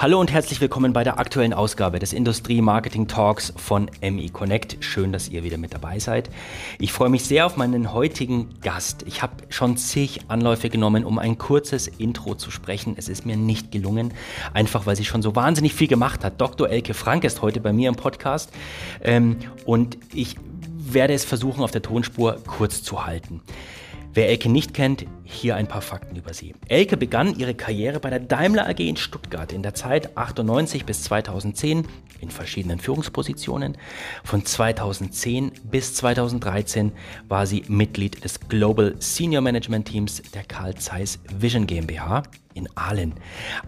Hallo 0.00 0.18
und 0.18 0.32
herzlich 0.32 0.62
willkommen 0.62 0.94
bei 0.94 1.04
der 1.04 1.18
aktuellen 1.18 1.52
Ausgabe 1.52 1.98
des 1.98 2.14
Industrie 2.14 2.62
Marketing 2.62 3.06
Talks 3.06 3.52
von 3.58 3.90
ME 4.00 4.30
Connect. 4.30 4.82
Schön, 4.82 5.12
dass 5.12 5.28
ihr 5.28 5.44
wieder 5.44 5.58
mit 5.58 5.74
dabei 5.74 5.98
seid. 5.98 6.30
Ich 6.78 6.90
freue 6.90 7.10
mich 7.10 7.26
sehr 7.26 7.44
auf 7.44 7.58
meinen 7.58 7.92
heutigen 7.92 8.48
Gast. 8.62 9.04
Ich 9.06 9.20
habe 9.20 9.34
schon 9.50 9.76
zig 9.76 10.22
Anläufe 10.28 10.70
genommen, 10.70 11.04
um 11.04 11.18
ein 11.18 11.36
kurzes 11.36 11.86
Intro 11.86 12.34
zu 12.34 12.50
sprechen. 12.50 12.94
Es 12.96 13.10
ist 13.10 13.26
mir 13.26 13.36
nicht 13.36 13.72
gelungen, 13.72 14.14
einfach 14.54 14.86
weil 14.86 14.96
sie 14.96 15.04
schon 15.04 15.20
so 15.20 15.36
wahnsinnig 15.36 15.74
viel 15.74 15.88
gemacht 15.88 16.24
hat. 16.24 16.40
Dr. 16.40 16.70
Elke 16.70 16.94
Frank 16.94 17.24
ist 17.24 17.42
heute 17.42 17.60
bei 17.60 17.74
mir 17.74 17.90
im 17.90 17.96
Podcast 17.96 18.50
ähm, 19.02 19.36
und 19.66 19.98
ich 20.14 20.36
werde 20.78 21.12
es 21.12 21.26
versuchen, 21.26 21.62
auf 21.62 21.72
der 21.72 21.82
Tonspur 21.82 22.38
kurz 22.46 22.82
zu 22.82 23.04
halten. 23.04 23.42
Wer 24.12 24.28
Elke 24.28 24.48
nicht 24.48 24.74
kennt, 24.74 25.06
hier 25.22 25.54
ein 25.54 25.68
paar 25.68 25.82
Fakten 25.82 26.16
über 26.16 26.34
sie. 26.34 26.54
Elke 26.66 26.96
begann 26.96 27.38
ihre 27.38 27.54
Karriere 27.54 28.00
bei 28.00 28.10
der 28.10 28.18
Daimler 28.18 28.68
AG 28.68 28.80
in 28.80 28.96
Stuttgart 28.96 29.52
in 29.52 29.62
der 29.62 29.74
Zeit 29.74 30.16
98 30.16 30.84
bis 30.84 31.04
2010 31.04 31.86
in 32.20 32.30
verschiedenen 32.30 32.80
Führungspositionen. 32.80 33.78
Von 34.24 34.44
2010 34.44 35.52
bis 35.62 35.94
2013 35.94 36.90
war 37.28 37.46
sie 37.46 37.62
Mitglied 37.68 38.24
des 38.24 38.40
Global 38.48 38.96
Senior 38.98 39.42
Management 39.42 39.86
Teams 39.86 40.22
der 40.34 40.42
Carl 40.42 40.74
Zeiss 40.74 41.20
Vision 41.32 41.68
GmbH 41.68 42.24
in 42.54 42.68
Aalen. 42.76 43.14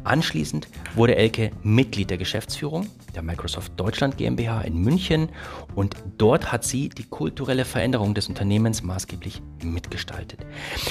Anschließend 0.05 0.69
wurde 0.95 1.17
Elke 1.17 1.51
Mitglied 1.63 2.11
der 2.11 2.19
Geschäftsführung 2.19 2.87
der 3.15 3.23
Microsoft 3.23 3.73
Deutschland 3.77 4.17
GmbH 4.17 4.63
in 4.63 4.79
München 4.79 5.29
und 5.75 5.97
dort 6.19 6.51
hat 6.51 6.65
sie 6.65 6.89
die 6.89 7.05
kulturelle 7.05 7.65
Veränderung 7.65 8.15
des 8.15 8.29
Unternehmens 8.29 8.83
maßgeblich 8.83 9.43
mitgestaltet. 9.63 10.41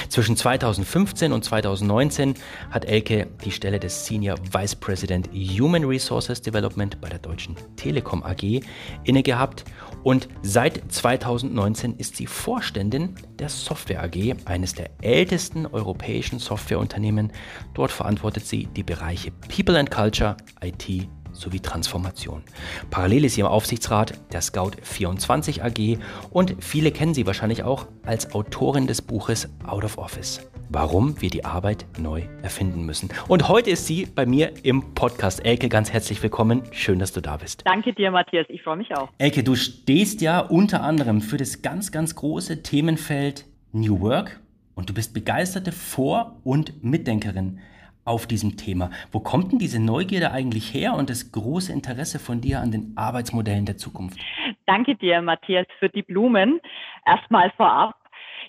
Zwischen 0.08 0.36
2015 0.36 1.32
und 1.32 1.44
2019 1.44 2.34
hat 2.70 2.84
Elke 2.84 3.26
die 3.44 3.50
Stelle 3.50 3.80
des 3.80 4.06
Senior 4.06 4.36
Vice 4.52 4.76
President 4.76 5.28
Human 5.32 5.84
Resources 5.84 6.40
Development 6.40 7.00
bei 7.00 7.08
der 7.08 7.18
Deutschen 7.18 7.56
Telekom 7.76 8.22
AG 8.22 8.60
inne 9.04 9.22
gehabt 9.22 9.64
und 10.04 10.28
seit 10.42 10.92
2019 10.92 11.96
ist 11.96 12.16
sie 12.16 12.26
Vorständin 12.26 13.14
der 13.38 13.48
Software 13.48 14.02
AG, 14.02 14.34
eines 14.44 14.74
der 14.74 14.90
ältesten 15.00 15.66
europäischen 15.66 16.38
Softwareunternehmen. 16.38 17.32
Dort 17.74 17.81
verantwortet 17.90 18.46
sie 18.46 18.66
die 18.66 18.82
Bereiche 18.82 19.32
People 19.48 19.78
and 19.78 19.90
Culture, 19.90 20.36
IT 20.62 21.08
sowie 21.32 21.60
Transformation. 21.60 22.42
Parallel 22.90 23.24
ist 23.24 23.34
sie 23.34 23.40
im 23.40 23.46
Aufsichtsrat 23.46 24.14
der 24.32 24.42
Scout24 24.42 25.62
AG 25.62 25.98
und 26.30 26.56
viele 26.62 26.92
kennen 26.92 27.14
sie 27.14 27.26
wahrscheinlich 27.26 27.64
auch 27.64 27.86
als 28.04 28.34
Autorin 28.34 28.86
des 28.86 29.02
Buches 29.02 29.48
Out 29.66 29.84
of 29.84 29.98
Office. 29.98 30.48
Warum 30.68 31.20
wir 31.20 31.28
die 31.28 31.44
Arbeit 31.44 31.84
neu 31.98 32.22
erfinden 32.42 32.84
müssen. 32.84 33.10
Und 33.28 33.48
heute 33.48 33.70
ist 33.70 33.86
sie 33.86 34.06
bei 34.06 34.24
mir 34.24 34.52
im 34.62 34.94
Podcast. 34.94 35.44
Elke, 35.44 35.68
ganz 35.68 35.92
herzlich 35.92 36.22
willkommen. 36.22 36.62
Schön, 36.70 36.98
dass 36.98 37.12
du 37.12 37.20
da 37.20 37.36
bist. 37.36 37.62
Danke 37.66 37.92
dir, 37.92 38.10
Matthias. 38.10 38.46
Ich 38.48 38.62
freue 38.62 38.76
mich 38.76 38.94
auch. 38.96 39.08
Elke, 39.18 39.42
du 39.42 39.54
stehst 39.54 40.22
ja 40.22 40.40
unter 40.40 40.82
anderem 40.82 41.20
für 41.20 41.36
das 41.36 41.60
ganz, 41.60 41.92
ganz 41.92 42.14
große 42.14 42.62
Themenfeld 42.62 43.44
New 43.72 44.00
Work 44.00 44.40
und 44.74 44.88
du 44.88 44.94
bist 44.94 45.12
begeisterte 45.12 45.72
Vor- 45.72 46.40
und 46.44 46.82
Mitdenkerin 46.82 47.58
auf 48.04 48.26
diesem 48.26 48.56
Thema. 48.56 48.90
Wo 49.10 49.20
kommt 49.20 49.52
denn 49.52 49.58
diese 49.58 49.80
Neugierde 49.80 50.32
eigentlich 50.32 50.74
her 50.74 50.94
und 50.94 51.10
das 51.10 51.32
große 51.32 51.72
Interesse 51.72 52.18
von 52.18 52.40
dir 52.40 52.60
an 52.60 52.70
den 52.70 52.94
Arbeitsmodellen 52.96 53.66
der 53.66 53.76
Zukunft? 53.76 54.18
Danke 54.66 54.94
dir, 54.94 55.22
Matthias, 55.22 55.66
für 55.78 55.88
die 55.88 56.02
Blumen. 56.02 56.60
Erstmal 57.04 57.50
vorab. 57.56 57.94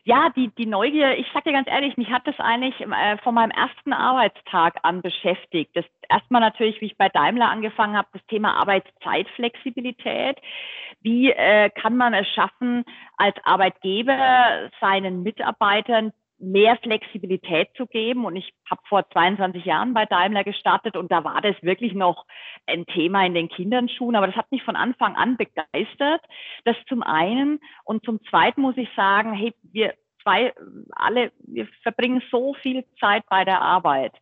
Ja, 0.06 0.30
die, 0.36 0.50
die 0.58 0.66
Neugier, 0.66 1.18
ich 1.18 1.28
sage 1.34 1.50
dir 1.50 1.54
ganz 1.54 1.70
ehrlich, 1.70 1.96
mich 1.96 2.10
hat 2.10 2.28
das 2.28 2.38
eigentlich 2.38 2.80
äh, 2.82 3.18
von 3.24 3.34
meinem 3.34 3.52
ersten 3.52 3.94
Arbeitstag 3.94 4.76
an 4.84 5.02
beschäftigt. 5.02 5.72
Das 5.76 5.86
erstmal 6.10 6.42
natürlich, 6.42 6.82
wie 6.82 6.88
ich 6.88 6.98
bei 6.98 7.08
Daimler 7.08 7.50
angefangen 7.50 7.96
habe, 7.96 8.10
das 8.12 8.26
Thema 8.28 8.54
Arbeitszeitflexibilität. 8.56 10.38
Wie 11.02 11.32
äh, 11.32 11.70
kann 11.70 11.96
man 11.96 12.14
es 12.14 12.28
schaffen, 12.30 12.84
als 13.16 13.36
Arbeitgeber 13.46 14.70
seinen 14.82 15.24
Mitarbeitern 15.24 16.12
mehr 16.44 16.78
Flexibilität 16.78 17.70
zu 17.76 17.88
geben. 17.88 18.26
Und 18.26 18.36
ich 18.36 18.54
habe 18.70 18.82
vor 18.88 19.10
22 19.10 19.66
Jahren 19.66 19.94
bei 19.94 20.06
Daimler 20.06 20.44
gestartet 20.44 20.96
und 20.96 21.12
da 21.12 21.24
war 21.24 21.42
das 21.42 21.56
wirklich 21.62 21.94
noch 21.94 22.26
ein 22.68 22.86
Thema 22.86 23.26
in 23.26 23.34
den 23.34 23.50
Kinderschuhen. 23.50 24.16
Aber 24.16 24.28
das 24.28 24.36
hat 24.36 24.52
mich 24.52 24.64
von 24.64 24.76
Anfang 24.76 25.16
an 25.16 25.38
begeistert. 25.38 26.22
Das 26.66 26.76
zum 26.88 27.02
einen. 27.04 27.60
Und 27.86 28.06
zum 28.06 28.24
zweiten 28.26 28.62
muss 28.62 28.78
ich 28.78 28.90
sagen, 28.96 29.34
hey, 29.34 29.54
wir 29.64 29.94
zwei, 30.22 30.54
alle, 30.92 31.32
wir 31.40 31.68
verbringen 31.82 32.22
so 32.32 32.54
viel 32.56 32.86
Zeit 33.00 33.24
bei 33.30 33.46
der 33.46 33.62
Arbeit. 33.62 34.14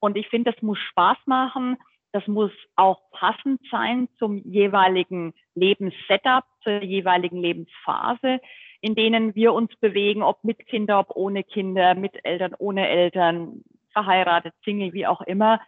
Und 0.00 0.16
ich 0.16 0.28
finde, 0.28 0.52
das 0.52 0.62
muss 0.62 0.78
Spaß 0.78 1.18
machen. 1.26 1.76
Das 2.12 2.26
muss 2.26 2.52
auch 2.76 3.10
passend 3.10 3.60
sein 3.70 4.08
zum 4.18 4.38
jeweiligen 4.38 5.34
Lebenssetup, 5.54 6.44
zur 6.62 6.82
jeweiligen 6.82 7.40
Lebensphase 7.40 8.40
in 8.80 8.94
denen 8.94 9.34
wir 9.34 9.52
uns 9.52 9.74
bewegen, 9.76 10.22
ob 10.22 10.44
mit 10.44 10.66
Kinder, 10.66 11.00
ob 11.00 11.10
ohne 11.14 11.44
Kinder, 11.44 11.94
mit 11.94 12.24
Eltern, 12.24 12.54
ohne 12.58 12.88
Eltern, 12.88 13.62
verheiratet, 13.92 14.54
Single, 14.64 14.92
wie 14.92 15.06
auch 15.06 15.22
immer, 15.22 15.60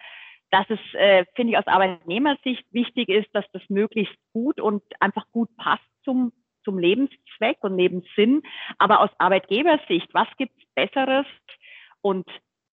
dass 0.51 0.67
es, 0.69 0.81
äh, 0.95 1.25
finde 1.35 1.53
ich, 1.53 1.59
aus 1.59 1.67
Arbeitnehmersicht 1.67 2.65
wichtig 2.73 3.09
ist, 3.09 3.29
dass 3.33 3.45
das 3.53 3.63
möglichst 3.69 4.15
gut 4.33 4.61
und 4.61 4.83
einfach 5.01 5.25
gut 5.33 5.49
passt 5.57 5.85
zum, 6.05 6.33
zum 6.65 6.79
Lebenszweck 6.79 7.59
und 7.63 7.77
Lebenssinn. 7.77 8.43
Aber 8.79 9.01
aus 9.01 9.11
Arbeitgebersicht, 9.19 10.13
was 10.13 10.29
gibt's 10.37 10.63
Besseres 10.75 11.27
und 12.03 12.27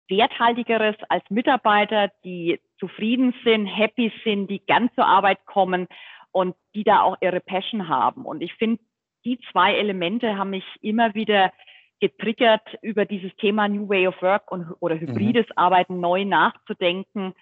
Werthaltigeres 0.08 0.96
als 1.10 1.24
Mitarbeiter, 1.30 2.12
die 2.24 2.60
zufrieden 2.80 3.34
sind, 3.44 3.66
happy 3.66 4.12
sind, 4.24 4.48
die 4.50 4.60
gern 4.60 4.90
zur 4.96 5.06
Arbeit 5.06 5.46
kommen 5.46 5.88
und 6.32 6.56
die 6.76 6.84
da 6.84 7.02
auch 7.02 7.18
ihre 7.22 7.40
Passion 7.40 7.88
haben. 7.88 8.26
Und 8.26 8.42
ich 8.42 8.54
finde, 8.54 8.82
die 9.26 9.40
zwei 9.52 9.76
Elemente 9.76 10.38
haben 10.38 10.52
mich 10.52 10.66
immer 10.82 11.14
wieder 11.16 11.52
getriggert, 12.00 12.62
über 12.82 13.06
dieses 13.06 13.36
Thema 13.38 13.68
New 13.68 13.90
Way 13.90 14.08
of 14.08 14.22
Work 14.22 14.52
und, 14.52 14.68
oder 14.80 15.00
hybrides 15.00 15.48
mhm. 15.48 15.58
Arbeiten 15.58 16.00
neu 16.00 16.26
nachzudenken 16.26 17.34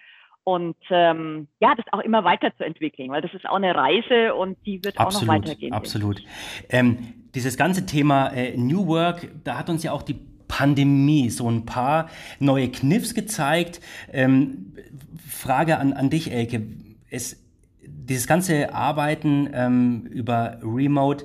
und 0.44 0.76
ähm, 0.90 1.48
ja, 1.58 1.74
das 1.74 1.86
auch 1.92 2.00
immer 2.00 2.22
weiterzuentwickeln, 2.22 3.10
weil 3.10 3.22
das 3.22 3.32
ist 3.32 3.46
auch 3.46 3.56
eine 3.56 3.74
Reise 3.74 4.34
und 4.34 4.58
die 4.66 4.84
wird 4.84 4.98
absolut, 4.98 5.28
auch 5.28 5.34
noch 5.34 5.42
weitergehen. 5.42 5.72
Absolut. 5.72 6.22
Ähm, 6.68 6.98
dieses 7.34 7.56
ganze 7.56 7.86
Thema 7.86 8.28
äh, 8.28 8.56
New 8.56 8.86
Work, 8.86 9.28
da 9.42 9.58
hat 9.58 9.70
uns 9.70 9.82
ja 9.82 9.92
auch 9.92 10.02
die 10.02 10.20
Pandemie 10.46 11.30
so 11.30 11.50
ein 11.50 11.64
paar 11.64 12.10
neue 12.38 12.70
Kniffs 12.70 13.14
gezeigt. 13.14 13.80
Ähm, 14.12 14.74
Frage 15.26 15.78
an, 15.78 15.94
an 15.94 16.10
dich, 16.10 16.30
Elke. 16.30 16.62
Es, 17.10 17.42
dieses 17.80 18.26
ganze 18.26 18.74
Arbeiten 18.74 19.48
ähm, 19.52 20.06
über 20.10 20.58
Remote, 20.62 21.24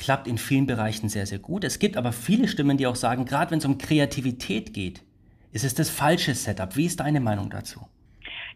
klappt 0.00 0.26
in 0.26 0.38
vielen 0.38 0.66
Bereichen 0.66 1.10
sehr, 1.10 1.26
sehr 1.26 1.38
gut. 1.38 1.62
Es 1.62 1.78
gibt 1.78 1.98
aber 1.98 2.12
viele 2.12 2.48
Stimmen, 2.48 2.78
die 2.78 2.86
auch 2.86 2.96
sagen, 2.96 3.26
gerade 3.26 3.50
wenn 3.50 3.58
es 3.58 3.66
um 3.66 3.76
Kreativität 3.76 4.72
geht, 4.72 5.02
ist 5.52 5.62
es 5.62 5.74
das 5.74 5.90
falsche 5.90 6.34
Setup. 6.34 6.74
Wie 6.76 6.86
ist 6.86 7.00
deine 7.00 7.20
Meinung 7.20 7.50
dazu? 7.50 7.80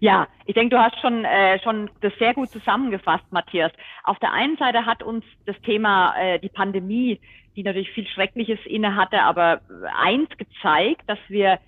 Ja, 0.00 0.26
ich 0.46 0.54
denke, 0.54 0.74
du 0.74 0.82
hast 0.82 0.98
schon, 1.00 1.24
äh, 1.24 1.60
schon 1.62 1.90
das 2.00 2.12
sehr 2.18 2.32
gut 2.32 2.48
zusammengefasst, 2.48 3.24
Matthias. 3.30 3.72
Auf 4.04 4.18
der 4.20 4.32
einen 4.32 4.56
Seite 4.56 4.86
hat 4.86 5.02
uns 5.02 5.22
das 5.44 5.60
Thema, 5.60 6.16
äh, 6.16 6.38
die 6.40 6.48
Pandemie, 6.48 7.20
die 7.56 7.62
natürlich 7.62 7.90
viel 7.90 8.06
Schreckliches 8.06 8.58
inne 8.64 8.96
hatte, 8.96 9.20
aber 9.20 9.60
eins 10.02 10.30
gezeigt, 10.38 11.02
dass 11.06 11.18
wir 11.28 11.58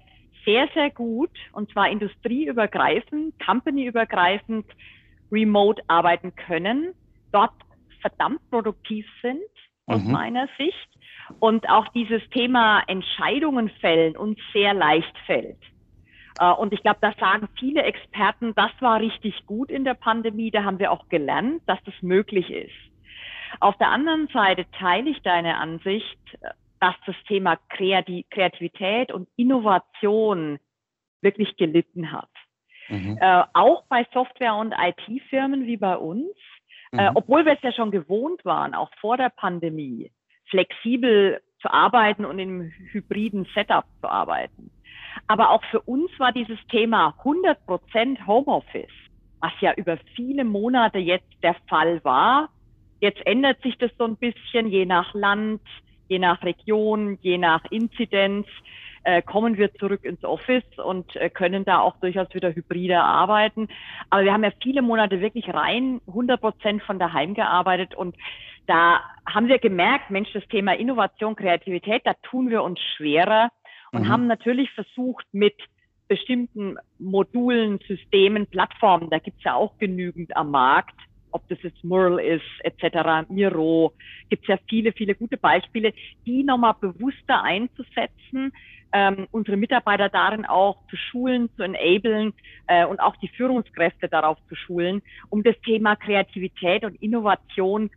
sehr, 0.46 0.68
sehr 0.74 0.90
gut, 0.90 1.30
und 1.52 1.70
zwar 1.70 1.90
industrieübergreifend, 1.90 3.34
companyübergreifend, 3.44 4.64
remote 5.30 5.82
arbeiten 5.86 6.34
können, 6.34 6.94
dort 7.30 7.52
verdammt 8.08 8.40
produktiv 8.50 9.06
sind 9.22 9.40
aus 9.86 10.02
mhm. 10.02 10.12
meiner 10.12 10.48
Sicht. 10.58 10.88
Und 11.40 11.68
auch 11.68 11.88
dieses 11.88 12.22
Thema 12.30 12.82
Entscheidungen 12.86 13.68
fällen 13.80 14.16
uns 14.16 14.38
sehr 14.52 14.74
leicht 14.74 15.16
fällt. 15.26 15.58
Äh, 16.38 16.52
und 16.52 16.72
ich 16.72 16.82
glaube, 16.82 16.98
da 17.00 17.12
sagen 17.18 17.48
viele 17.58 17.82
Experten, 17.82 18.54
das 18.54 18.70
war 18.80 19.00
richtig 19.00 19.46
gut 19.46 19.70
in 19.70 19.84
der 19.84 19.94
Pandemie. 19.94 20.50
Da 20.50 20.62
haben 20.62 20.78
wir 20.78 20.92
auch 20.92 21.08
gelernt, 21.08 21.62
dass 21.66 21.82
das 21.84 21.94
möglich 22.00 22.50
ist. 22.50 22.74
Auf 23.60 23.76
der 23.78 23.88
anderen 23.88 24.28
Seite 24.28 24.66
teile 24.78 25.10
ich 25.10 25.22
deine 25.22 25.56
Ansicht, 25.56 26.18
dass 26.80 26.94
das 27.06 27.16
Thema 27.26 27.56
Kreativität 27.70 29.12
und 29.12 29.28
Innovation 29.36 30.58
wirklich 31.22 31.56
gelitten 31.56 32.12
hat. 32.12 32.28
Mhm. 32.88 33.18
Äh, 33.20 33.44
auch 33.54 33.84
bei 33.88 34.06
Software- 34.12 34.56
und 34.56 34.72
IT-Firmen 34.72 35.66
wie 35.66 35.76
bei 35.76 35.96
uns 35.96 36.28
äh, 36.98 37.10
mhm. 37.10 37.16
obwohl 37.16 37.44
wir 37.44 37.54
es 37.54 37.62
ja 37.62 37.72
schon 37.72 37.90
gewohnt 37.90 38.44
waren, 38.44 38.74
auch 38.74 38.90
vor 39.00 39.16
der 39.16 39.30
Pandemie, 39.30 40.10
flexibel 40.50 41.40
zu 41.60 41.70
arbeiten 41.70 42.24
und 42.24 42.38
im 42.38 42.72
hybriden 42.92 43.46
Setup 43.54 43.84
zu 44.00 44.08
arbeiten. 44.08 44.70
Aber 45.26 45.50
auch 45.50 45.64
für 45.70 45.80
uns 45.80 46.10
war 46.18 46.32
dieses 46.32 46.58
Thema 46.68 47.14
100 47.18 47.64
Prozent 47.66 48.26
Homeoffice, 48.26 48.92
was 49.40 49.52
ja 49.60 49.72
über 49.74 49.96
viele 50.14 50.44
Monate 50.44 50.98
jetzt 50.98 51.32
der 51.42 51.56
Fall 51.68 52.02
war. 52.04 52.50
Jetzt 53.00 53.24
ändert 53.26 53.60
sich 53.62 53.76
das 53.78 53.90
so 53.98 54.04
ein 54.04 54.16
bisschen 54.16 54.68
je 54.68 54.86
nach 54.86 55.12
Land, 55.14 55.62
je 56.08 56.18
nach 56.18 56.42
Region, 56.42 57.18
je 57.22 57.38
nach 57.38 57.64
Inzidenz. 57.70 58.46
Äh, 59.06 59.22
kommen 59.22 59.56
wir 59.56 59.72
zurück 59.74 60.04
ins 60.04 60.24
Office 60.24 60.64
und 60.84 61.14
äh, 61.14 61.30
können 61.30 61.64
da 61.64 61.78
auch 61.78 61.96
durchaus 62.00 62.26
wieder 62.34 62.52
hybrider 62.52 63.04
arbeiten. 63.04 63.68
Aber 64.10 64.24
wir 64.24 64.32
haben 64.32 64.42
ja 64.42 64.50
viele 64.60 64.82
Monate 64.82 65.20
wirklich 65.20 65.54
rein 65.54 66.00
100 66.08 66.40
Prozent 66.40 66.82
von 66.82 66.98
daheim 66.98 67.34
gearbeitet 67.34 67.94
und 67.94 68.16
da 68.66 69.00
haben 69.24 69.46
wir 69.46 69.60
gemerkt, 69.60 70.10
Mensch, 70.10 70.32
das 70.32 70.46
Thema 70.48 70.76
Innovation, 70.76 71.36
Kreativität, 71.36 72.02
da 72.04 72.14
tun 72.24 72.50
wir 72.50 72.64
uns 72.64 72.80
schwerer 72.96 73.50
und 73.92 74.02
mhm. 74.02 74.08
haben 74.08 74.26
natürlich 74.26 74.72
versucht 74.72 75.26
mit 75.30 75.54
bestimmten 76.08 76.76
Modulen, 76.98 77.78
Systemen, 77.86 78.48
Plattformen, 78.48 79.08
da 79.08 79.20
gibt's 79.20 79.44
ja 79.44 79.54
auch 79.54 79.78
genügend 79.78 80.36
am 80.36 80.50
Markt, 80.50 80.96
ob 81.30 81.46
das 81.48 81.62
jetzt 81.62 81.84
Mural 81.84 82.18
ist, 82.18 82.42
etc., 82.64 83.28
Miro, 83.28 83.92
gibt's 84.30 84.48
ja 84.48 84.58
viele, 84.68 84.92
viele 84.92 85.14
gute 85.14 85.36
Beispiele, 85.36 85.92
die 86.24 86.42
nochmal 86.42 86.74
bewusster 86.80 87.42
einzusetzen, 87.42 88.52
ähm, 88.92 89.26
unsere 89.30 89.56
Mitarbeiter 89.56 90.08
darin 90.08 90.44
auch 90.46 90.86
zu 90.88 90.96
schulen, 90.96 91.50
zu 91.56 91.62
enablen 91.62 92.32
äh, 92.66 92.86
und 92.86 93.00
auch 93.00 93.16
die 93.16 93.28
Führungskräfte 93.28 94.08
darauf 94.08 94.38
zu 94.48 94.54
schulen, 94.54 95.02
um 95.28 95.42
das 95.42 95.58
Thema 95.64 95.96
Kreativität 95.96 96.84
und 96.84 96.94
Innovation 97.02 97.90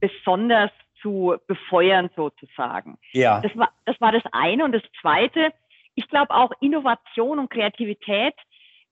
besonders 0.00 0.70
zu 1.00 1.36
befeuern 1.46 2.10
sozusagen. 2.16 2.98
Ja. 3.12 3.40
Das 3.40 3.56
war, 3.56 3.70
das 3.84 4.00
war 4.00 4.12
das 4.12 4.22
eine. 4.32 4.64
Und 4.64 4.72
das 4.72 4.82
zweite, 5.00 5.52
ich 5.94 6.08
glaube 6.08 6.34
auch 6.34 6.50
Innovation 6.60 7.38
und 7.38 7.50
Kreativität 7.50 8.34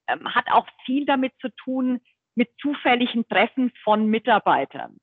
ähm, 0.07 0.35
hat 0.35 0.47
auch 0.53 0.67
viel 0.85 1.07
damit 1.07 1.33
zu 1.41 1.49
tun, 1.51 2.01
mit 2.35 2.51
zufälligen 2.61 3.27
Treffen 3.29 3.73
von 3.83 4.07
Mitarbeitern. 4.07 4.97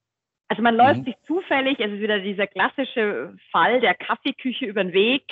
Also 0.48 0.64
man 0.64 0.76
läuft 0.76 1.02
mhm. 1.02 1.06
sich 1.06 1.16
zufällig, 1.28 1.80
es 1.80 1.92
ist 1.92 2.00
wieder 2.00 2.20
dieser 2.20 2.48
klassische 2.48 3.36
Fall 3.52 3.82
der 3.82 3.94
Kaffeeküche 3.94 4.66
über 4.66 4.84
den 4.84 4.94
Weg, 4.94 5.24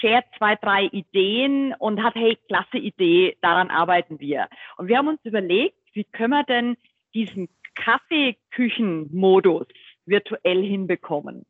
shared 0.00 0.24
zwei, 0.36 0.56
drei 0.56 0.84
Ideen 0.84 1.74
und 1.78 2.02
hat, 2.02 2.14
hey, 2.14 2.38
klasse 2.48 2.78
Idee, 2.78 3.36
daran 3.40 3.70
arbeiten 3.70 4.20
wir. 4.20 4.48
Und 4.76 4.88
wir 4.88 4.98
haben 4.98 5.08
uns 5.08 5.24
überlegt, 5.24 5.76
wie 5.92 6.04
können 6.04 6.30
wir 6.30 6.44
denn 6.44 6.76
diesen 7.14 7.48
Kaffeeküchenmodus 7.74 9.66
virtuell 10.06 10.62
hinbekommen? 10.62 11.46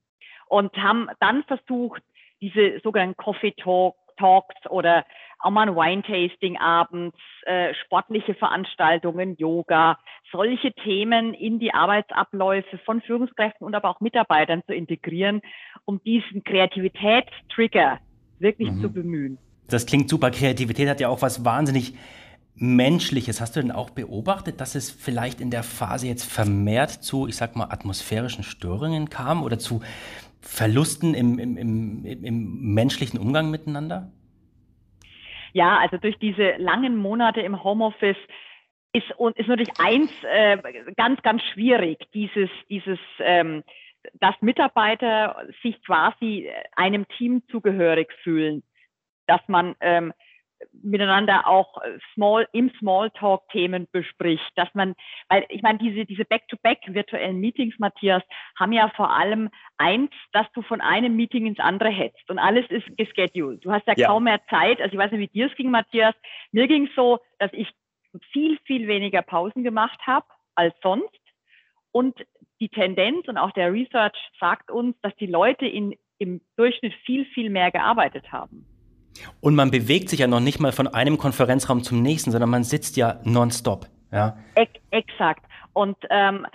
Und 0.46 0.76
haben 0.76 1.08
dann 1.20 1.44
versucht, 1.44 2.02
diese 2.40 2.80
sogenannten 2.80 3.16
Coffee 3.16 3.52
Talk, 3.52 3.96
Talks 4.18 4.54
oder 4.68 5.06
auch 5.38 5.50
mal 5.50 5.68
ein 5.68 5.74
Wine-Tasting 5.74 6.58
abends, 6.58 7.16
äh, 7.46 7.74
sportliche 7.74 8.34
Veranstaltungen, 8.34 9.36
Yoga, 9.36 9.98
solche 10.30 10.72
Themen 10.72 11.34
in 11.34 11.58
die 11.58 11.74
Arbeitsabläufe 11.74 12.78
von 12.78 13.00
Führungskräften 13.00 13.66
und 13.66 13.74
aber 13.74 13.88
auch 13.88 14.00
Mitarbeitern 14.00 14.62
zu 14.66 14.74
integrieren, 14.74 15.40
um 15.84 16.02
diesen 16.04 16.44
Kreativitätstrigger 16.44 17.98
wirklich 18.42 18.70
mhm. 18.70 18.80
zu 18.80 18.90
bemühen. 18.90 19.38
Das 19.68 19.86
klingt 19.86 20.08
super. 20.08 20.30
Kreativität 20.30 20.88
hat 20.88 21.00
ja 21.00 21.08
auch 21.08 21.22
was 21.22 21.44
wahnsinnig 21.44 21.94
Menschliches. 22.54 23.40
Hast 23.40 23.56
du 23.56 23.60
denn 23.60 23.72
auch 23.72 23.90
beobachtet, 23.90 24.60
dass 24.60 24.74
es 24.74 24.90
vielleicht 24.90 25.40
in 25.40 25.50
der 25.50 25.62
Phase 25.62 26.06
jetzt 26.06 26.30
vermehrt 26.30 26.90
zu, 26.90 27.26
ich 27.26 27.36
sag 27.36 27.56
mal, 27.56 27.68
atmosphärischen 27.70 28.44
Störungen 28.44 29.08
kam 29.08 29.42
oder 29.42 29.58
zu 29.58 29.80
Verlusten 30.40 31.14
im, 31.14 31.38
im, 31.38 31.56
im, 31.56 32.04
im 32.04 32.74
menschlichen 32.74 33.18
Umgang 33.18 33.50
miteinander? 33.50 34.10
Ja, 35.52 35.78
also 35.78 35.96
durch 35.98 36.18
diese 36.18 36.56
langen 36.58 36.96
Monate 36.96 37.40
im 37.40 37.62
Homeoffice 37.62 38.16
ist, 38.92 39.10
ist 39.36 39.48
natürlich 39.48 39.72
eins 39.78 40.10
äh, 40.30 40.58
ganz, 40.96 41.22
ganz 41.22 41.42
schwierig, 41.52 41.98
dieses, 42.12 42.50
dieses 42.68 42.98
ähm, 43.20 43.62
dass 44.14 44.34
Mitarbeiter 44.40 45.46
sich 45.62 45.82
quasi 45.84 46.50
einem 46.76 47.06
Team 47.08 47.42
zugehörig 47.48 48.12
fühlen, 48.22 48.62
dass 49.26 49.40
man 49.48 49.74
ähm, 49.80 50.12
miteinander 50.82 51.46
auch 51.46 51.78
small 52.14 52.48
im 52.52 52.70
Smalltalk 52.78 53.48
Themen 53.48 53.88
bespricht, 53.90 54.50
dass 54.56 54.68
man, 54.74 54.94
weil 55.28 55.44
ich 55.48 55.62
meine 55.62 55.78
diese 55.78 56.04
diese 56.04 56.24
Back-to-Back 56.24 56.80
virtuellen 56.86 57.40
Meetings, 57.40 57.78
Matthias, 57.78 58.22
haben 58.58 58.72
ja 58.72 58.88
vor 58.90 59.10
allem 59.10 59.50
eins, 59.78 60.10
dass 60.32 60.46
du 60.52 60.62
von 60.62 60.80
einem 60.80 61.16
Meeting 61.16 61.46
ins 61.46 61.58
andere 61.58 61.90
hetzt 61.90 62.28
und 62.30 62.38
alles 62.38 62.66
ist 62.70 62.86
gescheduled. 62.96 63.64
Du 63.64 63.72
hast 63.72 63.86
ja, 63.86 63.94
ja. 63.96 64.06
kaum 64.06 64.24
mehr 64.24 64.40
Zeit. 64.48 64.80
Also 64.80 64.92
ich 64.92 64.98
weiß 64.98 65.12
nicht, 65.12 65.20
wie 65.20 65.38
dir 65.38 65.46
es 65.50 65.56
ging, 65.56 65.70
Matthias. 65.70 66.14
Mir 66.52 66.68
ging 66.68 66.86
es 66.86 66.94
so, 66.94 67.18
dass 67.38 67.52
ich 67.52 67.68
viel 68.32 68.58
viel 68.64 68.86
weniger 68.88 69.22
Pausen 69.22 69.64
gemacht 69.64 69.98
habe 70.06 70.26
als 70.54 70.74
sonst 70.82 71.20
und 71.92 72.14
die 72.62 72.68
Tendenz 72.68 73.26
und 73.26 73.36
auch 73.36 73.50
der 73.50 73.72
Research 73.72 74.14
sagt 74.38 74.70
uns, 74.70 74.94
dass 75.02 75.14
die 75.16 75.26
Leute 75.26 75.66
in, 75.66 75.96
im 76.18 76.40
Durchschnitt 76.56 76.94
viel, 77.04 77.24
viel 77.26 77.50
mehr 77.50 77.72
gearbeitet 77.72 78.30
haben. 78.30 78.64
Und 79.40 79.56
man 79.56 79.72
bewegt 79.72 80.08
sich 80.08 80.20
ja 80.20 80.28
noch 80.28 80.40
nicht 80.40 80.60
mal 80.60 80.70
von 80.70 80.86
einem 80.86 81.18
Konferenzraum 81.18 81.82
zum 81.82 82.02
nächsten, 82.02 82.30
sondern 82.30 82.50
man 82.50 82.62
sitzt 82.62 82.96
ja 82.96 83.20
nonstop. 83.24 83.86
Ja. 84.12 84.36
Ex 84.54 84.72
exakt. 84.90 85.44
Und 85.72 85.96
ähm, 86.08 86.46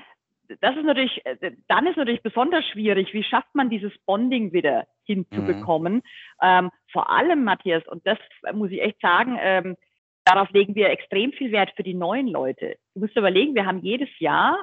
das 0.61 0.77
ist 0.77 0.85
natürlich, 0.85 1.21
dann 1.67 1.87
ist 1.87 1.97
natürlich 1.97 2.23
besonders 2.23 2.65
schwierig, 2.67 3.13
wie 3.13 3.23
schafft 3.23 3.53
man 3.53 3.69
dieses 3.69 3.91
Bonding 4.05 4.53
wieder 4.53 4.87
hinzubekommen. 5.03 5.95
Mhm. 5.95 6.01
Ähm, 6.41 6.71
vor 6.93 7.09
allem, 7.09 7.43
Matthias, 7.43 7.85
und 7.87 8.07
das 8.07 8.17
muss 8.53 8.71
ich 8.71 8.81
echt 8.81 9.01
sagen, 9.01 9.37
ähm, 9.41 9.75
darauf 10.23 10.49
legen 10.51 10.73
wir 10.73 10.89
extrem 10.89 11.33
viel 11.33 11.51
Wert 11.51 11.71
für 11.75 11.83
die 11.83 11.93
neuen 11.93 12.27
Leute. 12.27 12.77
Du 12.93 13.01
musst 13.01 13.17
überlegen, 13.17 13.55
wir 13.55 13.65
haben 13.65 13.79
jedes 13.79 14.09
Jahr 14.19 14.57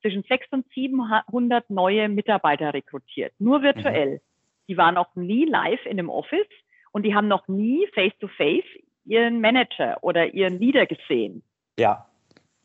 zwischen 0.00 0.22
600 0.22 0.52
und 0.52 0.72
700 0.72 1.70
neue 1.70 2.08
Mitarbeiter 2.08 2.74
rekrutiert, 2.74 3.32
nur 3.38 3.62
virtuell. 3.62 4.14
Mhm. 4.14 4.20
Die 4.68 4.76
waren 4.76 4.94
noch 4.94 5.14
nie 5.16 5.46
live 5.46 5.84
in 5.84 5.98
einem 5.98 6.10
Office 6.10 6.48
und 6.92 7.04
die 7.04 7.14
haben 7.14 7.28
noch 7.28 7.48
nie 7.48 7.86
face-to-face 7.94 8.64
-face 8.64 8.84
ihren 9.04 9.40
Manager 9.40 9.98
oder 10.02 10.32
ihren 10.34 10.58
Leader 10.58 10.86
gesehen. 10.86 11.42
Ja. 11.78 12.06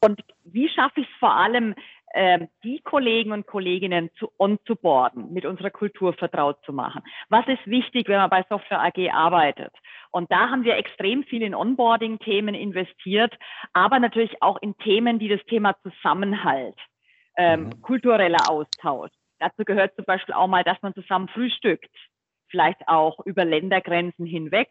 Und 0.02 0.22
wie 0.44 0.70
schaffe 0.70 1.02
ich 1.02 1.08
es 1.08 1.20
vor 1.20 1.34
allem, 1.34 1.74
äh, 2.14 2.48
die 2.64 2.80
Kollegen 2.82 3.32
und 3.32 3.48
Kolleginnen 3.48 4.10
zu 4.20 4.32
onzuboarden, 4.38 5.34
mit 5.34 5.46
unserer 5.46 5.72
Kultur 5.72 6.14
vertraut 6.14 6.64
zu 6.64 6.74
machen? 6.74 7.02
Was 7.30 7.48
ist 7.48 7.66
wichtig, 7.66 8.08
wenn 8.08 8.18
man 8.18 8.30
bei 8.30 8.46
Software 8.48 8.84
AG 8.84 9.10
arbeitet? 9.12 9.74
Und 10.12 10.32
da 10.32 10.50
haben 10.50 10.64
wir 10.64 10.78
extrem 10.78 11.24
viel 11.24 11.42
in 11.42 11.56
Onboarding-Themen 11.56 12.56
investiert, 12.56 13.34
aber 13.74 14.00
natürlich 14.00 14.42
auch 14.42 14.62
in 14.62 14.78
Themen, 14.78 15.18
die 15.20 15.28
das 15.28 15.44
Thema 15.46 15.76
Zusammenhalt 15.82 16.78
ähm, 17.38 17.66
mhm. 17.66 17.82
kultureller 17.82 18.50
Austausch. 18.50 19.12
Dazu 19.40 19.64
gehört 19.66 19.96
zum 19.96 20.06
Beispiel 20.06 20.34
auch 20.34 20.48
mal, 20.48 20.64
dass 20.64 20.82
man 20.82 20.94
zusammen 20.94 21.28
frühstückt, 21.28 21.94
vielleicht 22.50 22.88
auch 22.88 23.20
über 23.26 23.46
Ländergrenzen 23.46 24.26
hinweg. 24.26 24.70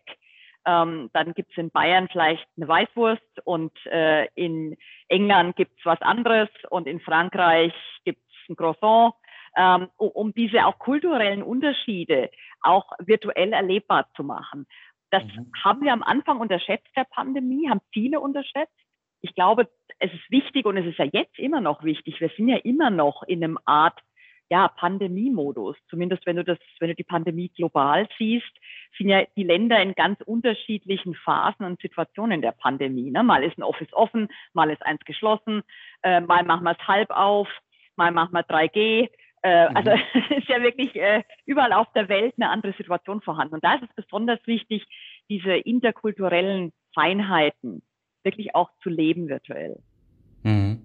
Ähm, 0.67 1.11
dann 1.13 1.35
gibt's 1.35 1.57
in 1.57 1.71
Bayern 1.71 2.09
vielleicht 2.11 2.47
eine 2.57 2.67
Weißwurst 2.67 3.41
und 3.45 3.73
äh, 3.87 4.27
in 4.35 4.77
England 5.09 5.57
gibt's 5.57 5.85
was 5.85 6.01
anderes 6.01 6.49
und 6.71 6.87
in 6.87 7.01
Frankreich 7.01 7.75
gibt's 8.05 8.23
ein 8.49 8.57
Croissant, 8.57 9.15
ähm, 9.57 9.89
um 9.99 10.33
diese 10.33 10.65
auch 10.65 10.79
kulturellen 10.79 11.43
Unterschiede 11.43 12.31
auch 12.63 12.93
virtuell 12.99 13.53
erlebbar 13.53 14.09
zu 14.17 14.25
machen. 14.25 14.67
Das 15.11 15.23
mhm. 15.25 15.53
haben 15.63 15.83
wir 15.83 15.93
am 15.93 16.03
Anfang 16.03 16.41
unterschätzt 16.41 16.91
der 16.97 17.05
Pandemie, 17.05 17.69
haben 17.69 17.81
viele 17.93 18.21
unterschätzt 18.21 18.73
ich 19.25 19.35
glaube, 19.35 19.69
es 20.01 20.13
ist 20.13 20.31
wichtig 20.31 20.67
und 20.67 20.77
es 20.77 20.85
ist 20.85 20.99
ja 20.99 21.07
jetzt 21.11 21.39
immer 21.39 21.63
noch 21.63 21.83
wichtig. 21.83 22.21
Wir 22.21 22.29
sind 22.37 22.47
ja 22.49 22.59
immer 22.59 22.91
noch 22.91 23.23
in 23.23 23.43
einem 23.43 23.59
Art 23.65 23.99
ja, 24.51 24.69
Pandemie-Modus. 24.69 25.77
Zumindest 25.89 26.27
wenn 26.27 26.37
du 26.37 26.45
das, 26.45 26.59
wenn 26.79 26.91
du 26.91 26.95
die 26.95 27.05
Pandemie 27.05 27.49
global 27.49 28.07
siehst, 28.19 28.53
sind 28.99 29.09
ja 29.09 29.25
die 29.35 29.45
Länder 29.45 29.81
in 29.81 29.95
ganz 29.95 30.21
unterschiedlichen 30.21 31.15
Phasen 31.15 31.65
und 31.65 31.81
Situationen 31.81 32.43
der 32.43 32.53
Pandemie. 32.53 33.11
Ne? 33.11 33.23
Mal 33.23 33.45
ist 33.45 33.57
ein 33.57 33.63
Office 33.63 33.93
offen, 33.95 34.29
mal 34.53 34.71
ist 34.71 34.85
eins 34.85 35.01
geschlossen, 35.07 35.63
äh, 36.03 36.21
mal 36.21 36.45
machen 36.45 36.65
wir 36.65 36.77
es 36.79 36.87
halb 36.87 37.11
auf, 37.11 37.49
mal 37.97 38.13
machen 38.13 38.35
wir 38.35 38.43
3G. 38.43 39.09
Äh, 39.43 39.71
mhm. 39.71 39.77
Also 39.77 39.91
es 40.13 40.37
ist 40.37 40.49
ja 40.49 40.63
wirklich 40.63 40.95
äh, 40.97 41.23
überall 41.47 41.73
auf 41.73 41.91
der 41.95 42.11
Welt 42.11 42.35
eine 42.37 42.51
andere 42.51 42.75
Situation 42.75 43.23
vorhanden. 43.23 43.55
Und 43.55 43.65
da 43.65 43.77
ist 43.77 43.85
es 43.85 44.05
besonders 44.05 44.47
wichtig, 44.47 44.87
diese 45.31 45.55
interkulturellen 45.55 46.75
Feinheiten 46.93 47.83
wirklich 48.25 48.55
auch 48.55 48.71
zu 48.83 48.89
leben 48.89 49.29
virtuell. 49.29 49.79
Mhm. 50.43 50.81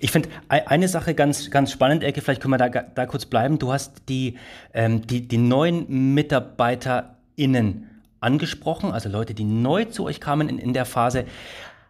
Ich 0.00 0.10
finde 0.10 0.30
eine 0.48 0.88
Sache 0.88 1.14
ganz, 1.14 1.50
ganz 1.50 1.72
spannend, 1.72 2.02
Ecke, 2.02 2.22
vielleicht 2.22 2.40
können 2.40 2.54
wir 2.54 2.58
da, 2.58 2.68
da 2.68 3.06
kurz 3.06 3.26
bleiben. 3.26 3.58
Du 3.58 3.72
hast 3.72 4.08
die, 4.08 4.38
ähm, 4.72 5.06
die, 5.06 5.28
die 5.28 5.38
neuen 5.38 6.14
MitarbeiterInnen 6.14 7.86
angesprochen, 8.20 8.92
also 8.92 9.08
Leute, 9.08 9.34
die 9.34 9.44
neu 9.44 9.84
zu 9.84 10.04
euch 10.04 10.20
kamen 10.20 10.48
in, 10.48 10.58
in 10.58 10.72
der 10.72 10.84
Phase. 10.84 11.24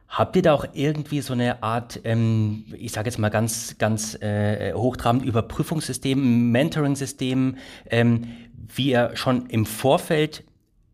Habt 0.09 0.37
ihr 0.37 0.43
da 0.43 0.55
auch 0.55 0.67
irgendwie 0.73 1.21
so 1.21 1.35
eine 1.35 1.63
Art, 1.63 2.01
ähm, 2.05 2.65
ich 2.77 2.93
sage 2.93 3.09
jetzt 3.09 3.19
mal 3.19 3.29
ganz, 3.29 3.77
ganz 3.79 4.21
äh, 4.23 4.73
hochtrabend 4.73 5.25
Überprüfungssystem, 5.25 6.51
Mentoring-System, 6.51 7.57
ähm, 7.91 8.29
wie 8.75 8.91
ihr 8.91 9.13
schon 9.15 9.47
im 9.47 9.67
Vorfeld 9.67 10.45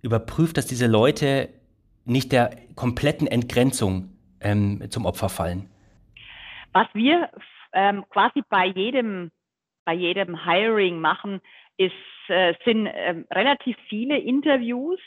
überprüft, 0.02 0.56
dass 0.56 0.66
diese 0.66 0.86
Leute 0.86 1.48
nicht 2.04 2.32
der 2.32 2.56
kompletten 2.74 3.26
Entgrenzung 3.26 4.10
ähm, 4.40 4.84
zum 4.90 5.06
Opfer 5.06 5.28
fallen? 5.28 5.68
Was 6.72 6.88
wir 6.92 7.30
ähm, 7.72 8.04
quasi 8.10 8.42
bei 8.48 8.66
jedem, 8.66 9.30
bei 9.84 9.94
jedem 9.94 10.44
Hiring 10.44 11.00
machen, 11.00 11.40
ist, 11.76 11.92
äh, 12.28 12.54
sind 12.64 12.86
äh, 12.86 13.24
relativ 13.30 13.76
viele 13.88 14.18
Interviews, 14.18 15.00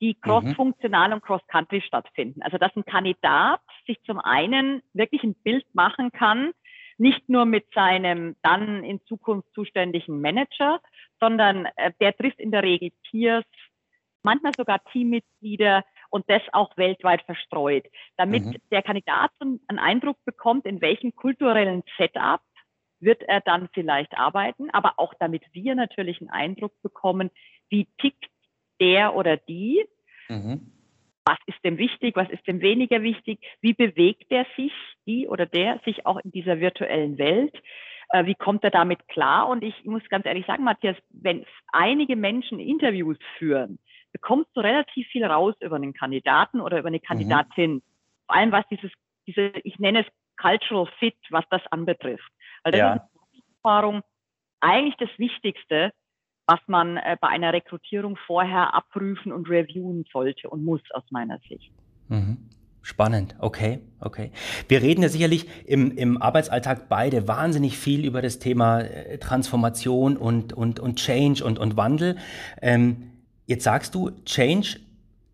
die 0.00 0.14
cross-funktional 0.14 1.08
mhm. 1.08 1.14
und 1.14 1.22
cross-country 1.22 1.80
stattfinden. 1.82 2.42
Also 2.42 2.58
dass 2.58 2.74
ein 2.76 2.84
Kandidat 2.84 3.60
sich 3.86 4.02
zum 4.02 4.18
einen 4.18 4.82
wirklich 4.92 5.22
ein 5.22 5.34
Bild 5.34 5.64
machen 5.74 6.10
kann, 6.10 6.52
nicht 6.98 7.28
nur 7.28 7.44
mit 7.44 7.66
seinem 7.74 8.36
dann 8.42 8.84
in 8.84 9.00
Zukunft 9.06 9.48
zuständigen 9.54 10.20
Manager, 10.20 10.80
sondern 11.20 11.66
äh, 11.76 11.92
der 12.00 12.16
trifft 12.16 12.40
in 12.40 12.50
der 12.50 12.62
Regel 12.62 12.90
Peers, 13.10 13.44
manchmal 14.22 14.52
sogar 14.56 14.82
Teammitglieder 14.92 15.84
und 16.12 16.28
das 16.28 16.42
auch 16.52 16.76
weltweit 16.76 17.22
verstreut, 17.22 17.84
damit 18.16 18.44
mhm. 18.44 18.56
der 18.70 18.82
Kandidat 18.82 19.30
einen 19.40 19.78
Eindruck 19.78 20.18
bekommt, 20.24 20.66
in 20.66 20.80
welchem 20.80 21.14
kulturellen 21.14 21.82
Setup 21.96 22.40
wird 23.00 23.22
er 23.22 23.40
dann 23.40 23.68
vielleicht 23.72 24.16
arbeiten, 24.16 24.70
aber 24.70 24.94
auch 24.98 25.14
damit 25.18 25.42
wir 25.52 25.74
natürlich 25.74 26.20
einen 26.20 26.30
Eindruck 26.30 26.72
bekommen, 26.82 27.30
wie 27.68 27.88
tickt 27.98 28.26
der 28.80 29.16
oder 29.16 29.36
die, 29.36 29.84
mhm. 30.28 30.70
was 31.24 31.38
ist 31.46 31.64
dem 31.64 31.78
wichtig, 31.78 32.14
was 32.14 32.30
ist 32.30 32.46
dem 32.46 32.60
weniger 32.60 33.02
wichtig, 33.02 33.40
wie 33.60 33.72
bewegt 33.72 34.26
er 34.30 34.46
sich, 34.56 34.72
die 35.06 35.26
oder 35.26 35.46
der 35.46 35.80
sich 35.84 36.04
auch 36.06 36.18
in 36.22 36.30
dieser 36.30 36.60
virtuellen 36.60 37.16
Welt, 37.18 37.54
äh, 38.10 38.26
wie 38.26 38.34
kommt 38.34 38.62
er 38.64 38.70
damit 38.70 39.08
klar? 39.08 39.48
Und 39.48 39.64
ich 39.64 39.84
muss 39.84 40.06
ganz 40.10 40.26
ehrlich 40.26 40.46
sagen, 40.46 40.62
Matthias, 40.62 40.96
wenn 41.10 41.44
einige 41.72 42.16
Menschen 42.16 42.60
Interviews 42.60 43.18
führen, 43.38 43.78
bekommst 44.12 44.50
du 44.54 44.60
relativ 44.60 45.06
viel 45.08 45.24
raus 45.24 45.54
über 45.60 45.76
einen 45.76 45.94
Kandidaten 45.94 46.60
oder 46.60 46.78
über 46.78 46.88
eine 46.88 46.98
mhm. 46.98 47.02
Kandidatin. 47.02 47.72
Mhm. 47.74 47.82
Vor 48.26 48.36
allem 48.36 48.52
was 48.52 48.64
dieses, 48.70 48.90
diese, 49.26 49.52
ich 49.64 49.78
nenne 49.78 50.00
es 50.00 50.06
Cultural 50.40 50.86
Fit, 50.98 51.16
was 51.30 51.44
das 51.50 51.62
anbetrifft. 51.70 52.30
Weil 52.62 52.72
das 52.72 52.78
ja. 52.78 52.94
ist 52.94 53.02
Erfahrung 53.58 54.02
eigentlich 54.60 54.96
das 54.98 55.10
Wichtigste, 55.18 55.92
was 56.46 56.60
man 56.66 56.96
äh, 56.96 57.16
bei 57.20 57.28
einer 57.28 57.52
Rekrutierung 57.52 58.16
vorher 58.26 58.74
abprüfen 58.74 59.32
und 59.32 59.48
reviewen 59.48 60.04
sollte 60.12 60.50
und 60.50 60.64
muss 60.64 60.80
aus 60.92 61.04
meiner 61.10 61.38
Sicht. 61.48 61.72
Mhm. 62.08 62.48
Spannend, 62.84 63.36
okay, 63.38 63.78
okay. 64.00 64.32
Wir 64.66 64.82
reden 64.82 65.02
ja 65.02 65.08
sicherlich 65.08 65.46
im, 65.66 65.96
im 65.96 66.20
Arbeitsalltag 66.20 66.88
beide 66.88 67.28
wahnsinnig 67.28 67.78
viel 67.78 68.04
über 68.04 68.22
das 68.22 68.40
Thema 68.40 68.80
äh, 68.80 69.18
Transformation 69.18 70.16
und, 70.16 70.52
und, 70.52 70.80
und 70.80 70.96
Change 70.96 71.44
und, 71.44 71.60
und 71.60 71.76
Wandel. 71.76 72.16
Ähm, 72.60 73.11
jetzt 73.52 73.64
sagst 73.64 73.94
du, 73.94 74.10
Change 74.24 74.80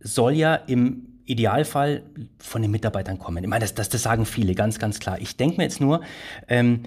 soll 0.01 0.35
ja 0.35 0.55
im 0.55 1.21
Idealfall 1.25 2.03
von 2.39 2.63
den 2.63 2.71
Mitarbeitern 2.71 3.19
kommen. 3.19 3.45
Ich 3.45 3.51
meine, 3.51 3.61
das, 3.61 3.75
das, 3.75 3.89
das 3.89 4.03
sagen 4.03 4.25
viele, 4.25 4.55
ganz, 4.55 4.79
ganz 4.79 4.99
klar. 4.99 5.21
Ich 5.21 5.37
denke 5.37 5.59
mir 5.59 5.65
jetzt 5.65 5.81
nur, 5.81 6.01
ähm, 6.49 6.85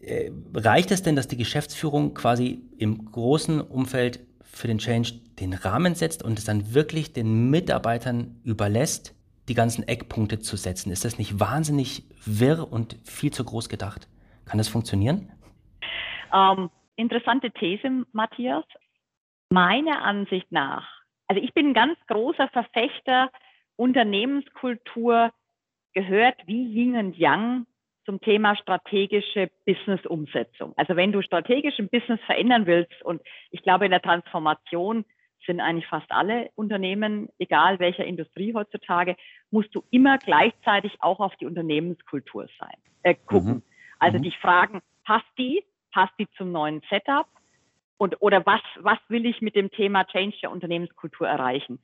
äh, 0.00 0.30
reicht 0.54 0.90
es 0.90 1.02
denn, 1.02 1.14
dass 1.14 1.28
die 1.28 1.36
Geschäftsführung 1.36 2.14
quasi 2.14 2.62
im 2.78 3.10
großen 3.10 3.60
Umfeld 3.60 4.20
für 4.42 4.66
den 4.66 4.78
Change 4.78 5.12
den 5.38 5.52
Rahmen 5.52 5.94
setzt 5.94 6.22
und 6.22 6.38
es 6.38 6.44
dann 6.44 6.74
wirklich 6.74 7.12
den 7.12 7.50
Mitarbeitern 7.50 8.40
überlässt, 8.44 9.14
die 9.48 9.54
ganzen 9.54 9.86
Eckpunkte 9.86 10.40
zu 10.40 10.56
setzen? 10.56 10.90
Ist 10.90 11.04
das 11.04 11.18
nicht 11.18 11.38
wahnsinnig 11.38 12.04
wirr 12.24 12.72
und 12.72 12.96
viel 13.04 13.32
zu 13.32 13.44
groß 13.44 13.68
gedacht? 13.68 14.08
Kann 14.46 14.58
das 14.58 14.68
funktionieren? 14.68 15.30
Ähm, 16.32 16.70
interessante 16.96 17.50
These, 17.52 18.06
Matthias. 18.12 18.64
Meiner 19.52 20.02
Ansicht 20.02 20.50
nach, 20.50 20.88
also 21.28 21.42
ich 21.42 21.52
bin 21.52 21.68
ein 21.68 21.74
ganz 21.74 21.98
großer 22.06 22.48
Verfechter, 22.48 23.30
Unternehmenskultur 23.76 25.30
gehört 25.92 26.36
wie 26.46 26.64
Yin 26.64 26.96
und 26.96 27.18
Yang 27.18 27.66
zum 28.06 28.18
Thema 28.20 28.56
strategische 28.56 29.50
Business-Umsetzung. 29.66 30.72
Also 30.76 30.96
wenn 30.96 31.12
du 31.12 31.20
strategisch 31.20 31.78
ein 31.78 31.90
Business 31.90 32.20
verändern 32.22 32.64
willst, 32.66 33.02
und 33.02 33.20
ich 33.50 33.62
glaube, 33.62 33.84
in 33.84 33.90
der 33.90 34.00
Transformation 34.00 35.04
sind 35.44 35.60
eigentlich 35.60 35.86
fast 35.86 36.10
alle 36.10 36.48
Unternehmen, 36.54 37.28
egal 37.38 37.78
welcher 37.78 38.06
Industrie 38.06 38.54
heutzutage, 38.54 39.16
musst 39.50 39.74
du 39.74 39.84
immer 39.90 40.16
gleichzeitig 40.16 40.96
auch 41.00 41.20
auf 41.20 41.36
die 41.36 41.46
Unternehmenskultur 41.46 42.48
sein, 42.58 42.76
äh, 43.02 43.14
gucken. 43.26 43.56
Mhm. 43.56 43.62
Also 43.98 44.16
mhm. 44.16 44.22
dich 44.22 44.38
fragen, 44.38 44.80
passt 45.04 45.26
die? 45.36 45.62
Passt 45.92 46.14
die 46.18 46.28
zum 46.38 46.52
neuen 46.52 46.80
Setup? 46.88 47.26
Und, 48.02 48.16
oder 48.18 48.44
was, 48.46 48.60
was 48.80 48.98
will 49.06 49.26
ich 49.26 49.40
mit 49.42 49.54
dem 49.54 49.70
Thema 49.70 50.04
Change 50.04 50.36
der 50.42 50.50
Unternehmenskultur 50.50 51.28
erreichen? 51.28 51.80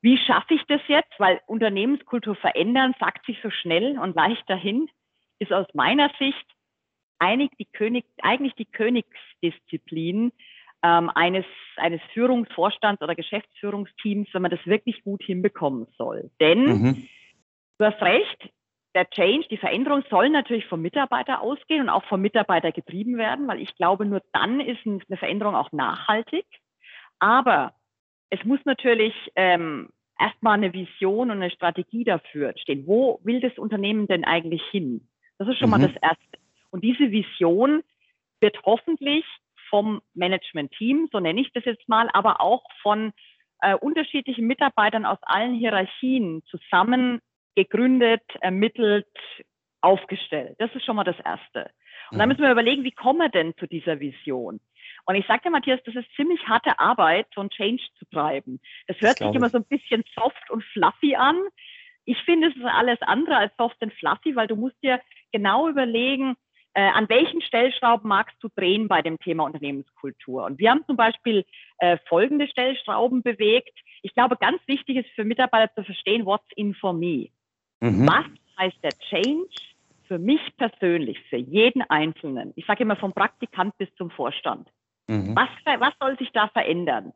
Wie 0.00 0.16
schaffe 0.16 0.54
ich 0.54 0.62
das 0.68 0.80
jetzt? 0.88 1.12
Weil 1.18 1.38
Unternehmenskultur 1.46 2.34
verändern 2.34 2.94
sagt 2.98 3.26
sich 3.26 3.36
so 3.42 3.50
schnell 3.50 3.98
und 3.98 4.16
leicht 4.16 4.48
dahin 4.48 4.88
ist 5.40 5.52
aus 5.52 5.66
meiner 5.74 6.10
Sicht 6.18 6.46
einig 7.18 7.50
die 7.58 7.66
König, 7.66 8.06
eigentlich 8.22 8.54
die 8.54 8.64
Königsdisziplin 8.64 10.32
ähm, 10.82 11.10
eines, 11.10 11.44
eines 11.76 12.00
Führungsvorstands 12.14 13.02
oder 13.02 13.14
Geschäftsführungsteams, 13.14 14.28
wenn 14.32 14.40
man 14.40 14.50
das 14.50 14.64
wirklich 14.64 15.04
gut 15.04 15.22
hinbekommen 15.22 15.88
soll. 15.98 16.30
Denn 16.40 16.64
mhm. 16.64 17.08
du 17.76 17.84
hast 17.84 18.00
recht, 18.00 18.48
der 18.94 19.10
Change, 19.10 19.48
die 19.50 19.56
Veränderung 19.56 20.04
soll 20.08 20.30
natürlich 20.30 20.66
vom 20.66 20.80
Mitarbeiter 20.80 21.40
ausgehen 21.40 21.82
und 21.82 21.88
auch 21.88 22.04
vom 22.04 22.20
Mitarbeiter 22.20 22.70
getrieben 22.72 23.16
werden, 23.16 23.48
weil 23.48 23.60
ich 23.60 23.74
glaube, 23.76 24.06
nur 24.06 24.22
dann 24.32 24.60
ist 24.60 24.86
eine 24.86 25.16
Veränderung 25.16 25.56
auch 25.56 25.72
nachhaltig. 25.72 26.46
Aber 27.18 27.74
es 28.30 28.44
muss 28.44 28.60
natürlich 28.64 29.14
ähm, 29.34 29.90
erstmal 30.18 30.54
eine 30.54 30.72
Vision 30.72 31.30
und 31.30 31.42
eine 31.42 31.50
Strategie 31.50 32.04
dafür 32.04 32.54
stehen. 32.56 32.86
Wo 32.86 33.20
will 33.24 33.40
das 33.40 33.58
Unternehmen 33.58 34.06
denn 34.06 34.24
eigentlich 34.24 34.62
hin? 34.70 35.08
Das 35.38 35.48
ist 35.48 35.58
schon 35.58 35.70
mhm. 35.70 35.70
mal 35.72 35.88
das 35.88 35.96
Erste. 36.00 36.38
Und 36.70 36.84
diese 36.84 37.10
Vision 37.10 37.82
wird 38.40 38.56
hoffentlich 38.64 39.24
vom 39.70 40.02
Management-Team, 40.14 41.08
so 41.10 41.18
nenne 41.18 41.40
ich 41.40 41.52
das 41.52 41.64
jetzt 41.64 41.88
mal, 41.88 42.08
aber 42.12 42.40
auch 42.40 42.62
von 42.82 43.12
äh, 43.60 43.74
unterschiedlichen 43.74 44.46
Mitarbeitern 44.46 45.06
aus 45.06 45.18
allen 45.22 45.54
Hierarchien 45.54 46.42
zusammen 46.46 47.20
gegründet, 47.54 48.22
ermittelt, 48.40 49.06
aufgestellt. 49.80 50.56
Das 50.58 50.74
ist 50.74 50.84
schon 50.84 50.96
mal 50.96 51.04
das 51.04 51.18
Erste. 51.24 51.70
Und 52.10 52.18
dann 52.18 52.28
mhm. 52.28 52.34
müssen 52.34 52.42
wir 52.42 52.52
überlegen, 52.52 52.84
wie 52.84 52.92
kommen 52.92 53.18
wir 53.18 53.28
denn 53.28 53.56
zu 53.56 53.66
dieser 53.66 54.00
Vision? 54.00 54.60
Und 55.06 55.14
ich 55.16 55.26
sagte 55.26 55.50
Matthias, 55.50 55.80
das 55.84 55.94
ist 55.94 56.14
ziemlich 56.16 56.40
harte 56.46 56.78
Arbeit, 56.78 57.26
so 57.34 57.40
ein 57.40 57.50
Change 57.50 57.82
zu 57.98 58.06
treiben. 58.06 58.60
Das 58.86 59.00
hört 59.00 59.20
das 59.20 59.26
sich 59.26 59.36
immer 59.36 59.50
so 59.50 59.58
ein 59.58 59.66
bisschen 59.66 60.02
soft 60.14 60.50
und 60.50 60.64
fluffy 60.64 61.14
an. 61.14 61.36
Ich 62.06 62.18
finde, 62.22 62.48
es 62.48 62.56
ist 62.56 62.64
alles 62.64 63.00
andere 63.02 63.36
als 63.36 63.52
soft 63.56 63.80
und 63.82 63.92
fluffy, 63.94 64.36
weil 64.36 64.46
du 64.46 64.56
musst 64.56 64.82
dir 64.82 65.00
genau 65.32 65.68
überlegen, 65.68 66.36
äh, 66.74 66.82
an 66.82 67.08
welchen 67.08 67.40
Stellschrauben 67.40 68.08
magst 68.08 68.36
du 68.42 68.48
drehen 68.56 68.88
bei 68.88 69.00
dem 69.00 69.18
Thema 69.18 69.44
Unternehmenskultur. 69.44 70.44
Und 70.44 70.58
wir 70.58 70.70
haben 70.70 70.84
zum 70.86 70.96
Beispiel 70.96 71.44
äh, 71.78 71.98
folgende 72.08 72.48
Stellschrauben 72.48 73.22
bewegt. 73.22 73.78
Ich 74.02 74.12
glaube, 74.14 74.36
ganz 74.36 74.60
wichtig 74.66 74.96
ist 74.96 75.10
für 75.14 75.24
Mitarbeiter 75.24 75.72
zu 75.74 75.84
verstehen, 75.84 76.26
what's 76.26 76.48
in 76.56 76.74
for 76.74 76.92
me. 76.92 77.28
Mhm. 77.84 78.06
Was 78.06 78.24
heißt 78.58 78.82
der 78.82 78.98
Change 78.98 79.48
für 80.08 80.18
mich 80.18 80.40
persönlich, 80.56 81.20
für 81.28 81.36
jeden 81.36 81.82
Einzelnen? 81.82 82.52
Ich 82.56 82.64
sage 82.66 82.82
immer 82.82 82.96
vom 82.96 83.12
Praktikant 83.12 83.76
bis 83.76 83.94
zum 83.96 84.10
Vorstand. 84.10 84.68
Mhm. 85.06 85.36
Was, 85.36 85.48
was 85.80 85.92
soll 86.00 86.16
sich 86.18 86.30
da 86.32 86.48
verändern? 86.48 87.12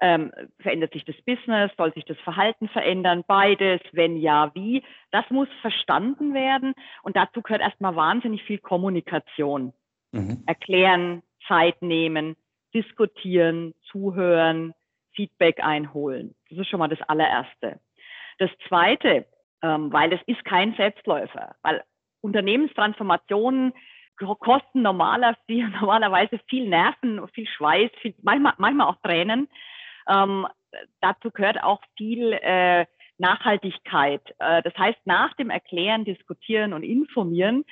Ähm, 0.00 0.32
verändert 0.58 0.92
sich 0.94 1.04
das 1.04 1.16
Business? 1.22 1.70
Soll 1.76 1.92
sich 1.92 2.04
das 2.06 2.18
Verhalten 2.20 2.68
verändern? 2.68 3.22
Beides? 3.26 3.80
Wenn 3.92 4.16
ja, 4.16 4.50
wie? 4.54 4.82
Das 5.12 5.28
muss 5.30 5.48
verstanden 5.60 6.34
werden. 6.34 6.74
Und 7.02 7.16
dazu 7.16 7.42
gehört 7.42 7.62
erstmal 7.62 7.94
wahnsinnig 7.94 8.42
viel 8.42 8.58
Kommunikation. 8.58 9.72
Mhm. 10.10 10.42
Erklären, 10.46 11.22
Zeit 11.46 11.82
nehmen, 11.82 12.36
diskutieren, 12.74 13.74
zuhören, 13.92 14.74
Feedback 15.12 15.62
einholen. 15.62 16.34
Das 16.48 16.58
ist 16.58 16.68
schon 16.68 16.80
mal 16.80 16.88
das 16.88 17.02
allererste. 17.02 17.78
Das 18.38 18.50
zweite, 18.66 19.26
ähm, 19.62 19.92
weil 19.92 20.12
es 20.12 20.20
ist 20.26 20.44
kein 20.44 20.74
Selbstläufer, 20.74 21.54
weil 21.62 21.82
Unternehmenstransformationen 22.20 23.72
kosten 24.40 24.82
normaler, 24.82 25.36
normalerweise 25.48 26.38
viel 26.48 26.68
Nerven, 26.68 27.26
viel 27.28 27.46
Schweiß, 27.46 27.90
viel, 28.00 28.14
manchmal, 28.22 28.54
manchmal 28.58 28.88
auch 28.88 29.00
Tränen. 29.02 29.48
Ähm, 30.08 30.46
dazu 31.00 31.30
gehört 31.30 31.62
auch 31.62 31.80
viel 31.96 32.32
äh, 32.32 32.86
Nachhaltigkeit. 33.18 34.22
Äh, 34.38 34.62
das 34.62 34.76
heißt, 34.76 34.98
nach 35.04 35.34
dem 35.34 35.50
Erklären, 35.50 36.04
Diskutieren 36.04 36.72
und 36.72 36.82
Informieren 36.82 37.64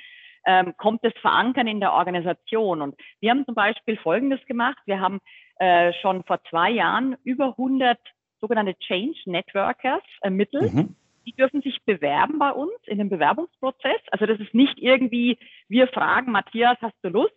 ähm, 0.45 0.73
kommt 0.77 1.03
das 1.03 1.13
Verankern 1.21 1.67
in 1.67 1.79
der 1.79 1.93
Organisation. 1.93 2.81
Und 2.81 2.95
wir 3.19 3.31
haben 3.31 3.45
zum 3.45 3.55
Beispiel 3.55 3.97
Folgendes 3.97 4.43
gemacht. 4.45 4.77
Wir 4.85 4.99
haben 4.99 5.19
äh, 5.59 5.93
schon 6.01 6.23
vor 6.23 6.41
zwei 6.49 6.71
Jahren 6.71 7.17
über 7.23 7.49
100 7.49 7.99
sogenannte 8.39 8.77
Change 8.79 9.19
Networkers 9.25 10.03
ermittelt. 10.21 10.73
Mhm. 10.73 10.95
Die 11.25 11.33
dürfen 11.33 11.61
sich 11.61 11.83
bewerben 11.85 12.39
bei 12.39 12.51
uns 12.51 12.73
in 12.85 12.97
dem 12.97 13.09
Bewerbungsprozess. 13.09 14.01
Also 14.11 14.25
das 14.25 14.39
ist 14.39 14.53
nicht 14.53 14.79
irgendwie, 14.79 15.37
wir 15.67 15.87
fragen, 15.87 16.31
Matthias, 16.31 16.77
hast 16.81 16.97
du 17.01 17.09
Lust? 17.09 17.33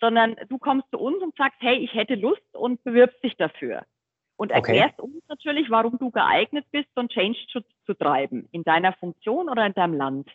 Sondern 0.00 0.36
du 0.48 0.58
kommst 0.58 0.90
zu 0.90 0.98
uns 0.98 1.22
und 1.22 1.34
sagst, 1.36 1.58
hey, 1.60 1.76
ich 1.76 1.94
hätte 1.94 2.16
Lust 2.16 2.54
und 2.54 2.84
bewirbst 2.84 3.22
dich 3.24 3.34
dafür 3.36 3.86
und 4.36 4.50
erklärst 4.50 4.98
okay. 4.98 5.10
uns 5.10 5.28
natürlich, 5.28 5.70
warum 5.70 5.98
du 5.98 6.10
geeignet 6.10 6.66
bist, 6.70 6.88
so 6.94 7.00
einen 7.00 7.08
Change 7.08 7.38
zu, 7.50 7.60
zu 7.86 7.94
treiben 7.94 8.48
in 8.52 8.62
deiner 8.62 8.92
Funktion 8.94 9.48
oder 9.48 9.66
in 9.66 9.72
deinem 9.72 9.94
Land. 9.94 10.30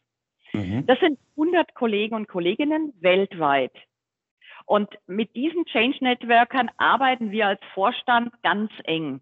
Mhm. 0.53 0.85
Das 0.87 0.99
sind 0.99 1.19
100 1.31 1.73
Kollegen 1.75 2.15
und 2.15 2.27
Kolleginnen 2.27 2.93
weltweit. 2.99 3.73
Und 4.65 4.89
mit 5.07 5.35
diesen 5.35 5.65
Change 5.65 5.97
Networkern 6.01 6.69
arbeiten 6.77 7.31
wir 7.31 7.47
als 7.47 7.61
Vorstand 7.73 8.31
ganz 8.43 8.71
eng. 8.83 9.21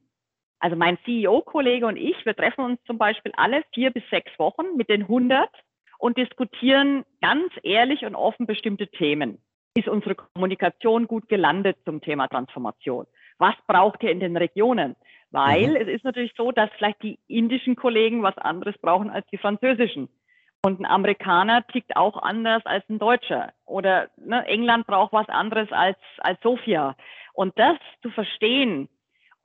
Also 0.60 0.76
mein 0.76 0.98
CEO-Kollege 1.06 1.88
und 1.88 1.98
ich, 1.98 2.26
wir 2.26 2.36
treffen 2.36 2.66
uns 2.66 2.84
zum 2.86 2.98
Beispiel 2.98 3.32
alle 3.38 3.64
vier 3.74 3.92
bis 3.92 4.04
sechs 4.10 4.32
Wochen 4.38 4.76
mit 4.76 4.90
den 4.90 5.04
100 5.04 5.50
und 5.98 6.18
diskutieren 6.18 7.06
ganz 7.22 7.52
ehrlich 7.64 8.06
und 8.06 8.16
offen 8.16 8.46
bestimmte 8.46 8.88
Themen. 8.88 9.40
Ist 9.76 9.88
unsere 9.88 10.16
Kommunikation 10.16 11.08
gut 11.08 11.30
gelandet 11.30 11.78
zum 11.86 12.02
Thema 12.02 12.28
Transformation? 12.28 13.06
Was 13.38 13.56
braucht 13.68 14.04
ihr 14.04 14.12
in 14.12 14.20
den 14.20 14.36
Regionen? 14.36 14.96
Weil 15.32 15.70
mhm. 15.70 15.76
es 15.76 15.88
ist 15.88 16.04
natürlich 16.04 16.34
so, 16.36 16.52
dass 16.52 16.70
vielleicht 16.78 17.02
die 17.04 17.20
indischen 17.28 17.76
Kollegen 17.76 18.24
was 18.24 18.38
anderes 18.38 18.78
brauchen 18.80 19.10
als 19.10 19.28
die 19.28 19.38
französischen. 19.38 20.10
Und 20.62 20.82
ein 20.82 20.86
Amerikaner 20.86 21.66
tickt 21.68 21.96
auch 21.96 22.22
anders 22.22 22.66
als 22.66 22.84
ein 22.90 23.00
Deutscher. 23.00 23.54
Oder 23.66 24.10
ne, 24.18 24.46
England 24.48 24.88
braucht 24.88 25.14
was 25.14 25.30
anderes 25.30 25.72
als, 25.72 25.98
als 26.18 26.42
Sofia. 26.42 26.96
Und 27.34 27.58
das 27.58 27.78
zu 28.02 28.10
verstehen, 28.10 28.90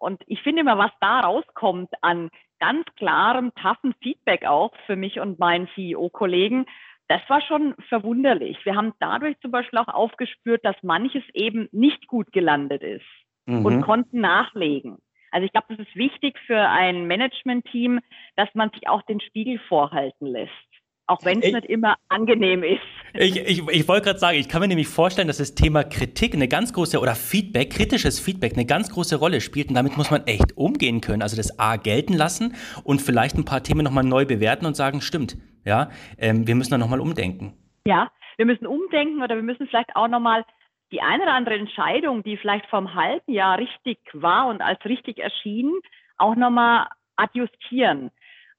und 0.04 0.22
ich 0.26 0.42
finde 0.42 0.60
immer, 0.60 0.78
was 0.78 0.92
da 1.00 1.20
rauskommt 1.20 1.90
an 2.02 2.30
ganz 2.60 2.84
klarem, 2.96 3.52
taffen 3.54 3.94
Feedback 4.02 4.44
auch 4.44 4.72
für 4.86 4.96
mich 4.96 5.18
und 5.18 5.38
meinen 5.38 5.68
CEO-Kollegen, 5.74 6.66
das 7.08 7.20
war 7.28 7.40
schon 7.40 7.74
verwunderlich. 7.88 8.56
Wir 8.64 8.76
haben 8.76 8.92
dadurch 9.00 9.38
zum 9.40 9.50
Beispiel 9.50 9.78
auch 9.78 9.88
aufgespürt, 9.88 10.64
dass 10.64 10.76
manches 10.82 11.22
eben 11.34 11.68
nicht 11.72 12.06
gut 12.06 12.32
gelandet 12.32 12.82
ist 12.82 13.04
mhm. 13.46 13.64
und 13.64 13.82
konnten 13.82 14.20
nachlegen. 14.20 14.98
Also 15.30 15.46
ich 15.46 15.52
glaube, 15.52 15.66
das 15.74 15.86
ist 15.86 15.96
wichtig 15.96 16.38
für 16.46 16.60
ein 16.60 17.06
Management-Team, 17.06 18.00
dass 18.36 18.48
man 18.54 18.70
sich 18.70 18.88
auch 18.88 19.02
den 19.02 19.20
Spiegel 19.20 19.58
vorhalten 19.68 20.26
lässt. 20.26 20.73
Auch 21.06 21.24
wenn 21.24 21.42
es 21.42 21.52
nicht 21.52 21.66
immer 21.66 21.96
angenehm 22.08 22.62
ist. 22.62 22.80
Ich, 23.12 23.36
ich, 23.36 23.68
ich 23.68 23.88
wollte 23.88 24.06
gerade 24.06 24.18
sagen, 24.18 24.38
ich 24.38 24.48
kann 24.48 24.60
mir 24.60 24.68
nämlich 24.68 24.88
vorstellen, 24.88 25.28
dass 25.28 25.36
das 25.36 25.54
Thema 25.54 25.84
Kritik 25.84 26.34
eine 26.34 26.48
ganz 26.48 26.72
große 26.72 26.98
oder 26.98 27.14
Feedback, 27.14 27.70
kritisches 27.70 28.18
Feedback 28.18 28.54
eine 28.54 28.64
ganz 28.64 28.90
große 28.90 29.16
Rolle 29.16 29.40
spielt 29.40 29.68
und 29.68 29.74
damit 29.74 29.96
muss 29.96 30.10
man 30.10 30.26
echt 30.26 30.56
umgehen 30.56 31.00
können. 31.00 31.22
Also 31.22 31.36
das 31.36 31.58
A 31.58 31.76
gelten 31.76 32.14
lassen 32.14 32.54
und 32.84 33.02
vielleicht 33.02 33.36
ein 33.36 33.44
paar 33.44 33.62
Themen 33.62 33.84
nochmal 33.84 34.04
neu 34.04 34.24
bewerten 34.24 34.66
und 34.66 34.76
sagen, 34.76 35.00
stimmt, 35.00 35.36
ja, 35.64 35.90
ähm, 36.18 36.46
wir 36.46 36.54
müssen 36.54 36.70
da 36.70 36.78
nochmal 36.78 37.00
umdenken. 37.00 37.54
Ja, 37.86 38.10
wir 38.36 38.46
müssen 38.46 38.66
umdenken 38.66 39.22
oder 39.22 39.36
wir 39.36 39.42
müssen 39.42 39.66
vielleicht 39.68 39.94
auch 39.94 40.08
nochmal 40.08 40.44
die 40.90 41.02
eine 41.02 41.22
oder 41.22 41.34
andere 41.34 41.56
Entscheidung, 41.56 42.22
die 42.22 42.36
vielleicht 42.36 42.66
vor 42.66 42.78
einem 42.78 42.94
halben 42.94 43.32
Jahr 43.32 43.58
richtig 43.58 43.98
war 44.12 44.46
und 44.46 44.60
als 44.60 44.84
richtig 44.84 45.18
erschien, 45.18 45.72
auch 46.16 46.34
nochmal 46.34 46.88
adjustieren. 47.16 48.10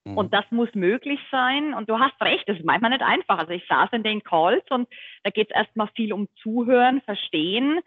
Mhm. 0.06 0.16
Und 0.16 0.32
das 0.32 0.44
muss 0.50 0.72
möglich 0.74 1.18
sein. 1.30 1.74
Und 1.74 1.90
du 1.90 1.98
hast 1.98 2.20
recht, 2.20 2.48
das 2.48 2.58
ist 2.58 2.64
manchmal 2.64 2.90
nicht 2.90 3.02
einfach. 3.02 3.38
Also 3.38 3.52
ich 3.52 3.66
saß 3.66 3.90
in 3.92 4.04
den 4.04 4.22
Calls 4.22 4.64
und 4.70 4.88
da 5.24 5.30
geht 5.30 5.50
es 5.50 5.56
erstmal 5.56 5.88
viel 5.96 6.12
um 6.12 6.28
Zuhören, 6.42 7.00
Verstehen 7.02 7.80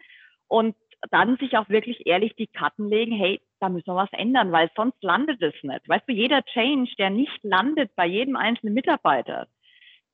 und 0.46 0.76
dann 1.10 1.38
sich 1.38 1.56
auch 1.56 1.70
wirklich 1.70 2.06
ehrlich 2.06 2.36
die 2.36 2.46
Karten 2.46 2.86
legen, 2.90 3.12
hey, 3.12 3.40
da 3.58 3.70
müssen 3.70 3.86
wir 3.86 3.96
was 3.96 4.12
ändern, 4.12 4.52
weil 4.52 4.70
sonst 4.76 5.02
landet 5.02 5.40
es 5.40 5.54
nicht. 5.62 5.88
Weißt 5.88 6.06
du, 6.06 6.12
jeder 6.12 6.44
Change, 6.44 6.90
der 6.98 7.08
nicht 7.08 7.42
landet 7.42 7.90
bei 7.96 8.04
jedem 8.04 8.36
einzelnen 8.36 8.74
Mitarbeiter, 8.74 9.48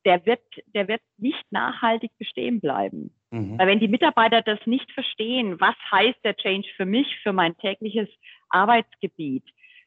der 0.04 0.24
wird, 0.26 0.42
der 0.66 0.86
wird 0.86 1.02
nicht 1.18 1.44
nachhaltig 1.50 2.12
bestehen 2.18 2.60
bleiben. 2.60 3.10
Mhm. 3.32 3.58
Weil 3.58 3.66
wenn 3.66 3.80
die 3.80 3.88
Mitarbeiter 3.88 4.42
das 4.42 4.60
nicht 4.64 4.92
verstehen, 4.92 5.58
was 5.58 5.74
heißt 5.90 6.18
der 6.22 6.36
Change 6.36 6.68
für 6.76 6.86
mich, 6.86 7.08
für 7.24 7.32
mein 7.32 7.56
tägliches 7.56 8.08
Arbeitsgebiet, 8.48 9.42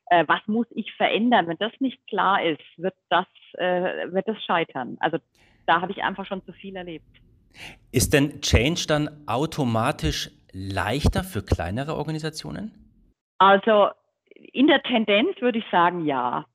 äh, 0.09 0.25
was 0.27 0.41
muss 0.47 0.67
ich 0.71 0.91
verändern? 0.93 1.47
Wenn 1.47 1.57
das 1.57 1.71
nicht 1.79 2.05
klar 2.07 2.43
ist, 2.43 2.61
wird 2.77 2.95
das, 3.09 3.27
äh, 3.53 4.11
wird 4.11 4.27
das 4.27 4.43
scheitern. 4.43 4.97
Also 4.99 5.17
da 5.65 5.81
habe 5.81 5.91
ich 5.91 6.03
einfach 6.03 6.25
schon 6.25 6.43
zu 6.45 6.51
viel 6.51 6.75
erlebt. 6.75 7.05
Ist 7.91 8.13
denn 8.13 8.41
Change 8.41 8.85
dann 8.87 9.09
automatisch 9.27 10.31
leichter 10.51 11.23
für 11.23 11.43
kleinere 11.43 11.95
Organisationen? 11.95 12.73
Also 13.37 13.89
in 14.53 14.67
der 14.67 14.81
Tendenz 14.83 15.39
würde 15.41 15.59
ich 15.59 15.65
sagen, 15.71 16.05
ja. 16.05 16.45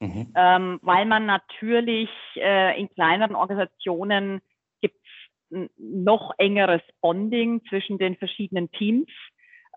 Mhm. 0.00 0.32
Ähm, 0.34 0.78
weil 0.82 1.04
man 1.04 1.26
natürlich 1.26 2.08
äh, 2.36 2.80
in 2.80 2.88
kleineren 2.90 3.34
Organisationen 3.34 4.40
gibt 4.80 4.96
es 5.50 5.70
noch 5.76 6.32
engeres 6.38 6.80
Bonding 7.00 7.62
zwischen 7.68 7.98
den 7.98 8.16
verschiedenen 8.16 8.70
Teams. 8.70 9.08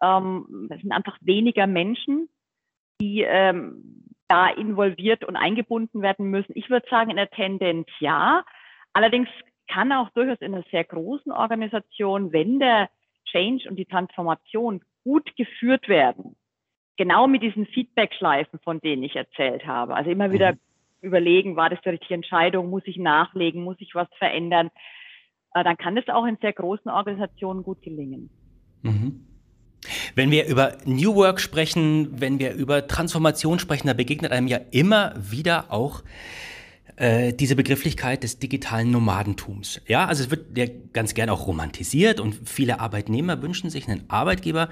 Ähm, 0.02 0.70
es 0.72 0.82
sind 0.82 0.92
einfach 0.92 1.18
weniger 1.22 1.68
Menschen, 1.68 2.30
die 3.02 3.22
ähm, 3.22 4.06
da 4.28 4.50
involviert 4.50 5.24
und 5.24 5.36
eingebunden 5.36 6.02
werden 6.02 6.30
müssen? 6.30 6.54
Ich 6.56 6.70
würde 6.70 6.88
sagen, 6.90 7.10
in 7.10 7.18
der 7.18 7.30
Tendenz 7.30 7.88
ja. 8.00 8.44
Allerdings 8.94 9.30
kann 9.68 9.92
auch 9.92 10.10
durchaus 10.10 10.40
in 10.42 10.54
einer 10.54 10.64
sehr 10.72 10.84
großen 10.84 11.32
Organisation, 11.32 12.32
wenn 12.32 12.60
der 12.60 12.90
Change 13.26 13.68
und 13.70 13.78
die 13.78 13.86
Transformation 13.86 14.82
gut 15.04 15.36
geführt 15.36 15.88
werden, 15.88 16.36
genau 16.98 17.28
mit 17.28 17.42
diesen 17.42 17.66
Feedback-Schleifen, 17.66 18.60
von 18.60 18.80
denen 18.80 19.04
ich 19.04 19.16
erzählt 19.16 19.66
habe. 19.66 19.96
Also 19.96 20.12
immer 20.12 20.32
wieder 20.32 20.54
mhm. 20.54 20.60
überlegen, 21.02 21.56
war 21.56 21.70
das 21.70 21.82
die 21.82 21.90
richtige 21.90 22.14
Entscheidung, 22.14 22.70
muss 22.70 22.84
ich 22.86 22.98
nachlegen, 22.98 23.64
muss 23.64 23.78
ich 23.80 23.96
was 23.96 24.08
verändern, 24.18 24.70
äh, 25.54 25.64
dann 25.64 25.78
kann 25.78 25.96
das 25.96 26.08
auch 26.10 26.26
in 26.26 26.38
sehr 26.38 26.54
großen 26.54 26.90
Organisationen 26.90 27.64
gut 27.64 27.82
gelingen. 27.82 28.30
Mhm. 28.82 29.28
Wenn 30.16 30.32
wir 30.32 30.46
über 30.46 30.78
New 30.86 31.16
Work 31.16 31.40
sprechen, 31.40 32.10
wenn 32.20 32.40
wir 32.40 32.54
über 32.54 32.88
Transformation 32.88 33.60
sprechen, 33.60 33.88
da 33.88 33.94
begegnet 33.94 34.32
einem 34.32 34.48
ja 34.48 34.60
immer 34.72 35.14
wieder 35.18 35.72
auch 35.72 36.04
äh, 36.96 37.34
diese 37.34 37.56
Begrifflichkeit 37.56 38.24
des 38.24 38.40
digitalen 38.40 38.92
Nomadentums. 38.92 39.82
Ja, 39.88 40.06
also 40.06 40.24
es 40.24 40.30
wird 40.30 40.58
ja 40.58 40.66
ganz 40.94 41.14
gern 41.14 41.30
auch 41.30 41.48
romantisiert 41.48 42.20
und 42.20 42.48
viele 42.48 42.80
Arbeitnehmer 42.80 43.42
wünschen 43.42 43.70
sich 43.70 43.88
einen 43.88 44.04
Arbeitgeber, 44.10 44.70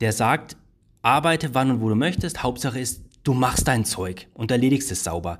der 0.00 0.12
sagt, 0.12 0.56
arbeite 1.02 1.54
wann 1.54 1.70
und 1.70 1.80
wo 1.80 1.88
du 1.88 1.96
möchtest, 1.96 2.42
Hauptsache 2.42 2.78
ist, 2.78 3.04
du 3.24 3.34
machst 3.34 3.66
dein 3.66 3.84
Zeug 3.84 4.28
und 4.34 4.50
erledigst 4.50 4.92
es 4.92 5.02
sauber. 5.02 5.38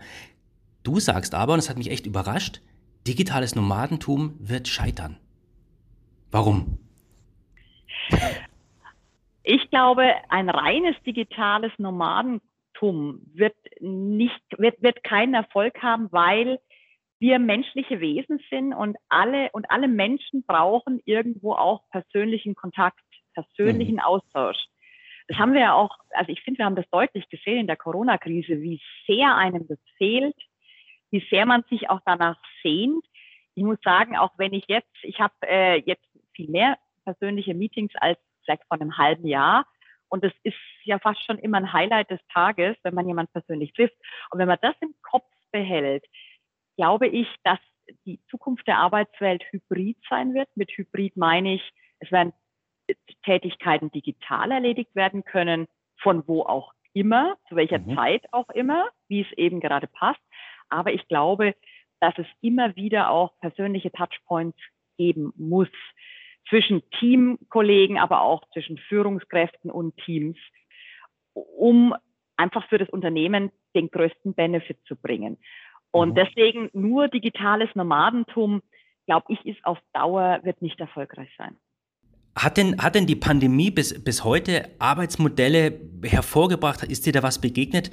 Du 0.83 0.99
sagst 0.99 1.35
aber, 1.35 1.53
und 1.53 1.59
das 1.59 1.69
hat 1.69 1.79
mich 1.79 1.91
echt 1.91 2.07
überrascht, 2.07 2.61
digitales 3.07 3.55
Nomadentum 3.55 4.35
wird 4.41 4.67
scheitern. 4.67 5.19
Warum? 6.31 6.79
Ich 9.51 9.71
glaube, 9.71 10.13
ein 10.29 10.51
reines 10.51 10.95
digitales 11.07 11.73
Nomadentum 11.79 13.23
wird 13.33 13.57
nicht, 13.81 14.43
wird, 14.59 14.83
wird 14.83 15.03
keinen 15.03 15.33
Erfolg 15.33 15.83
haben, 15.83 16.13
weil 16.13 16.61
wir 17.19 17.39
menschliche 17.39 17.99
Wesen 17.99 18.41
sind 18.51 18.75
und 18.75 18.99
alle, 19.09 19.49
und 19.53 19.71
alle 19.71 19.89
Menschen 19.89 20.45
brauchen 20.45 21.01
irgendwo 21.07 21.55
auch 21.55 21.89
persönlichen 21.89 22.57
Kontakt, 22.57 23.01
persönlichen 23.33 23.95
mhm. 23.95 24.01
Austausch. 24.01 24.59
Das 25.29 25.39
haben 25.39 25.55
wir 25.55 25.63
ja 25.63 25.73
auch, 25.73 25.97
also 26.11 26.31
ich 26.31 26.43
finde, 26.43 26.59
wir 26.59 26.67
haben 26.67 26.77
das 26.77 26.91
deutlich 26.91 27.27
gesehen 27.31 27.61
in 27.61 27.67
der 27.67 27.79
Corona-Krise, 27.79 28.61
wie 28.61 28.83
sehr 29.07 29.35
einem 29.35 29.67
das 29.67 29.79
fehlt, 29.97 30.37
wie 31.11 31.27
sehr 31.31 31.47
man 31.47 31.65
sich 31.71 31.89
auch 31.89 32.01
danach 32.05 32.37
sehnt. 32.63 33.03
Ich 33.55 33.65
muss 33.65 33.79
sagen, 33.83 34.15
auch 34.15 34.33
wenn 34.37 34.53
ich 34.53 34.67
jetzt, 34.69 34.95
ich 35.01 35.19
habe 35.21 35.33
äh, 35.45 35.81
jetzt 35.87 36.05
viel 36.35 36.51
mehr 36.51 36.77
persönliche 37.05 37.55
Meetings 37.55 37.95
als 37.95 38.19
vielleicht 38.49 38.67
vor 38.67 38.81
einem 38.81 38.97
halben 38.97 39.27
Jahr. 39.27 39.67
Und 40.09 40.25
das 40.25 40.33
ist 40.43 40.57
ja 40.85 40.99
fast 40.99 41.23
schon 41.25 41.39
immer 41.39 41.59
ein 41.59 41.73
Highlight 41.73 42.11
des 42.11 42.21
Tages, 42.33 42.77
wenn 42.83 42.95
man 42.95 43.07
jemand 43.07 43.31
persönlich 43.33 43.73
trifft. 43.75 43.97
Und 44.31 44.39
wenn 44.39 44.49
man 44.49 44.59
das 44.63 44.75
im 44.81 44.95
Kopf 45.03 45.27
behält, 45.53 46.05
glaube 46.77 47.09
ich, 47.09 47.29
dass 47.45 47.59
die 48.07 48.21
Zukunft 48.31 48.67
der 48.67 48.79
Arbeitswelt 48.79 49.43
hybrid 49.51 49.99
sein 50.09 50.35
wird. 50.35 50.49
Mit 50.55 50.71
hybrid 50.73 51.17
meine 51.17 51.55
ich, 51.55 51.73
es 52.01 52.11
werden 52.11 52.33
Tätigkeiten 53.25 53.91
digital 53.91 54.51
erledigt 54.51 54.95
werden 54.95 55.25
können, 55.25 55.67
von 56.01 56.27
wo 56.27 56.43
auch 56.43 56.73
immer, 56.95 57.37
zu 57.49 57.57
welcher 57.57 57.79
mhm. 57.79 57.97
Zeit 57.97 58.25
auch 58.33 58.49
immer, 58.51 58.89
wie 59.09 59.23
es 59.23 59.33
eben 59.37 59.61
gerade 59.61 59.87
passt. 59.87 60.21
Aber 60.71 60.93
ich 60.93 61.07
glaube, 61.09 61.55
dass 62.01 62.17
es 62.19 62.27
immer 62.41 62.77
wieder 62.77 63.11
auch 63.11 63.39
persönliche 63.41 63.91
Touchpoints 63.93 64.59
geben 64.97 65.33
muss 65.37 65.69
zwischen 66.49 66.83
Teamkollegen, 66.99 67.99
aber 67.99 68.23
auch 68.23 68.43
zwischen 68.53 68.79
Führungskräften 68.79 69.71
und 69.71 69.97
Teams, 69.99 70.37
um 71.35 71.95
einfach 72.37 72.67
für 72.69 72.79
das 72.79 72.89
Unternehmen 72.89 73.51
den 73.75 73.91
größten 73.91 74.35
Benefit 74.35 74.79
zu 74.87 74.97
bringen. 74.97 75.39
Und 75.91 76.11
mhm. 76.11 76.15
deswegen 76.15 76.71
nur 76.73 77.09
digitales 77.09 77.69
Nomadentum, 77.75 78.63
glaube 79.07 79.27
ich, 79.33 79.45
ist 79.47 79.65
auf 79.65 79.79
Dauer, 79.93 80.41
wird 80.43 80.63
nicht 80.63 80.79
erfolgreich 80.81 81.31
sein. 81.37 81.57
Hat 82.37 82.57
denn, 82.57 82.81
hat 82.81 82.95
denn 82.95 83.07
die 83.07 83.17
Pandemie 83.17 83.71
bis, 83.71 84.03
bis 84.05 84.23
heute 84.23 84.71
Arbeitsmodelle 84.79 85.81
hervorgebracht? 86.05 86.85
Ist 86.85 87.07
dir 87.07 87.13
da 87.13 87.23
was 87.23 87.41
begegnet, 87.41 87.91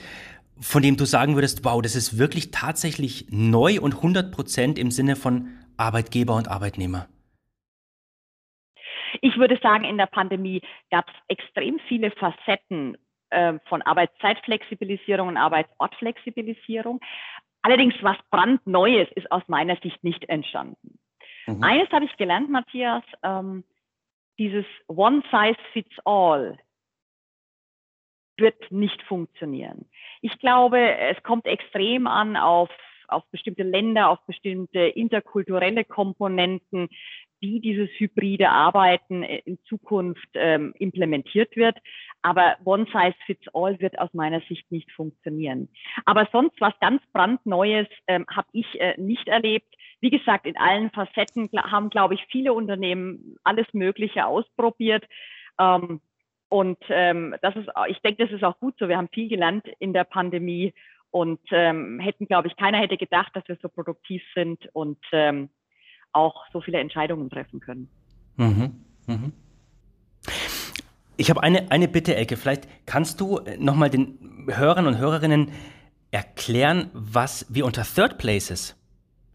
von 0.59 0.83
dem 0.83 0.97
du 0.97 1.05
sagen 1.05 1.35
würdest, 1.35 1.65
wow, 1.65 1.81
das 1.81 1.95
ist 1.95 2.19
wirklich 2.19 2.51
tatsächlich 2.51 3.27
neu 3.31 3.79
und 3.81 3.95
100 3.95 4.31
Prozent 4.31 4.77
im 4.77 4.91
Sinne 4.91 5.15
von 5.15 5.47
Arbeitgeber 5.77 6.35
und 6.35 6.47
Arbeitnehmer? 6.47 7.07
Ich 9.21 9.37
würde 9.37 9.59
sagen, 9.61 9.83
in 9.83 9.97
der 9.97 10.07
Pandemie 10.07 10.61
gab 10.91 11.07
es 11.09 11.15
extrem 11.27 11.79
viele 11.87 12.11
Facetten 12.11 12.97
äh, 13.29 13.53
von 13.67 13.81
Arbeitszeitflexibilisierung 13.81 15.29
und 15.29 15.37
Arbeitsortflexibilisierung. 15.37 17.01
Allerdings 17.61 17.95
was 18.01 18.17
brandneues 18.29 19.07
ist 19.15 19.31
aus 19.31 19.43
meiner 19.47 19.75
Sicht 19.77 20.03
nicht 20.03 20.29
entstanden. 20.29 20.99
Mhm. 21.47 21.63
Eines 21.63 21.89
habe 21.91 22.05
ich 22.05 22.15
gelernt, 22.17 22.49
Matthias, 22.49 23.03
ähm, 23.23 23.63
dieses 24.37 24.65
One 24.87 25.23
Size 25.31 25.57
Fits 25.73 25.95
All 26.05 26.57
wird 28.37 28.71
nicht 28.71 29.01
funktionieren. 29.03 29.89
Ich 30.21 30.37
glaube, 30.39 30.79
es 30.97 31.21
kommt 31.23 31.45
extrem 31.45 32.05
an 32.05 32.35
auf, 32.35 32.69
auf 33.07 33.23
bestimmte 33.31 33.63
Länder, 33.63 34.09
auf 34.09 34.19
bestimmte 34.25 34.79
interkulturelle 34.79 35.85
Komponenten, 35.85 36.89
wie 37.45 37.59
dieses 37.59 37.89
hybride 37.99 38.49
Arbeiten 38.49 39.21
in 39.21 39.59
Zukunft 39.69 40.27
ähm, 40.33 40.73
implementiert 40.79 41.55
wird. 41.55 41.77
Aber 42.23 42.57
One 42.65 42.85
Size 42.85 43.15
Fits 43.27 43.47
All 43.53 43.79
wird 43.79 43.99
aus 43.99 44.11
meiner 44.13 44.41
Sicht 44.49 44.71
nicht 44.71 44.91
funktionieren. 44.91 45.69
Aber 46.05 46.27
sonst 46.31 46.59
was 46.59 46.73
ganz 46.79 47.03
brandneues 47.13 47.87
ähm, 48.07 48.25
habe 48.35 48.47
ich 48.51 48.81
äh, 48.81 48.99
nicht 48.99 49.27
erlebt. 49.27 49.71
Wie 50.01 50.09
gesagt, 50.09 50.47
in 50.47 50.57
allen 50.57 50.89
Facetten 50.89 51.49
haben, 51.55 51.91
glaube 51.91 52.15
ich, 52.15 52.25
viele 52.31 52.53
Unternehmen 52.53 53.35
alles 53.43 53.67
Mögliche 53.73 54.25
ausprobiert. 54.25 55.05
Ähm, 55.59 56.01
und 56.49 56.79
ähm, 56.89 57.35
das 57.43 57.55
ist, 57.55 57.69
ich 57.89 57.99
denke, 57.99 58.25
das 58.25 58.33
ist 58.33 58.43
auch 58.43 58.59
gut 58.59 58.73
so. 58.79 58.89
Wir 58.89 58.97
haben 58.97 59.09
viel 59.09 59.29
gelernt 59.29 59.67
in 59.77 59.93
der 59.93 60.03
Pandemie 60.03 60.73
und 61.11 61.39
ähm, 61.51 61.99
hätten, 61.99 62.25
glaube 62.25 62.47
ich, 62.47 62.55
keiner 62.55 62.79
hätte 62.79 62.97
gedacht, 62.97 63.35
dass 63.35 63.47
wir 63.47 63.57
so 63.61 63.69
produktiv 63.69 64.23
sind 64.33 64.67
und 64.73 64.97
ähm, 65.11 65.49
auch 66.15 66.45
so 66.53 66.61
viele 66.61 66.79
Entscheidungen 66.79 67.29
treffen 67.29 67.59
können. 67.59 67.89
Mhm. 68.37 68.83
Mhm. 69.07 69.33
Ich 71.17 71.29
habe 71.29 71.43
eine, 71.43 71.71
eine 71.71 71.87
Bitte, 71.87 72.15
Elke. 72.15 72.37
Vielleicht 72.37 72.67
kannst 72.85 73.21
du 73.21 73.39
äh, 73.39 73.57
nochmal 73.57 73.89
den 73.89 74.47
Hörern 74.49 74.87
und 74.87 74.97
Hörerinnen 74.97 75.51
erklären, 76.11 76.89
was 76.93 77.45
wir 77.49 77.65
unter 77.65 77.83
Third 77.83 78.17
Places 78.17 78.75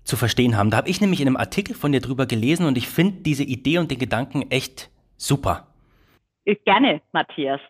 zu 0.05 0.17
verstehen 0.17 0.57
haben. 0.57 0.71
Da 0.71 0.79
habe 0.79 0.89
ich 0.89 1.01
nämlich 1.01 1.21
in 1.21 1.27
einem 1.27 1.37
Artikel 1.37 1.75
von 1.75 1.93
dir 1.93 2.01
drüber 2.01 2.27
gelesen 2.27 2.67
und 2.67 2.77
ich 2.77 2.89
finde 2.89 3.23
diese 3.23 3.45
Idee 3.45 3.79
und 3.79 3.91
den 3.91 3.99
Gedanken 3.99 4.51
echt 4.51 4.91
super. 5.17 5.69
Äh, 6.45 6.57
gerne, 6.65 7.01
Matthias. 7.13 7.61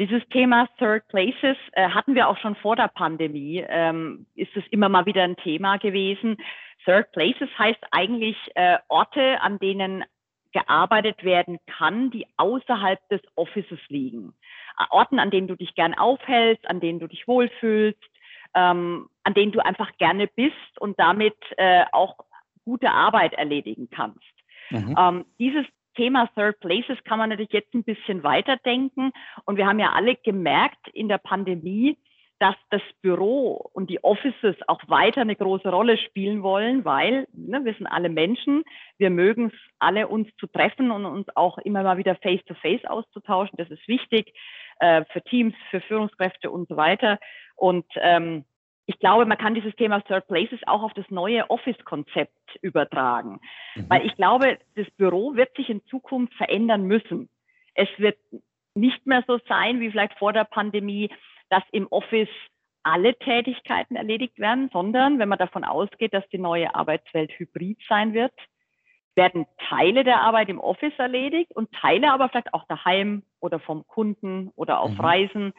Dieses 0.00 0.26
Thema 0.30 0.66
Third 0.78 1.06
Places 1.08 1.58
äh, 1.72 1.90
hatten 1.90 2.14
wir 2.14 2.28
auch 2.28 2.38
schon 2.38 2.56
vor 2.56 2.74
der 2.74 2.88
Pandemie. 2.88 3.62
Ähm, 3.68 4.24
ist 4.34 4.56
es 4.56 4.64
immer 4.70 4.88
mal 4.88 5.04
wieder 5.04 5.22
ein 5.22 5.36
Thema 5.36 5.76
gewesen. 5.76 6.38
Third 6.86 7.12
Places 7.12 7.50
heißt 7.58 7.84
eigentlich 7.90 8.38
äh, 8.54 8.78
Orte, 8.88 9.38
an 9.42 9.58
denen 9.58 10.02
gearbeitet 10.52 11.22
werden 11.22 11.58
kann, 11.66 12.10
die 12.10 12.26
außerhalb 12.38 12.98
des 13.10 13.20
Offices 13.34 13.78
liegen. 13.88 14.32
Äh, 14.78 14.84
Orten, 14.88 15.18
an 15.18 15.30
denen 15.30 15.48
du 15.48 15.54
dich 15.54 15.74
gern 15.74 15.92
aufhältst, 15.92 16.66
an 16.70 16.80
denen 16.80 16.98
du 16.98 17.06
dich 17.06 17.28
wohlfühlst, 17.28 18.02
ähm, 18.54 19.10
an 19.24 19.34
denen 19.34 19.52
du 19.52 19.60
einfach 19.60 19.94
gerne 19.98 20.28
bist 20.28 20.80
und 20.80 20.98
damit 20.98 21.36
äh, 21.58 21.84
auch 21.92 22.16
gute 22.64 22.90
Arbeit 22.90 23.34
erledigen 23.34 23.90
kannst. 23.90 24.24
Mhm. 24.70 24.96
Ähm, 24.98 25.24
dieses 25.38 25.66
Thema 26.00 26.30
Third 26.34 26.58
Places 26.60 26.96
kann 27.04 27.18
man 27.18 27.28
natürlich 27.28 27.52
jetzt 27.52 27.74
ein 27.74 27.84
bisschen 27.84 28.22
weiterdenken. 28.22 29.12
Und 29.44 29.58
wir 29.58 29.66
haben 29.66 29.78
ja 29.78 29.92
alle 29.92 30.16
gemerkt 30.16 30.88
in 30.94 31.08
der 31.08 31.18
Pandemie, 31.18 31.98
dass 32.38 32.54
das 32.70 32.80
Büro 33.02 33.68
und 33.74 33.90
die 33.90 34.02
Offices 34.02 34.56
auch 34.66 34.80
weiter 34.88 35.20
eine 35.20 35.36
große 35.36 35.68
Rolle 35.68 35.98
spielen 35.98 36.42
wollen, 36.42 36.86
weil 36.86 37.28
ne, 37.34 37.62
wir 37.66 37.74
sind 37.74 37.86
alle 37.86 38.08
Menschen, 38.08 38.64
wir 38.96 39.10
mögen 39.10 39.48
es 39.48 39.52
alle, 39.78 40.08
uns 40.08 40.26
zu 40.38 40.46
treffen 40.46 40.90
und 40.90 41.04
uns 41.04 41.26
auch 41.36 41.58
immer 41.58 41.82
mal 41.82 41.98
wieder 41.98 42.14
face-to-face 42.14 42.80
-face 42.80 42.86
auszutauschen. 42.86 43.58
Das 43.58 43.68
ist 43.68 43.86
wichtig 43.86 44.32
äh, 44.78 45.04
für 45.12 45.20
Teams, 45.20 45.54
für 45.68 45.82
Führungskräfte 45.82 46.50
und 46.50 46.66
so 46.66 46.78
weiter. 46.78 47.18
Und 47.56 47.84
ähm, 47.96 48.46
ich 48.90 48.98
glaube, 48.98 49.24
man 49.24 49.38
kann 49.38 49.54
dieses 49.54 49.72
Thema 49.76 50.00
Third 50.00 50.26
Places 50.26 50.58
auch 50.66 50.82
auf 50.82 50.92
das 50.94 51.08
neue 51.10 51.48
Office-Konzept 51.48 52.56
übertragen. 52.60 53.40
Mhm. 53.76 53.86
Weil 53.88 54.04
ich 54.04 54.16
glaube, 54.16 54.58
das 54.74 54.90
Büro 54.96 55.36
wird 55.36 55.54
sich 55.54 55.70
in 55.70 55.84
Zukunft 55.86 56.34
verändern 56.34 56.82
müssen. 56.82 57.28
Es 57.74 57.88
wird 57.98 58.18
nicht 58.74 59.06
mehr 59.06 59.22
so 59.28 59.38
sein 59.48 59.78
wie 59.78 59.92
vielleicht 59.92 60.18
vor 60.18 60.32
der 60.32 60.42
Pandemie, 60.42 61.08
dass 61.50 61.62
im 61.70 61.86
Office 61.92 62.28
alle 62.82 63.16
Tätigkeiten 63.16 63.94
erledigt 63.94 64.40
werden, 64.40 64.70
sondern 64.72 65.20
wenn 65.20 65.28
man 65.28 65.38
davon 65.38 65.62
ausgeht, 65.62 66.12
dass 66.12 66.28
die 66.30 66.38
neue 66.38 66.74
Arbeitswelt 66.74 67.30
hybrid 67.38 67.78
sein 67.88 68.12
wird, 68.12 68.32
werden 69.14 69.46
Teile 69.68 70.02
der 70.02 70.22
Arbeit 70.22 70.48
im 70.48 70.58
Office 70.58 70.98
erledigt 70.98 71.54
und 71.54 71.70
Teile 71.70 72.12
aber 72.12 72.28
vielleicht 72.28 72.54
auch 72.54 72.66
daheim 72.66 73.22
oder 73.38 73.60
vom 73.60 73.86
Kunden 73.86 74.50
oder 74.56 74.80
auf 74.80 74.90
mhm. 74.90 75.00
Reisen. 75.00 75.52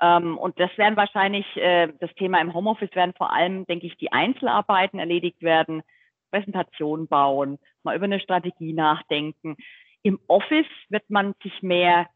Ähm, 0.00 0.38
und 0.38 0.58
das 0.58 0.70
werden 0.78 0.96
wahrscheinlich, 0.96 1.46
äh, 1.56 1.92
das 2.00 2.12
Thema 2.14 2.40
im 2.40 2.54
Homeoffice 2.54 2.94
werden 2.94 3.14
vor 3.16 3.32
allem, 3.32 3.66
denke 3.66 3.86
ich, 3.86 3.96
die 3.96 4.12
Einzelarbeiten 4.12 4.98
erledigt 4.98 5.42
werden, 5.42 5.82
Präsentation 6.30 7.06
bauen, 7.08 7.58
mal 7.82 7.96
über 7.96 8.04
eine 8.04 8.20
Strategie 8.20 8.72
nachdenken. 8.72 9.56
Im 10.02 10.18
Office 10.28 10.66
wird 10.88 11.08
man 11.10 11.34
sich 11.42 11.62
mehr 11.62 12.08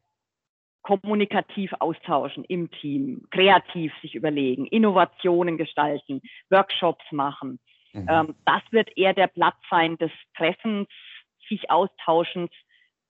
kommunikativ 0.83 1.73
austauschen 1.79 2.45
im 2.45 2.71
Team, 2.71 3.27
kreativ 3.31 3.93
sich 4.03 4.15
überlegen, 4.15 4.67
Innovationen 4.67 5.57
gestalten, 5.57 6.21
Workshops 6.51 7.05
machen. 7.11 7.59
Mhm. 7.93 8.07
Ähm, 8.09 8.35
das 8.45 8.63
wird 8.71 8.97
eher 8.97 9.15
der 9.15 9.29
Platz 9.29 9.57
sein 9.71 9.97
des 9.99 10.11
Treffens, 10.37 10.89
sich 11.49 11.71
Austauschens 11.71 12.51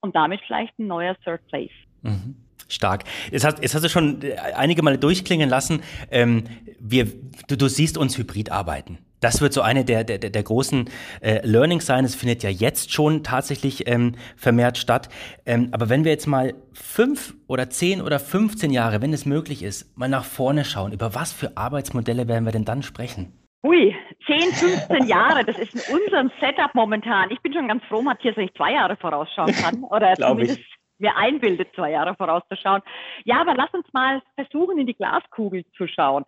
und 0.00 0.14
damit 0.14 0.40
vielleicht 0.46 0.78
ein 0.78 0.86
neuer 0.86 1.16
Third 1.20 1.46
Place. 1.48 1.70
Mhm. 2.02 2.43
Stark. 2.68 3.04
Jetzt 3.30 3.44
hast, 3.44 3.60
jetzt 3.60 3.74
hast 3.74 3.84
du 3.84 3.88
schon 3.88 4.20
einige 4.54 4.82
Male 4.82 4.98
durchklingen 4.98 5.48
lassen. 5.48 5.82
Ähm, 6.10 6.44
wir, 6.80 7.06
du, 7.48 7.56
du 7.56 7.68
siehst 7.68 7.98
uns 7.98 8.16
hybrid 8.18 8.50
arbeiten. 8.50 8.98
Das 9.24 9.40
wird 9.40 9.54
so 9.54 9.62
eine 9.62 9.86
der, 9.86 10.04
der, 10.04 10.18
der 10.18 10.42
großen 10.42 10.90
äh, 11.22 11.40
Learnings 11.46 11.86
sein. 11.86 12.04
Es 12.04 12.14
findet 12.14 12.42
ja 12.42 12.50
jetzt 12.50 12.92
schon 12.92 13.22
tatsächlich 13.22 13.88
ähm, 13.88 14.16
vermehrt 14.36 14.76
statt. 14.76 15.08
Ähm, 15.46 15.68
aber 15.72 15.88
wenn 15.88 16.04
wir 16.04 16.12
jetzt 16.12 16.26
mal 16.26 16.52
fünf 16.74 17.34
oder 17.46 17.70
zehn 17.70 18.02
oder 18.02 18.18
15 18.18 18.70
Jahre, 18.70 19.00
wenn 19.00 19.14
es 19.14 19.24
möglich 19.24 19.62
ist, 19.62 19.96
mal 19.96 20.10
nach 20.10 20.26
vorne 20.26 20.66
schauen, 20.66 20.92
über 20.92 21.14
was 21.14 21.32
für 21.32 21.56
Arbeitsmodelle 21.56 22.28
werden 22.28 22.44
wir 22.44 22.52
denn 22.52 22.66
dann 22.66 22.82
sprechen? 22.82 23.32
Ui, 23.64 23.96
10, 24.26 24.52
15 24.52 25.06
Jahre, 25.06 25.42
das 25.42 25.56
ist 25.58 25.74
in 25.74 25.96
unserem 25.96 26.30
Setup 26.38 26.74
momentan. 26.74 27.30
Ich 27.30 27.40
bin 27.40 27.54
schon 27.54 27.66
ganz 27.66 27.82
froh, 27.84 28.02
Matthias, 28.02 28.36
wenn 28.36 28.44
ich 28.44 28.52
zwei 28.52 28.72
Jahre 28.72 28.94
vorausschauen 28.96 29.54
kann. 29.54 29.82
Oder 29.84 30.14
zumindest 30.18 30.58
ich. 30.58 30.73
Mir 30.98 31.16
einbildet, 31.16 31.74
zwei 31.74 31.90
Jahre 31.90 32.14
vorauszuschauen. 32.14 32.82
Ja, 33.24 33.40
aber 33.40 33.54
lass 33.54 33.72
uns 33.72 33.86
mal 33.92 34.22
versuchen, 34.36 34.78
in 34.78 34.86
die 34.86 34.94
Glaskugel 34.94 35.64
zu 35.76 35.86
schauen. 35.86 36.24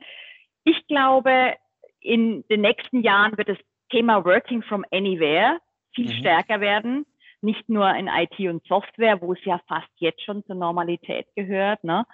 Ich 0.64 0.86
glaube, 0.86 1.54
in 2.00 2.44
den 2.48 2.60
nächsten 2.60 3.02
Jahren 3.02 3.36
wird 3.38 3.48
das 3.48 3.58
Thema 3.90 4.24
Working 4.24 4.62
from 4.62 4.84
Anywhere 4.90 5.58
viel 5.94 6.06
mhm. 6.06 6.18
stärker 6.18 6.60
werden. 6.60 7.06
Nicht 7.42 7.68
nur 7.68 7.88
in 7.94 8.08
IT 8.08 8.38
und 8.40 8.64
Software, 8.66 9.20
wo 9.20 9.32
es 9.32 9.44
ja 9.44 9.60
fast 9.68 9.88
jetzt 9.96 10.22
schon 10.22 10.44
zur 10.44 10.56
Normalität 10.56 11.26
gehört, 11.36 11.84
ne? 11.84 12.04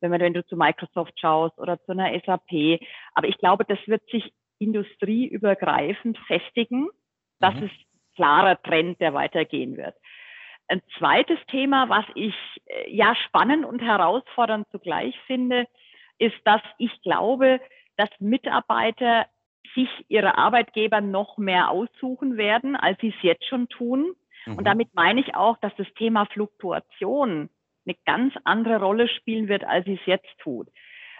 Wenn, 0.00 0.10
man, 0.10 0.20
wenn 0.20 0.34
du 0.34 0.44
zu 0.44 0.56
Microsoft 0.56 1.18
schaust 1.20 1.56
oder 1.58 1.80
zu 1.84 1.92
einer 1.92 2.10
SAP. 2.26 2.80
Aber 3.14 3.28
ich 3.28 3.38
glaube, 3.38 3.64
das 3.64 3.78
wird 3.86 4.02
sich 4.10 4.32
industrieübergreifend 4.58 6.18
festigen. 6.26 6.88
Das 7.38 7.54
mhm. 7.54 7.64
ist 7.64 7.74
klarer 8.16 8.60
Trend, 8.62 9.00
der 9.00 9.14
weitergehen 9.14 9.76
wird. 9.76 9.94
Ein 10.68 10.82
zweites 10.98 11.38
Thema, 11.48 11.88
was 11.88 12.04
ich 12.14 12.34
äh, 12.66 12.90
ja 12.90 13.14
spannend 13.26 13.64
und 13.64 13.80
herausfordernd 13.80 14.66
zugleich 14.70 15.14
finde, 15.26 15.66
ist, 16.18 16.36
dass 16.44 16.62
ich 16.78 16.90
glaube, 17.02 17.60
dass 17.96 18.08
Mitarbeiter 18.20 19.26
sich 19.74 19.88
ihre 20.08 20.38
Arbeitgeber 20.38 21.00
noch 21.00 21.38
mehr 21.38 21.70
aussuchen 21.70 22.36
werden, 22.36 22.76
als 22.76 22.98
sie 23.00 23.08
es 23.08 23.22
jetzt 23.22 23.46
schon 23.46 23.68
tun. 23.68 24.14
Mhm. 24.46 24.58
Und 24.58 24.64
damit 24.64 24.94
meine 24.94 25.20
ich 25.20 25.34
auch, 25.34 25.56
dass 25.58 25.74
das 25.76 25.86
Thema 25.94 26.26
Fluktuation 26.26 27.48
eine 27.84 27.96
ganz 28.06 28.34
andere 28.44 28.80
Rolle 28.80 29.08
spielen 29.08 29.48
wird, 29.48 29.64
als 29.64 29.84
sie 29.86 29.94
es 29.94 30.06
jetzt 30.06 30.38
tut. 30.38 30.68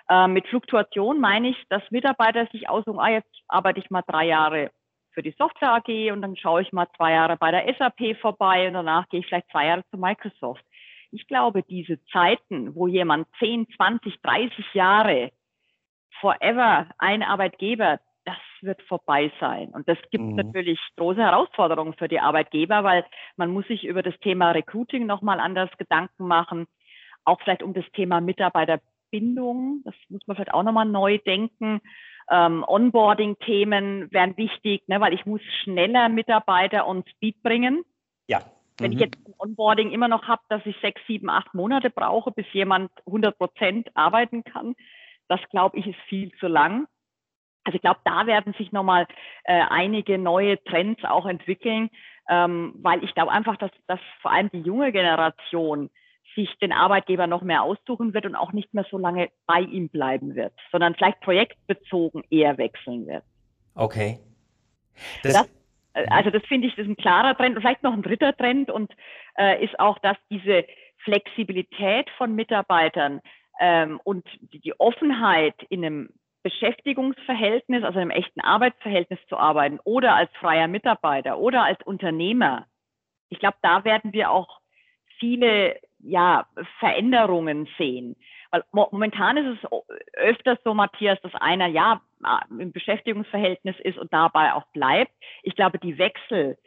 Äh, 0.08 0.28
mit 0.28 0.46
Fluktuation 0.48 1.20
meine 1.20 1.48
ich, 1.48 1.56
dass 1.68 1.82
Mitarbeiter 1.90 2.46
sich 2.52 2.68
aussuchen, 2.68 3.00
ah, 3.00 3.10
jetzt 3.10 3.34
arbeite 3.48 3.80
ich 3.80 3.90
mal 3.90 4.02
drei 4.06 4.26
Jahre 4.26 4.70
für 5.12 5.22
die 5.22 5.34
Software 5.38 5.74
AG 5.74 6.12
und 6.12 6.22
dann 6.22 6.36
schaue 6.36 6.62
ich 6.62 6.72
mal 6.72 6.88
zwei 6.96 7.12
Jahre 7.12 7.36
bei 7.36 7.50
der 7.50 7.72
SAP 7.74 8.16
vorbei 8.20 8.66
und 8.66 8.74
danach 8.74 9.08
gehe 9.08 9.20
ich 9.20 9.26
vielleicht 9.26 9.50
zwei 9.50 9.66
Jahre 9.66 9.84
zu 9.90 9.98
Microsoft. 9.98 10.64
Ich 11.10 11.26
glaube, 11.26 11.62
diese 11.62 12.02
Zeiten, 12.06 12.74
wo 12.74 12.86
jemand 12.86 13.28
10, 13.38 13.68
20, 13.76 14.20
30 14.22 14.74
Jahre 14.74 15.30
forever 16.20 16.88
ein 16.98 17.22
Arbeitgeber 17.22 17.98
das 18.24 18.36
wird 18.60 18.80
vorbei 18.82 19.32
sein. 19.40 19.70
Und 19.70 19.88
das 19.88 19.98
gibt 20.10 20.24
mhm. 20.24 20.36
natürlich 20.36 20.78
große 20.96 21.20
Herausforderungen 21.20 21.94
für 21.94 22.08
die 22.08 22.20
Arbeitgeber, 22.20 22.84
weil 22.84 23.04
man 23.36 23.50
muss 23.50 23.66
sich 23.66 23.84
über 23.84 24.02
das 24.02 24.18
Thema 24.20 24.52
Recruiting 24.52 25.06
nochmal 25.06 25.40
anders 25.40 25.70
Gedanken 25.78 26.26
machen. 26.26 26.66
Auch 27.24 27.40
vielleicht 27.40 27.62
um 27.62 27.74
das 27.74 27.84
Thema 27.92 28.20
Mitarbeiterbindung. 29.12 29.82
Das 29.84 29.94
muss 30.08 30.26
man 30.26 30.36
vielleicht 30.36 30.54
auch 30.54 30.62
nochmal 30.62 30.86
neu 30.86 31.18
denken. 31.18 31.80
Ähm, 32.30 32.64
Onboarding-Themen 32.66 34.12
wären 34.12 34.36
wichtig, 34.36 34.88
ne, 34.88 35.00
weil 35.00 35.12
ich 35.12 35.26
muss 35.26 35.42
schneller 35.62 36.08
Mitarbeiter 36.08 36.86
on 36.86 37.04
Speed 37.10 37.42
bringen. 37.42 37.84
Ja. 38.28 38.40
Wenn 38.78 38.90
mhm. 38.90 38.96
ich 38.96 39.02
jetzt 39.02 39.18
ein 39.26 39.34
Onboarding 39.38 39.90
immer 39.90 40.08
noch 40.08 40.28
habe, 40.28 40.42
dass 40.48 40.64
ich 40.64 40.76
sechs, 40.80 41.00
sieben, 41.06 41.28
acht 41.28 41.52
Monate 41.54 41.90
brauche, 41.90 42.30
bis 42.30 42.46
jemand 42.52 42.90
100 43.06 43.36
Prozent 43.36 43.88
arbeiten 43.94 44.44
kann, 44.44 44.74
das 45.28 45.40
glaube 45.50 45.78
ich 45.78 45.86
ist 45.86 46.00
viel 46.08 46.32
zu 46.38 46.46
lang. 46.46 46.86
Also 47.64 47.76
ich 47.76 47.82
glaube, 47.82 48.00
da 48.04 48.26
werden 48.26 48.54
sich 48.54 48.72
nochmal 48.72 49.06
äh, 49.44 49.62
einige 49.68 50.18
neue 50.18 50.62
Trends 50.64 51.04
auch 51.04 51.26
entwickeln, 51.26 51.90
ähm, 52.28 52.72
weil 52.76 53.04
ich 53.04 53.14
glaube 53.14 53.30
einfach, 53.30 53.56
dass, 53.56 53.70
dass 53.86 54.00
vor 54.20 54.32
allem 54.32 54.50
die 54.50 54.62
junge 54.62 54.90
Generation 54.90 55.90
sich 56.34 56.50
den 56.60 56.72
Arbeitgeber 56.72 57.26
noch 57.26 57.42
mehr 57.42 57.62
aussuchen 57.62 58.14
wird 58.14 58.26
und 58.26 58.34
auch 58.34 58.52
nicht 58.52 58.72
mehr 58.74 58.86
so 58.90 58.98
lange 58.98 59.30
bei 59.46 59.60
ihm 59.60 59.88
bleiben 59.88 60.34
wird, 60.34 60.52
sondern 60.70 60.94
vielleicht 60.94 61.20
projektbezogen 61.20 62.24
eher 62.30 62.58
wechseln 62.58 63.06
wird. 63.06 63.24
Okay. 63.74 64.18
Das, 65.22 65.32
das, 65.32 65.50
äh, 65.94 66.06
also 66.08 66.30
das 66.30 66.42
finde 66.46 66.68
ich, 66.68 66.74
das 66.74 66.84
ist 66.84 66.90
ein 66.90 66.96
klarer 66.96 67.36
Trend. 67.36 67.56
Und 67.56 67.62
vielleicht 67.62 67.82
noch 67.82 67.92
ein 67.92 68.02
dritter 68.02 68.36
Trend 68.36 68.70
und 68.70 68.92
äh, 69.38 69.64
ist 69.64 69.78
auch, 69.78 69.98
dass 69.98 70.16
diese 70.30 70.64
Flexibilität 71.04 72.08
von 72.16 72.34
Mitarbeitern 72.34 73.20
ähm, 73.60 74.00
und 74.04 74.26
die, 74.52 74.60
die 74.60 74.78
Offenheit 74.78 75.54
in 75.68 75.84
einem 75.84 76.08
Beschäftigungsverhältnis, 76.42 77.84
also 77.84 77.98
einem 77.98 78.10
echten 78.10 78.40
Arbeitsverhältnis 78.40 79.20
zu 79.28 79.36
arbeiten 79.36 79.78
oder 79.84 80.14
als 80.14 80.30
freier 80.40 80.66
Mitarbeiter 80.66 81.38
oder 81.38 81.64
als 81.64 81.80
Unternehmer. 81.84 82.66
Ich 83.28 83.38
glaube, 83.38 83.56
da 83.62 83.84
werden 83.84 84.12
wir 84.12 84.30
auch 84.30 84.60
viele 85.18 85.78
ja, 86.02 86.46
Veränderungen 86.78 87.68
sehen. 87.78 88.16
Weil 88.50 88.64
momentan 88.72 89.38
ist 89.38 89.58
es 89.62 89.70
öfters 90.14 90.58
so, 90.62 90.74
Matthias, 90.74 91.18
dass 91.22 91.34
einer 91.36 91.66
ja 91.66 92.02
im 92.50 92.72
Beschäftigungsverhältnis 92.72 93.76
ist 93.80 93.98
und 93.98 94.12
dabei 94.12 94.52
auch 94.52 94.66
bleibt. 94.72 95.12
Ich 95.42 95.54
glaube, 95.54 95.78
die 95.78 95.96
Wechsel 95.98 96.58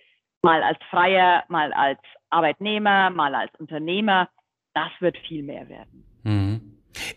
mal 0.41 0.63
als 0.63 0.79
Freier, 0.89 1.43
mal 1.47 1.73
als 1.73 1.99
Arbeitnehmer, 2.29 3.09
mal 3.09 3.35
als 3.35 3.53
Unternehmer, 3.59 4.29
das 4.73 4.91
wird 4.99 5.17
viel 5.19 5.43
mehr 5.43 5.69
werden. 5.69 6.14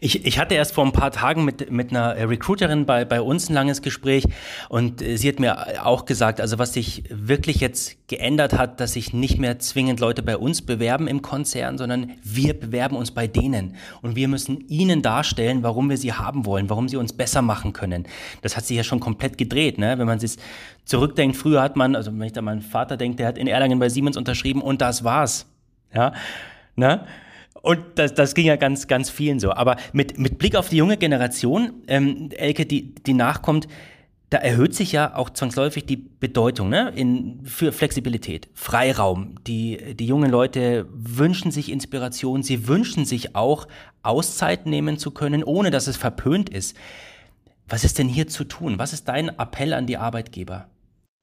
Ich, 0.00 0.24
ich 0.24 0.38
hatte 0.38 0.54
erst 0.54 0.74
vor 0.74 0.84
ein 0.84 0.92
paar 0.92 1.10
Tagen 1.10 1.44
mit, 1.44 1.70
mit 1.70 1.90
einer 1.90 2.16
Recruiterin 2.28 2.86
bei, 2.86 3.04
bei 3.04 3.20
uns 3.20 3.48
ein 3.50 3.54
langes 3.54 3.82
Gespräch 3.82 4.24
und 4.68 5.02
äh, 5.02 5.16
sie 5.16 5.28
hat 5.28 5.40
mir 5.40 5.84
auch 5.84 6.04
gesagt, 6.04 6.40
also 6.40 6.58
was 6.58 6.72
sich 6.72 7.04
wirklich 7.10 7.56
jetzt 7.56 8.08
geändert 8.08 8.52
hat, 8.52 8.80
dass 8.80 8.92
sich 8.92 9.12
nicht 9.12 9.38
mehr 9.38 9.58
zwingend 9.58 9.98
Leute 9.98 10.22
bei 10.22 10.36
uns 10.36 10.62
bewerben 10.62 11.08
im 11.08 11.20
Konzern, 11.20 11.78
sondern 11.78 12.12
wir 12.22 12.58
bewerben 12.58 12.96
uns 12.96 13.10
bei 13.10 13.26
denen 13.26 13.74
und 14.00 14.14
wir 14.14 14.28
müssen 14.28 14.66
ihnen 14.68 15.02
darstellen, 15.02 15.62
warum 15.62 15.90
wir 15.90 15.96
sie 15.96 16.12
haben 16.12 16.46
wollen, 16.46 16.70
warum 16.70 16.88
sie 16.88 16.96
uns 16.96 17.12
besser 17.12 17.42
machen 17.42 17.72
können. 17.72 18.06
Das 18.42 18.56
hat 18.56 18.66
sich 18.66 18.76
ja 18.76 18.84
schon 18.84 19.00
komplett 19.00 19.36
gedreht, 19.36 19.78
ne? 19.78 19.98
wenn 19.98 20.06
man 20.06 20.20
sich 20.20 20.36
zurückdenkt. 20.84 21.36
Früher 21.36 21.60
hat 21.60 21.74
man, 21.74 21.96
also 21.96 22.12
wenn 22.12 22.22
ich 22.22 22.32
da 22.32 22.42
meinen 22.42 22.62
Vater 22.62 22.96
denke, 22.96 23.16
der 23.16 23.26
hat 23.26 23.38
in 23.38 23.48
Erlangen 23.48 23.78
bei 23.78 23.88
Siemens 23.88 24.16
unterschrieben 24.16 24.62
und 24.62 24.80
das 24.80 25.02
war's. 25.02 25.46
Ja, 25.92 26.12
ne? 26.76 27.06
Und 27.62 27.80
das, 27.96 28.14
das 28.14 28.34
ging 28.34 28.46
ja 28.46 28.56
ganz, 28.56 28.86
ganz 28.86 29.10
vielen 29.10 29.40
so. 29.40 29.52
Aber 29.52 29.76
mit, 29.92 30.18
mit 30.18 30.38
Blick 30.38 30.56
auf 30.56 30.68
die 30.68 30.76
junge 30.76 30.96
Generation, 30.96 31.82
ähm, 31.88 32.30
Elke, 32.36 32.66
die, 32.66 32.94
die 32.94 33.14
nachkommt, 33.14 33.68
da 34.30 34.38
erhöht 34.38 34.74
sich 34.74 34.92
ja 34.92 35.16
auch 35.16 35.30
zwangsläufig 35.30 35.86
die 35.86 35.96
Bedeutung 35.96 36.68
ne? 36.68 36.92
In, 36.94 37.40
für 37.44 37.72
Flexibilität, 37.72 38.48
Freiraum. 38.52 39.36
Die, 39.46 39.94
die 39.94 40.06
jungen 40.06 40.30
Leute 40.30 40.86
wünschen 40.92 41.50
sich 41.50 41.70
Inspiration, 41.70 42.42
sie 42.42 42.68
wünschen 42.68 43.06
sich 43.06 43.34
auch 43.34 43.66
Auszeit 44.02 44.66
nehmen 44.66 44.98
zu 44.98 45.12
können, 45.12 45.42
ohne 45.42 45.70
dass 45.70 45.86
es 45.86 45.96
verpönt 45.96 46.50
ist. 46.50 46.76
Was 47.68 47.84
ist 47.84 47.98
denn 47.98 48.08
hier 48.08 48.28
zu 48.28 48.44
tun? 48.44 48.78
Was 48.78 48.92
ist 48.92 49.08
dein 49.08 49.28
Appell 49.30 49.72
an 49.72 49.86
die 49.86 49.96
Arbeitgeber? 49.96 50.68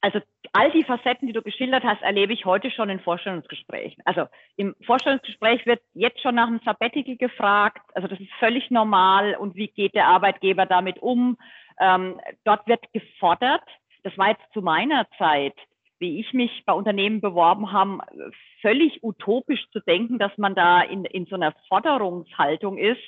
Also 0.05 0.19
all 0.53 0.69
die 0.69 0.83
Facetten, 0.83 1.25
die 1.25 1.33
du 1.33 1.41
geschildert 1.41 1.83
hast, 1.83 2.03
erlebe 2.03 2.31
ich 2.31 2.45
heute 2.45 2.69
schon 2.69 2.91
in 2.91 2.99
Vorstellungsgesprächen. 2.99 4.03
Also 4.05 4.27
im 4.55 4.75
Vorstellungsgespräch 4.85 5.65
wird 5.65 5.81
jetzt 5.95 6.21
schon 6.21 6.35
nach 6.35 6.45
einem 6.45 6.61
Sabbatical 6.63 7.15
gefragt. 7.15 7.81
Also 7.95 8.07
das 8.07 8.19
ist 8.19 8.31
völlig 8.37 8.69
normal. 8.69 9.35
Und 9.35 9.55
wie 9.55 9.67
geht 9.67 9.95
der 9.95 10.05
Arbeitgeber 10.05 10.67
damit 10.67 10.99
um? 10.99 11.39
Ähm, 11.79 12.21
dort 12.43 12.67
wird 12.67 12.83
gefordert. 12.93 13.63
Das 14.03 14.15
war 14.15 14.29
jetzt 14.29 14.43
zu 14.53 14.61
meiner 14.61 15.07
Zeit, 15.17 15.55
wie 15.97 16.19
ich 16.19 16.33
mich 16.33 16.51
bei 16.67 16.73
Unternehmen 16.73 17.19
beworben 17.19 17.71
habe, 17.71 17.97
völlig 18.61 19.03
utopisch 19.03 19.65
zu 19.71 19.79
denken, 19.79 20.19
dass 20.19 20.37
man 20.37 20.53
da 20.53 20.81
in, 20.81 21.05
in 21.05 21.25
so 21.25 21.33
einer 21.33 21.55
Forderungshaltung 21.67 22.77
ist. 22.77 23.01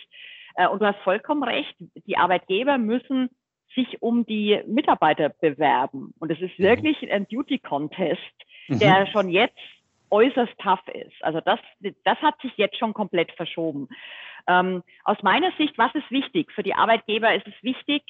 Äh, 0.56 0.68
und 0.68 0.82
du 0.82 0.88
hast 0.88 1.00
vollkommen 1.04 1.44
recht. 1.44 1.76
Die 2.08 2.18
Arbeitgeber 2.18 2.80
müssen 2.80 3.30
sich 3.76 4.02
um 4.02 4.26
die 4.26 4.62
Mitarbeiter 4.68 5.30
bewerben. 5.30 6.14
Und 6.20 6.32
es 6.32 6.42
ist 6.42 6.58
mhm. 6.58 6.64
wirklich 6.64 7.12
ein 7.12 7.28
Duty 7.28 7.60
Contest, 7.60 8.22
mhm. 8.68 8.80
der 8.80 9.02
mhm. 9.02 9.08
schon 9.08 9.30
jetzt 9.30 9.58
äußerst 10.10 10.58
tough 10.60 10.88
ist. 10.94 11.22
Also 11.22 11.42
das, 11.42 11.60
das 12.04 12.18
hat 12.20 12.40
sich 12.42 12.56
jetzt 12.58 12.78
schon 12.78 12.94
komplett 12.94 13.32
verschoben. 13.34 13.90
Ähm, 14.48 14.84
aus 15.04 15.18
meiner 15.22 15.52
Sicht, 15.58 15.78
was 15.78 15.94
ist 15.96 16.10
wichtig? 16.10 16.52
Für 16.54 16.64
die 16.64 16.74
Arbeitgeber 16.74 17.36
ist 17.36 17.48
es 17.48 17.54
wichtig, 17.62 18.04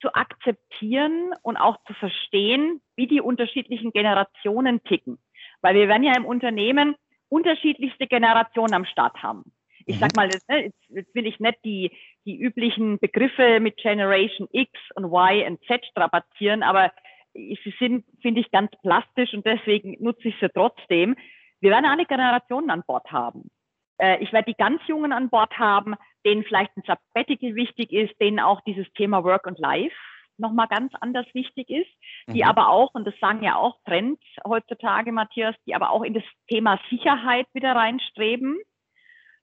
zu 0.00 0.14
akzeptieren 0.14 1.32
und 1.42 1.56
auch 1.56 1.76
zu 1.86 1.94
verstehen, 1.94 2.80
wie 2.96 3.06
die 3.06 3.20
unterschiedlichen 3.20 3.92
Generationen 3.92 4.82
ticken. 4.84 5.18
Weil 5.60 5.74
wir 5.74 5.88
werden 5.88 6.04
ja 6.04 6.16
im 6.16 6.24
Unternehmen 6.24 6.96
unterschiedlichste 7.28 8.06
Generationen 8.06 8.74
am 8.74 8.84
Start 8.84 9.22
haben. 9.22 9.52
Ich 9.88 9.96
mhm. 9.96 10.00
sag 10.00 10.16
mal, 10.16 10.28
ne, 10.48 10.64
jetzt, 10.64 10.78
jetzt 10.88 11.14
will 11.14 11.26
ich 11.26 11.40
nicht 11.40 11.58
die, 11.64 11.90
die 12.26 12.36
üblichen 12.38 12.98
Begriffe 12.98 13.58
mit 13.58 13.78
Generation 13.78 14.46
X 14.52 14.70
und 14.94 15.06
Y 15.06 15.46
und 15.46 15.64
Z 15.64 15.84
strapazieren, 15.86 16.62
aber 16.62 16.92
sie 17.32 17.74
sind, 17.78 18.04
finde 18.20 18.42
ich, 18.42 18.50
ganz 18.50 18.70
plastisch 18.82 19.32
und 19.32 19.46
deswegen 19.46 19.96
nutze 20.00 20.28
ich 20.28 20.34
sie 20.40 20.50
trotzdem. 20.50 21.16
Wir 21.60 21.70
werden 21.70 21.86
alle 21.86 22.04
Generationen 22.04 22.70
an 22.70 22.84
Bord 22.86 23.10
haben. 23.10 23.50
Äh, 23.96 24.22
ich 24.22 24.32
werde 24.32 24.52
die 24.52 24.58
ganz 24.58 24.80
Jungen 24.86 25.12
an 25.12 25.30
Bord 25.30 25.58
haben, 25.58 25.94
denen 26.24 26.44
vielleicht 26.44 26.76
ein 26.76 26.82
Sabbatical 26.86 27.54
wichtig 27.54 27.90
ist, 27.92 28.20
denen 28.20 28.40
auch 28.40 28.60
dieses 28.62 28.86
Thema 28.92 29.24
Work 29.24 29.46
und 29.46 29.58
Life 29.58 29.96
nochmal 30.36 30.68
ganz 30.68 30.92
anders 31.00 31.26
wichtig 31.32 31.68
ist, 31.68 31.90
die 32.28 32.42
mhm. 32.42 32.48
aber 32.48 32.68
auch, 32.68 32.94
und 32.94 33.06
das 33.06 33.18
sagen 33.20 33.42
ja 33.42 33.56
auch 33.56 33.76
Trends 33.86 34.22
heutzutage, 34.46 35.12
Matthias, 35.12 35.56
die 35.66 35.74
aber 35.74 35.90
auch 35.90 36.04
in 36.04 36.14
das 36.14 36.22
Thema 36.46 36.78
Sicherheit 36.90 37.46
wieder 37.54 37.72
reinstreben 37.74 38.58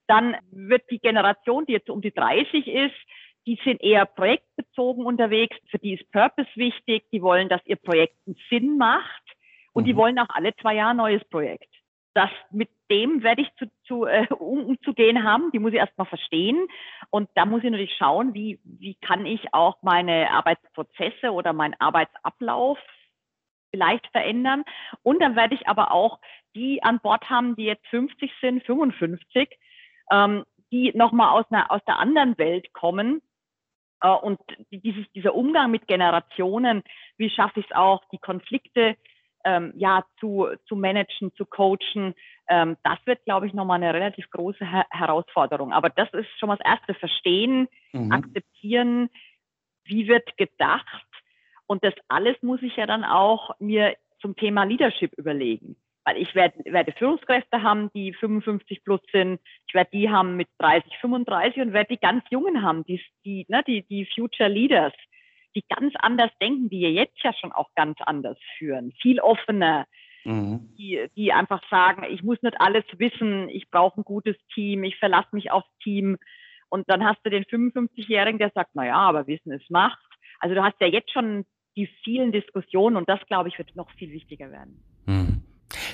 dann 0.08 0.36
wird 0.52 0.84
die 0.89 1.00
Generation, 1.00 1.65
die 1.65 1.74
jetzt 1.74 1.89
um 1.89 2.02
die 2.02 2.13
30 2.13 2.68
ist, 2.68 2.96
die 3.46 3.60
sind 3.63 3.82
eher 3.82 4.06
projektbezogen 4.06 5.06
unterwegs. 5.06 5.56
Für 5.70 5.78
die 5.78 5.94
ist 5.94 6.12
Purpose 6.12 6.50
wichtig. 6.56 7.06
Die 7.12 7.22
wollen, 7.22 7.48
dass 7.50 7.62
ihr 7.65 7.76
Projekt 7.76 8.15
einen 8.26 8.38
Sinn 8.50 8.78
macht. 8.78 9.24
Und 9.74 9.84
mhm. 9.84 9.88
die 9.88 9.96
wollen 9.96 10.20
auch 10.20 10.30
alle 10.30 10.56
zwei 10.56 10.76
Jahre 10.76 10.91
ein 10.91 10.98
neues 10.98 11.24
Projekt. 11.26 11.70
Das 12.13 12.30
mit 12.50 12.70
dem 12.89 13.24
werde 13.24 13.41
ich 13.41 13.54
zu, 13.56 13.65
zu 13.86 14.06
äh, 14.06 14.26
umzugehen 14.34 15.24
haben. 15.24 15.52
Die 15.52 15.60
muss 15.60 15.74
ich 15.74 15.80
erstmal 15.80 16.08
verstehen. 16.08 16.68
Und 17.10 17.30
da 17.36 17.46
muss 17.46 17.63
ich 17.63 17.70
natürlich 17.70 17.96
schauen, 17.98 18.34
wie, 18.34 18.60
wie 18.63 18.96
kann 18.96 19.26
ich 19.26 19.54
auch 19.54 19.78
meine 19.82 20.32
Arbeitsprozesse 20.32 21.32
oder 21.32 21.54
meinen 21.54 21.76
Arbeitsablauf 21.80 22.80
vielleicht 23.70 24.08
verändern. 24.08 24.63
Und 25.04 25.22
dann 25.22 25.36
werde 25.36 25.56
ich 25.56 25.68
aber 25.68 25.91
auch 25.91 26.20
die 26.56 26.82
an 26.82 27.00
Bord 27.00 27.30
haben, 27.30 27.56
die 27.56 27.65
jetzt 27.65 27.86
50 27.88 28.32
sind, 28.39 28.63
55, 28.63 29.50
ähm, 30.12 30.44
die 30.72 30.91
nochmal 30.96 31.39
aus, 31.39 31.46
einer, 31.50 31.72
aus 31.72 31.82
der 31.88 32.00
anderen 32.00 32.38
Welt 32.38 32.74
kommen. 32.74 33.22
Äh, 34.02 34.10
und 34.10 34.39
dieses, 34.72 35.06
dieser 35.13 35.36
Umgang 35.36 35.72
mit 35.72 35.88
Generationen, 35.88 36.84
wie 37.18 37.30
schaffe 37.30 37.60
ich 37.60 37.65
es 37.70 37.76
auch, 37.76 38.04
die 38.12 38.18
Konflikte 38.18 38.96
ähm, 39.44 39.74
ja, 39.76 40.04
zu, 40.20 40.48
zu 40.68 40.76
managen, 40.76 41.32
zu 41.36 41.46
coachen, 41.46 42.15
ähm, 42.50 42.78
das 42.84 42.98
wird, 43.06 43.24
glaube 43.26 43.48
ich, 43.48 43.54
nochmal 43.54 43.78
eine 43.78 43.94
relativ 43.94 44.30
große 44.32 44.65
Her 44.65 44.86
Herausforderung. 44.89 45.72
Aber 45.72 45.89
das 45.89 46.12
ist 46.13 46.28
schon 46.39 46.48
mal 46.48 46.58
das 46.58 46.65
Erste, 46.65 46.94
verstehen, 46.96 47.68
mhm. 47.94 48.12
akzeptieren, 48.12 49.10
wie 49.84 50.08
wird 50.08 50.36
gedacht. 50.38 51.08
Und 51.68 51.84
das 51.84 51.94
alles 52.08 52.36
muss 52.41 52.62
ich 52.62 52.76
ja 52.76 52.86
dann 52.86 53.04
auch 53.04 53.52
mir 53.60 53.96
zum 54.20 54.36
Thema 54.36 54.63
Leadership 54.63 55.13
überlegen 55.13 55.76
weil 56.06 56.18
ich 56.18 56.34
werde, 56.36 56.58
werde 56.65 56.94
Führungskräfte 56.94 57.63
haben, 57.63 57.91
die 57.94 58.13
55 58.13 58.84
plus 58.84 59.02
sind. 59.12 59.41
Ich 59.68 59.74
werde 59.74 59.89
die 59.91 60.10
haben 60.10 60.38
mit 60.38 60.48
30, 60.60 60.98
35 61.02 61.62
und 61.63 61.74
werde 61.74 61.96
die 61.96 62.00
ganz 62.00 62.24
Jungen 62.30 62.62
haben, 62.62 62.86
die, 62.86 63.02
die, 63.26 63.46
ne, 63.50 63.63
die, 63.68 63.82
die 63.88 64.08
Future 64.13 64.48
Leaders, 64.50 64.94
die 65.56 65.63
ganz 65.68 65.94
anders 65.98 66.32
denken, 66.39 66.70
die 66.70 66.82
jetzt 66.82 67.22
ja 67.24 67.34
schon 67.34 67.52
auch 67.52 67.70
ganz 67.76 67.98
anders 68.02 68.38
führen, 68.58 68.94
viel 69.02 69.20
offener, 69.20 69.88
mhm. 70.26 70.76
die, 70.78 71.08
die 71.15 71.34
einfach 71.34 71.68
sagen, 71.70 72.06
ich 72.08 72.22
muss 72.22 72.41
nicht 72.44 72.60
alles 72.62 72.86
wissen, 72.98 73.50
ich 73.50 73.70
brauche 73.72 74.00
ein 74.00 74.04
gutes 74.04 74.38
Team, 74.54 74.84
ich 74.84 74.98
verlasse 74.98 75.30
mich 75.32 75.52
aufs 75.52 75.70
Team. 75.82 76.18
Und 76.70 76.89
dann 76.89 77.04
hast 77.04 77.20
du 77.24 77.32
den 77.32 77.46
55-Jährigen, 77.46 78.38
der 78.38 78.52
sagt, 78.54 78.72
na 78.74 78.86
ja, 78.86 78.98
aber 78.98 79.26
Wissen 79.26 79.52
ist 79.52 79.72
Macht. 79.72 80.06
Also 80.39 80.54
du 80.54 80.63
hast 80.63 80.76
ja 80.82 80.88
jetzt 80.88 81.12
schon 81.12 81.46
die 81.76 81.88
vielen 82.04 82.32
Diskussionen 82.32 82.96
und 82.96 83.10
das, 83.10 83.20
glaube 83.28 83.50
ich, 83.50 83.58
wird 83.58 83.76
noch 83.76 83.89
viel 83.91 84.12
wichtiger 84.12 84.52
werden. 84.52 84.84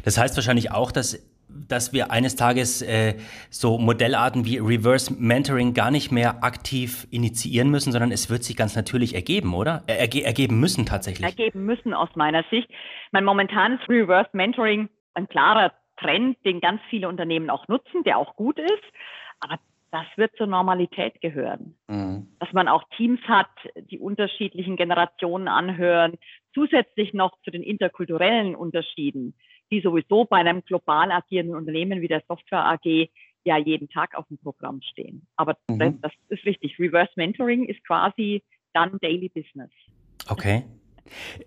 Das 0.04 0.18
heißt 0.18 0.36
wahrscheinlich 0.36 0.72
auch, 0.72 0.92
dass 0.92 1.20
dass 1.68 1.94
wir 1.94 2.12
eines 2.12 2.36
Tages 2.36 2.82
äh, 2.82 3.16
so 3.50 3.78
Modellarten 3.78 4.46
wie 4.46 4.58
Reverse 4.58 5.14
Mentoring 5.14 5.74
gar 5.74 5.92
nicht 5.92 6.12
mehr 6.12 6.44
aktiv 6.44 7.08
initiieren 7.12 7.70
müssen, 7.70 7.92
sondern 7.92 8.12
es 8.12 8.30
wird 8.30 8.44
sich 8.44 8.56
ganz 8.56 8.76
natürlich 8.76 9.16
ergeben, 9.16 9.54
oder? 9.54 9.84
Er, 9.88 10.00
erge 10.00 10.24
ergeben 10.24 10.60
müssen 10.60 10.86
tatsächlich. 10.86 11.26
Ergeben 11.26 11.66
müssen 11.66 11.94
aus 11.94 12.10
meiner 12.16 12.44
Sicht. 12.50 12.70
Mein 13.12 13.26
momentanes 13.26 13.80
Reverse 13.90 14.30
Mentoring 14.34 14.90
ein 15.14 15.28
klarer 15.28 15.74
Trend, 15.98 16.38
den 16.46 16.62
ganz 16.62 16.82
viele 16.90 17.08
Unternehmen 17.10 17.50
auch 17.50 17.68
nutzen, 17.68 18.04
der 18.06 18.18
auch 18.18 18.36
gut 18.36 18.58
ist. 18.58 18.84
Aber 19.40 19.60
das 19.92 20.06
wird 20.16 20.36
zur 20.38 20.48
Normalität 20.48 21.20
gehören. 21.22 21.76
Mhm. 21.88 22.28
Dass 22.40 22.52
man 22.54 22.68
auch 22.68 22.84
Teams 22.96 23.20
hat, 23.28 23.50
die 23.76 24.00
unterschiedlichen 24.00 24.78
Generationen 24.78 25.48
anhören, 25.48 26.18
zusätzlich 26.54 27.14
noch 27.14 27.34
zu 27.44 27.52
den 27.52 27.62
interkulturellen 27.62 28.56
Unterschieden 28.56 29.36
die 29.72 29.82
sowieso 29.82 30.26
bei 30.26 30.38
einem 30.38 30.64
global 30.64 31.12
agierenden 31.12 31.56
Unternehmen 31.56 32.02
wie 32.02 32.08
der 32.08 32.24
Software 32.28 32.66
AG 32.66 33.10
ja 33.44 33.58
jeden 33.58 33.90
Tag 33.90 34.16
auf 34.16 34.28
dem 34.28 34.38
Programm 34.38 34.82
stehen. 34.82 35.26
Aber 35.36 35.58
mhm. 35.70 35.80
das, 36.02 36.12
das 36.30 36.40
ist 36.40 36.46
richtig. 36.46 36.78
Reverse 36.80 37.12
Mentoring 37.16 37.66
ist 37.66 37.84
quasi 37.86 38.44
dann 38.74 38.98
Daily 39.02 39.30
Business. 39.30 39.72
Okay. 40.30 40.64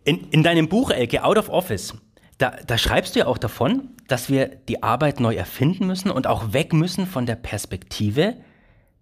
In, 0.05 0.29
in 0.31 0.43
deinem 0.43 0.69
Buch, 0.69 0.91
Elke, 0.91 1.25
Out 1.25 1.39
of 1.39 1.49
Office, 1.49 2.01
da, 2.39 2.57
da, 2.67 2.77
schreibst 2.77 3.15
du 3.15 3.21
ja 3.21 3.27
auch 3.27 3.39
davon, 3.39 3.91
dass 4.09 4.29
wir 4.29 4.49
die 4.49 4.83
Arbeit 4.83 5.21
neu 5.21 5.35
erfinden 5.35 5.87
müssen 5.87 6.11
und 6.11 6.27
auch 6.27 6.53
weg 6.53 6.73
müssen 6.73 7.07
von 7.07 7.27
der 7.27 7.37
Perspektive, 7.37 8.37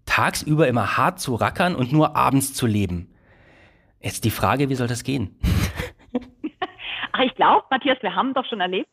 tagsüber 0.05 0.69
immer 0.69 0.97
hart 0.97 1.21
zu 1.21 1.35
rackern 1.35 1.75
und 1.75 1.93
nur 1.93 2.15
abends 2.17 2.53
zu 2.53 2.67
leben. 2.67 3.15
Jetzt 4.01 4.25
die 4.25 4.31
Frage, 4.31 4.69
wie 4.69 4.75
soll 4.75 4.89
das 4.89 5.05
gehen? 5.05 5.39
Ach, 7.13 7.21
ich 7.21 7.35
glaube, 7.35 7.65
Matthias, 7.71 7.99
wir 8.03 8.15
haben 8.15 8.35
doch 8.35 8.45
schon 8.47 8.61
erlebt, 8.61 8.89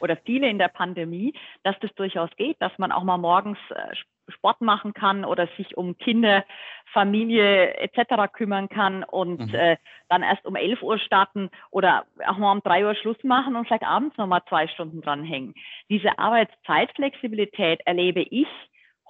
oder 0.00 0.16
viele 0.16 0.48
in 0.48 0.58
der 0.58 0.68
Pandemie, 0.68 1.34
dass 1.62 1.78
das 1.80 1.94
durchaus 1.94 2.30
geht, 2.36 2.60
dass 2.60 2.76
man 2.78 2.92
auch 2.92 3.04
mal 3.04 3.18
morgens 3.18 3.58
äh, 3.70 3.94
Sport 4.28 4.60
machen 4.60 4.94
kann 4.94 5.24
oder 5.24 5.48
sich 5.56 5.76
um 5.76 5.98
Kinder, 5.98 6.44
Familie 6.92 7.74
etc. 7.76 8.32
kümmern 8.32 8.68
kann 8.68 9.04
und 9.04 9.48
mhm. 9.48 9.54
äh, 9.54 9.76
dann 10.08 10.22
erst 10.22 10.46
um 10.46 10.56
11 10.56 10.82
Uhr 10.82 10.98
starten 10.98 11.50
oder 11.70 12.06
auch 12.26 12.38
mal 12.38 12.52
um 12.52 12.62
3 12.62 12.86
Uhr 12.86 12.94
Schluss 12.94 13.22
machen 13.22 13.56
und 13.56 13.66
vielleicht 13.66 13.84
abends 13.84 14.16
noch 14.16 14.26
mal 14.26 14.42
zwei 14.48 14.68
Stunden 14.68 15.00
dranhängen. 15.00 15.54
Diese 15.90 16.18
Arbeitszeitflexibilität 16.18 17.80
erlebe 17.84 18.22
ich 18.22 18.48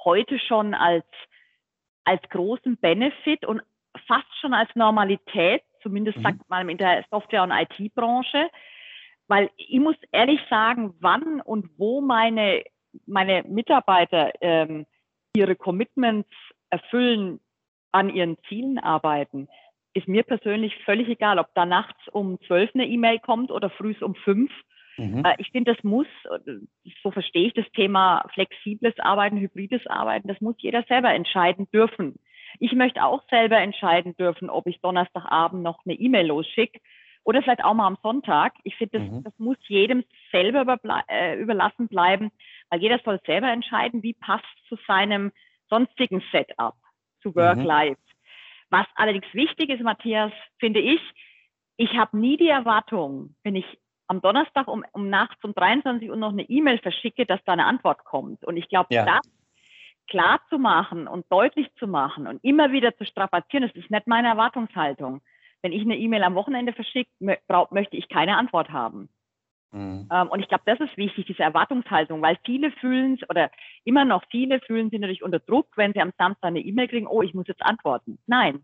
heute 0.05 0.39
schon 0.39 0.75
als, 0.75 1.07
als 2.05 2.23
großen 2.31 2.77
Benefit 2.79 3.45
und 3.45 3.63
fast 4.07 4.27
schon 4.41 4.55
als 4.55 4.75
Normalität, 4.75 5.63
zumindest 5.83 6.19
mhm. 6.19 6.23
sagt 6.23 6.49
man 6.49 6.69
in 6.69 6.79
der 6.79 7.05
Software- 7.11 7.43
und 7.43 7.53
IT-Branche, 7.53 8.51
weil 9.29 9.51
ich 9.57 9.81
muss 9.81 9.97
ehrlich 10.13 10.41
sagen, 10.51 10.95
wann 11.01 11.41
und 11.41 11.71
wo 11.79 12.01
meine, 12.01 12.63
meine 13.07 13.43
Mitarbeiter 13.45 14.33
ähm, 14.41 14.87
ihre 15.35 15.57
Commitments 15.57 16.31
erfüllen, 16.71 17.41
an 17.93 18.11
ihren 18.11 18.37
Zielen 18.49 18.79
arbeiten, 18.79 19.49
ist 19.95 20.09
mir 20.09 20.25
persönlich 20.25 20.77
völlig 20.85 21.09
egal, 21.09 21.39
ob 21.39 21.55
da 21.55 21.65
nachts 21.65 22.09
um 22.09 22.41
zwölf 22.47 22.71
eine 22.75 22.87
E-Mail 22.87 23.21
kommt 23.21 23.53
oder 23.53 23.71
früh 23.71 23.95
um 24.01 24.17
fünf. 24.17 24.51
Mhm. 24.97 25.25
Äh, 25.25 25.35
ich 25.39 25.51
finde, 25.51 25.75
das 25.75 25.85
muss, 25.85 26.09
so 27.03 27.11
verstehe 27.13 27.47
ich 27.47 27.55
das 27.55 27.71
Thema 27.73 28.27
flexibles 28.35 28.99
Arbeiten, 28.99 29.39
hybrides 29.39 29.87
Arbeiten, 29.87 30.29
das 30.29 30.41
muss 30.41 30.57
jeder 30.59 30.83
selber 30.89 31.15
entscheiden 31.15 31.69
dürfen. 31.73 32.17
Ich 32.59 32.73
möchte 32.73 33.05
auch 33.05 33.23
selber 33.31 33.59
entscheiden 33.59 34.17
dürfen, 34.17 34.51
ob 34.51 34.67
ich 34.67 34.81
Donnerstagabend 34.81 35.63
noch 35.63 35.81
eine 35.85 35.95
E-Mail 35.95 36.27
losschicke 36.27 36.81
oder 37.25 37.43
vielleicht 37.43 37.65
auch 37.65 37.75
mal 37.75 37.87
am 37.87 37.99
Sonntag. 38.03 38.53
Ich 38.63 38.77
finde, 38.77 38.99
das, 38.99 39.11
mhm. 39.11 39.25
das 39.25 39.33
muss 39.39 39.57
jedem 39.67 40.05
selber 40.31 40.63
überble 40.63 41.03
äh, 41.09 41.39
überlassen 41.41 41.89
bleiben, 41.89 42.31
weil 42.71 42.81
jeder 42.81 43.01
soll 43.05 43.21
selber 43.27 43.51
entscheiden, 43.51 44.03
wie 44.03 44.15
passt 44.15 44.45
zu 44.69 44.77
seinem 44.87 45.33
sonstigen 45.69 46.23
Setup, 46.31 46.75
zu 47.23 47.35
Work-Life. 47.35 48.01
Mhm. 48.01 48.69
Was 48.71 48.87
allerdings 48.95 49.27
wichtig 49.33 49.71
ist, 49.71 49.83
Matthias, 49.83 50.33
finde 50.59 50.81
ich, 50.81 51.01
ich 51.77 51.97
habe 51.97 52.19
nie 52.19 52.37
die 52.37 52.49
Erwartung, 52.49 53.35
wenn 53.43 53.57
ich 53.57 53.67
am 54.07 54.21
Donnerstag 54.21 54.69
um, 54.69 54.85
um 54.93 55.09
nachts 55.09 55.43
um 55.43 55.55
23 55.55 56.11
Uhr 56.11 56.17
noch 56.17 56.33
eine 56.33 56.43
E-Mail 56.43 56.79
verschicke, 56.79 57.27
dass 57.27 57.43
da 57.45 57.53
eine 57.53 57.67
Antwort 57.67 58.05
kommt. 58.05 58.45
Und 58.45 58.57
ich 58.57 58.69
glaube, 58.69 58.95
ja. 58.95 59.05
das 59.05 59.21
klar 60.09 60.41
zu 60.51 60.59
machen 60.59 61.09
und 61.09 61.25
deutlich 61.31 61.73
zu 61.77 61.87
machen 61.87 62.27
und 62.27 62.45
immer 62.45 62.73
wieder 62.73 62.97
zu 62.97 63.05
strapazieren, 63.07 63.67
das 63.67 63.75
ist 63.75 63.91
nicht 63.91 64.07
meine 64.07 64.29
Erwartungshaltung. 64.29 65.23
Wenn 65.65 65.73
ich 65.73 65.81
eine 65.81 65.97
E-Mail 65.97 66.23
am 66.25 66.35
Wochenende 66.35 66.75
verschicke, 66.75 67.11
möchte 67.71 67.97
ich 67.97 68.11
keine 68.11 68.37
Antwort 68.37 68.69
haben. 68.69 69.09
Mhm. 69.73 70.11
Ähm, 70.13 70.29
und 70.29 70.41
ich 70.41 70.49
glaube, 70.49 70.65
das 70.67 70.79
ist 70.79 70.95
wichtig, 70.99 71.25
diese 71.25 71.43
Erwartungshaltung, 71.43 72.21
weil 72.21 72.37
viele 72.45 72.71
fühlen 72.73 73.15
es 73.15 73.31
oder 73.31 73.51
immer 73.83 74.05
noch 74.05 74.23
viele 74.31 74.61
fühlen 74.61 74.91
sich 74.91 75.01
natürlich 75.01 75.23
unter 75.23 75.39
Druck, 75.39 75.69
wenn 75.77 75.95
sie 75.95 76.03
am 76.03 76.13
Samstag 76.19 76.49
eine 76.49 76.61
E-Mail 76.61 76.89
kriegen, 76.89 77.07
oh, 77.07 77.23
ich 77.23 77.33
muss 77.33 77.49
jetzt 77.49 77.63
antworten. 77.63 78.19
Nein, 78.27 78.63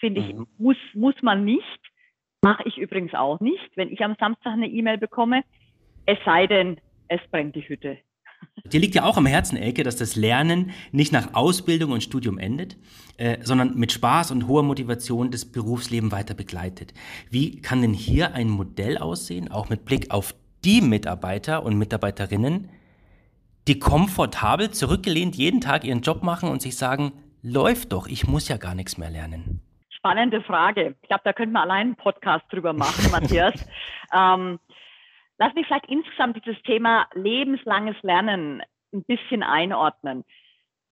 finde 0.00 0.22
ich, 0.22 0.34
mhm. 0.34 0.48
muss, 0.58 0.76
muss 0.94 1.14
man 1.22 1.44
nicht. 1.44 1.80
Mache 2.42 2.64
ich 2.66 2.76
übrigens 2.76 3.14
auch 3.14 3.38
nicht, 3.38 3.70
wenn 3.76 3.92
ich 3.92 4.02
am 4.02 4.16
Samstag 4.18 4.54
eine 4.54 4.66
E-Mail 4.66 4.98
bekomme, 4.98 5.44
es 6.06 6.18
sei 6.24 6.48
denn, 6.48 6.80
es 7.06 7.20
brennt 7.30 7.54
die 7.54 7.68
Hütte. 7.68 7.98
Dir 8.64 8.80
liegt 8.80 8.94
ja 8.94 9.04
auch 9.04 9.16
am 9.16 9.26
Herzen, 9.26 9.56
Elke, 9.56 9.82
dass 9.82 9.96
das 9.96 10.16
Lernen 10.16 10.70
nicht 10.92 11.12
nach 11.12 11.34
Ausbildung 11.34 11.92
und 11.92 12.02
Studium 12.02 12.38
endet, 12.38 12.76
äh, 13.16 13.38
sondern 13.42 13.76
mit 13.76 13.92
Spaß 13.92 14.30
und 14.30 14.46
hoher 14.46 14.62
Motivation 14.62 15.30
das 15.30 15.44
Berufsleben 15.44 16.12
weiter 16.12 16.34
begleitet. 16.34 16.94
Wie 17.30 17.60
kann 17.60 17.82
denn 17.82 17.94
hier 17.94 18.34
ein 18.34 18.48
Modell 18.48 18.98
aussehen, 18.98 19.50
auch 19.50 19.68
mit 19.68 19.84
Blick 19.84 20.10
auf 20.10 20.34
die 20.64 20.80
Mitarbeiter 20.82 21.64
und 21.64 21.78
Mitarbeiterinnen, 21.78 22.68
die 23.66 23.78
komfortabel 23.78 24.70
zurückgelehnt 24.70 25.36
jeden 25.36 25.60
Tag 25.60 25.84
ihren 25.84 26.02
Job 26.02 26.22
machen 26.22 26.48
und 26.48 26.62
sich 26.62 26.76
sagen, 26.76 27.12
läuft 27.42 27.92
doch, 27.92 28.06
ich 28.06 28.26
muss 28.26 28.48
ja 28.48 28.56
gar 28.56 28.74
nichts 28.74 28.98
mehr 28.98 29.10
lernen? 29.10 29.60
Spannende 29.90 30.40
Frage. 30.42 30.94
Ich 31.02 31.08
glaube, 31.08 31.22
da 31.24 31.32
könnten 31.32 31.52
wir 31.52 31.60
allein 31.60 31.88
einen 31.88 31.96
Podcast 31.96 32.44
drüber 32.50 32.72
machen, 32.72 33.10
Matthias. 33.12 33.54
ähm, 34.14 34.58
Lass 35.40 35.54
mich 35.54 35.66
vielleicht 35.66 35.88
insgesamt 35.88 36.36
dieses 36.36 36.62
Thema 36.64 37.08
lebenslanges 37.14 37.96
Lernen 38.02 38.62
ein 38.92 39.02
bisschen 39.04 39.42
einordnen. 39.42 40.22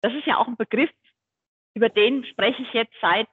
Das 0.03 0.15
ist 0.15 0.25
ja 0.25 0.39
auch 0.39 0.47
ein 0.47 0.57
Begriff, 0.57 0.91
über 1.75 1.89
den 1.89 2.25
spreche 2.25 2.63
ich 2.63 2.73
jetzt 2.73 2.95
seit 3.01 3.27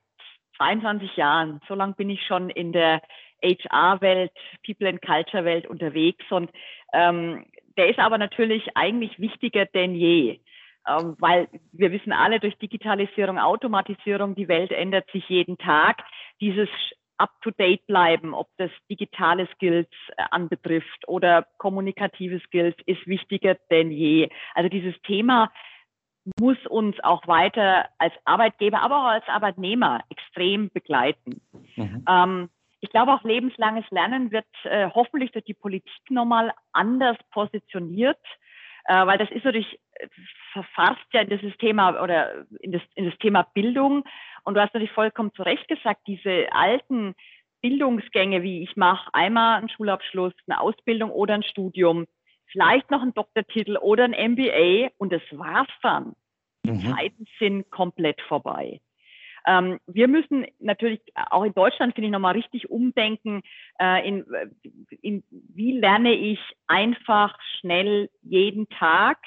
22 0.58 1.15
Jahren. 1.15 1.62
So 1.67 1.76
lange 1.76 1.93
bin 1.93 2.10
ich 2.10 2.26
schon 2.26 2.49
in 2.49 2.71
der 2.71 2.99
HR-Welt, 3.43 4.32
People 4.65 4.89
and 4.89 5.04
Culture-Welt 5.04 5.67
unterwegs 5.67 6.26
und 6.32 6.49
ähm, 6.93 7.45
der 7.78 7.89
ist 7.89 7.99
aber 7.99 8.17
natürlich 8.17 8.76
eigentlich 8.76 9.19
wichtiger 9.19 9.67
denn 9.67 9.93
je, 9.93 10.39
ähm, 10.88 11.15
weil 11.19 11.47
wir 11.73 11.91
wissen 11.91 12.12
alle 12.12 12.39
durch 12.39 12.58
Digitalisierung, 12.58 13.38
Automatisierung, 13.38 14.34
die 14.34 14.47
Welt 14.47 14.71
ändert 14.71 15.12
sich 15.12 15.30
jeden 15.30 15.60
Tag. 15.60 16.04
Dieses 16.41 16.69
up-to-date 17.17 17.86
bleiben, 17.88 18.34
ob 18.34 18.49
das 18.58 18.71
digitale 18.89 19.47
Skills 19.56 19.89
äh, 20.17 20.23
anbetrifft 20.32 21.08
oder 21.08 21.47
kommunikative 21.58 22.39
Skills, 22.41 22.76
ist 22.86 23.06
wichtiger 23.08 23.56
denn 23.69 23.91
je. 23.91 24.30
Also 24.56 24.69
dieses 24.69 24.99
Thema 25.04 25.52
muss 26.39 26.58
uns 26.67 26.95
auch 27.04 27.28
weiter 27.28 27.89
als 27.97 28.13
Arbeitgeber, 28.26 28.82
aber 28.82 28.97
auch 28.97 29.12
als 29.12 29.28
Arbeitnehmer 29.28 30.02
extrem 30.10 30.69
begleiten. 30.69 31.41
Mhm. 31.76 32.06
Ähm, 32.08 32.49
ich 32.80 32.89
glaube 32.89 33.13
auch 33.13 33.23
lebenslanges 33.23 33.86
Lernen 33.91 34.32
wird 34.32 34.45
äh, 34.63 34.89
hoffentlich 34.93 35.32
durch 35.32 35.45
die 35.45 35.54
Politik 35.54 36.10
nochmal 36.10 36.54
anders 36.73 37.17
positioniert, 37.32 38.19
äh, 38.86 39.06
weil 39.06 39.17
das 39.17 39.32
ist 39.32 39.45
natürlich 39.45 39.80
äh, 39.93 40.08
verfasst 40.52 41.06
ja 41.13 41.21
in 41.21 41.30
dieses 41.30 41.56
Thema 41.58 42.02
oder 42.02 42.45
in 42.60 42.71
das, 42.71 42.82
in 42.95 43.06
das 43.06 43.17
Thema 43.19 43.43
Bildung. 43.54 44.04
Und 44.43 44.56
du 44.56 44.62
hast 44.62 44.73
natürlich 44.73 44.91
vollkommen 44.91 45.34
zu 45.34 45.43
Recht 45.43 45.67
gesagt, 45.67 46.01
diese 46.08 46.47
alten 46.51 47.15
Bildungsgänge, 47.62 48.43
wie 48.43 48.63
ich 48.63 48.75
mache 48.75 49.10
einmal 49.13 49.58
einen 49.58 49.69
Schulabschluss, 49.69 50.34
eine 50.47 50.60
Ausbildung 50.60 51.12
oder 51.12 51.34
ein 51.34 51.43
Studium, 51.43 52.06
vielleicht 52.47 52.91
noch 52.91 53.01
einen 53.01 53.13
Doktortitel 53.13 53.77
oder 53.77 54.03
ein 54.03 54.34
MBA 54.34 54.89
und 54.97 55.13
das 55.13 55.21
war's 55.32 55.69
dann. 55.82 56.13
Die 56.65 56.71
mhm. 56.71 56.95
Zeiten 56.95 57.25
sind 57.39 57.69
komplett 57.71 58.21
vorbei. 58.21 58.82
Ähm, 59.45 59.79
wir 59.88 60.08
müssen 60.08 60.45
natürlich 60.60 61.01
auch 61.15 61.43
in 61.43 61.53
Deutschland, 61.53 61.95
finde 61.95 62.08
ich, 62.08 62.12
nochmal 62.12 62.36
richtig 62.36 62.69
umdenken, 62.69 63.41
äh, 63.79 64.08
in, 64.08 64.25
in, 65.01 65.23
wie 65.29 65.77
lerne 65.77 66.13
ich 66.13 66.39
einfach 66.67 67.38
schnell 67.60 68.10
jeden 68.21 68.69
Tag 68.69 69.17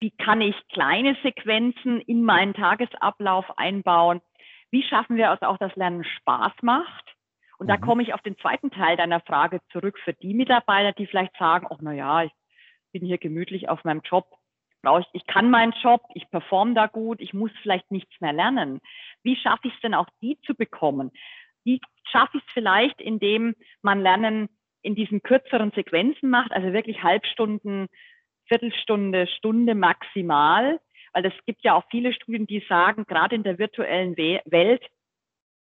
wie 0.00 0.10
kann 0.12 0.40
ich 0.40 0.54
kleine 0.68 1.16
Sequenzen 1.22 2.00
in 2.02 2.22
meinen 2.22 2.54
Tagesablauf 2.54 3.46
einbauen? 3.58 4.20
Wie 4.70 4.82
schaffen 4.82 5.16
wir 5.16 5.32
es 5.32 5.42
auch, 5.42 5.58
dass 5.58 5.74
Lernen 5.76 6.04
Spaß 6.04 6.52
macht? 6.62 7.14
Und 7.58 7.66
mhm. 7.66 7.70
da 7.70 7.76
komme 7.76 8.02
ich 8.02 8.14
auf 8.14 8.22
den 8.22 8.38
zweiten 8.38 8.70
Teil 8.70 8.96
deiner 8.96 9.20
Frage 9.20 9.60
zurück 9.72 9.98
für 10.04 10.12
die 10.12 10.34
Mitarbeiter, 10.34 10.92
die 10.92 11.06
vielleicht 11.06 11.36
sagen, 11.36 11.66
ach 11.70 11.78
na 11.80 11.92
ja, 11.92 12.22
ich 12.22 12.32
bin 12.92 13.04
hier 13.04 13.18
gemütlich 13.18 13.68
auf 13.68 13.84
meinem 13.84 14.02
Job, 14.02 14.26
brauche 14.82 15.00
ich, 15.00 15.06
ich 15.12 15.26
kann 15.26 15.50
meinen 15.50 15.72
Job, 15.82 16.02
ich 16.14 16.28
performe 16.30 16.74
da 16.74 16.86
gut, 16.86 17.20
ich 17.20 17.34
muss 17.34 17.50
vielleicht 17.62 17.90
nichts 17.90 18.20
mehr 18.20 18.32
lernen. 18.32 18.80
Wie 19.22 19.36
schaffe 19.36 19.68
ich 19.68 19.74
es 19.74 19.80
denn 19.80 19.94
auch, 19.94 20.08
die 20.22 20.38
zu 20.42 20.54
bekommen? 20.54 21.10
Wie 21.64 21.80
schaffe 22.10 22.38
ich 22.38 22.44
es 22.46 22.52
vielleicht, 22.52 23.00
indem 23.00 23.54
man 23.82 24.00
Lernen 24.00 24.48
in 24.82 24.94
diesen 24.94 25.22
kürzeren 25.22 25.72
Sequenzen 25.72 26.30
macht, 26.30 26.52
also 26.52 26.72
wirklich 26.72 27.02
Halbstunden, 27.02 27.88
Viertelstunde, 28.46 29.26
Stunde 29.26 29.74
maximal, 29.74 30.80
weil 31.18 31.26
es 31.26 31.44
gibt 31.46 31.64
ja 31.64 31.74
auch 31.74 31.82
viele 31.90 32.12
Studien, 32.12 32.46
die 32.46 32.64
sagen, 32.68 33.04
gerade 33.04 33.34
in 33.34 33.42
der 33.42 33.58
virtuellen 33.58 34.16
Welt 34.16 34.86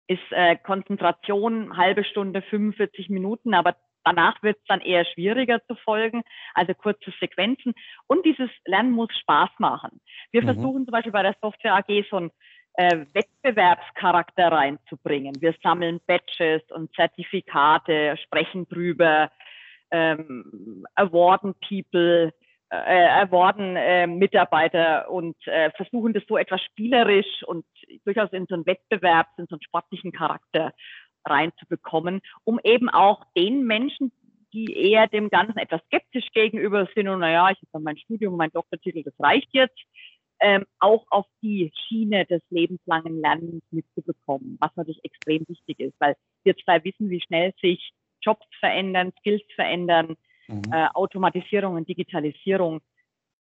ist 0.08 0.32
äh, 0.32 0.56
Konzentration 0.56 1.78
halbe 1.78 2.04
Stunde, 2.04 2.42
45 2.42 3.10
Minuten, 3.10 3.54
aber 3.54 3.76
danach 4.04 4.42
wird 4.42 4.58
es 4.58 4.64
dann 4.68 4.82
eher 4.82 5.06
schwieriger 5.06 5.64
zu 5.68 5.76
folgen, 5.76 6.24
also 6.56 6.74
kurze 6.74 7.14
Sequenzen. 7.20 7.74
Und 8.08 8.26
dieses 8.26 8.50
Lernen 8.66 8.92
muss 8.92 9.10
Spaß 9.20 9.52
machen. 9.60 10.02
Wir 10.32 10.42
mhm. 10.42 10.46
versuchen 10.46 10.86
zum 10.86 10.92
Beispiel 10.92 11.12
bei 11.12 11.22
der 11.22 11.36
Software 11.40 11.76
AG 11.76 12.06
so 12.10 12.18
einen 12.18 12.32
äh, 12.74 13.06
Wettbewerbscharakter 13.14 14.52
reinzubringen. 14.52 15.40
Wir 15.42 15.54
sammeln 15.62 16.02
Badges 16.08 16.64
und 16.72 16.92
Zertifikate, 16.96 18.18
sprechen 18.18 18.68
drüber, 18.68 19.32
ähm, 19.92 20.86
awarden 20.96 21.54
People, 21.68 22.34
äh, 22.86 23.20
erworben 23.20 23.76
äh, 23.76 24.08
Mitarbeiter 24.08 25.10
und 25.10 25.36
äh, 25.48 25.72
versuchen 25.72 26.14
das 26.14 26.24
so 26.28 26.38
etwas 26.38 26.62
spielerisch 26.62 27.44
und 27.46 27.66
durchaus 28.06 28.32
in 28.34 28.46
so 28.48 28.56
einen 28.56 28.66
Wettbewerb, 28.66 29.28
in 29.38 29.46
so 29.48 29.56
einen 29.56 29.64
sportlichen 29.64 30.12
Charakter 30.12 30.74
reinzubekommen, 31.26 32.22
um 32.44 32.60
eben 32.64 32.90
auch 32.90 33.24
den 33.36 33.66
Menschen, 33.66 34.12
die 34.54 34.74
eher 34.74 35.08
dem 35.08 35.30
Ganzen 35.30 35.58
etwas 35.58 35.82
skeptisch 35.88 36.28
gegenüber 36.34 36.88
sind 36.96 37.08
und 37.08 37.20
naja, 37.20 37.50
ich 37.52 37.58
habe 37.74 37.84
mein 37.84 37.98
Studium, 37.98 38.38
mein 38.38 38.52
Doktortitel, 38.52 39.04
das 39.04 39.14
reicht 39.20 39.50
jetzt, 39.54 39.78
ähm, 40.40 40.66
auch 40.80 41.06
auf 41.10 41.26
die 41.42 41.72
Schiene 41.76 42.26
des 42.26 42.42
lebenslangen 42.50 43.20
Lernens 43.22 43.64
mitzubekommen, 43.72 44.58
was 44.60 44.76
natürlich 44.76 45.04
extrem 45.04 45.46
wichtig 45.48 45.80
ist, 45.80 45.96
weil 46.00 46.16
wir 46.44 46.56
zwei 46.58 46.84
wissen, 46.84 47.10
wie 47.10 47.22
schnell 47.22 47.54
sich 47.62 47.92
Jobs 48.22 48.46
verändern, 48.60 49.14
Skills 49.20 49.44
verändern, 49.56 50.16
mhm. 50.48 50.64
äh, 50.72 50.88
Automatisierung 50.94 51.76
und 51.76 51.88
Digitalisierung 51.88 52.82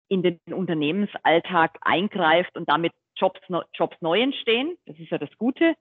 in 0.08 0.22
den 0.22 0.38
Unternehmensalltag 0.52 1.78
eingreift 1.80 2.56
und 2.56 2.68
damit 2.68 2.92
Jobs, 3.16 3.40
Jobs 3.74 3.96
neu 4.00 4.20
entstehen. 4.20 4.76
Das 4.86 4.98
ist 4.98 5.10
ja 5.10 5.18
das 5.18 5.30
Gute. 5.38 5.74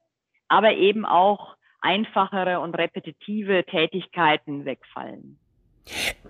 Aber 0.48 0.74
eben 0.74 1.06
auch 1.06 1.56
einfachere 1.82 2.60
und 2.60 2.76
repetitive 2.76 3.66
Tätigkeiten 3.66 4.66
wegfallen. 4.66 5.40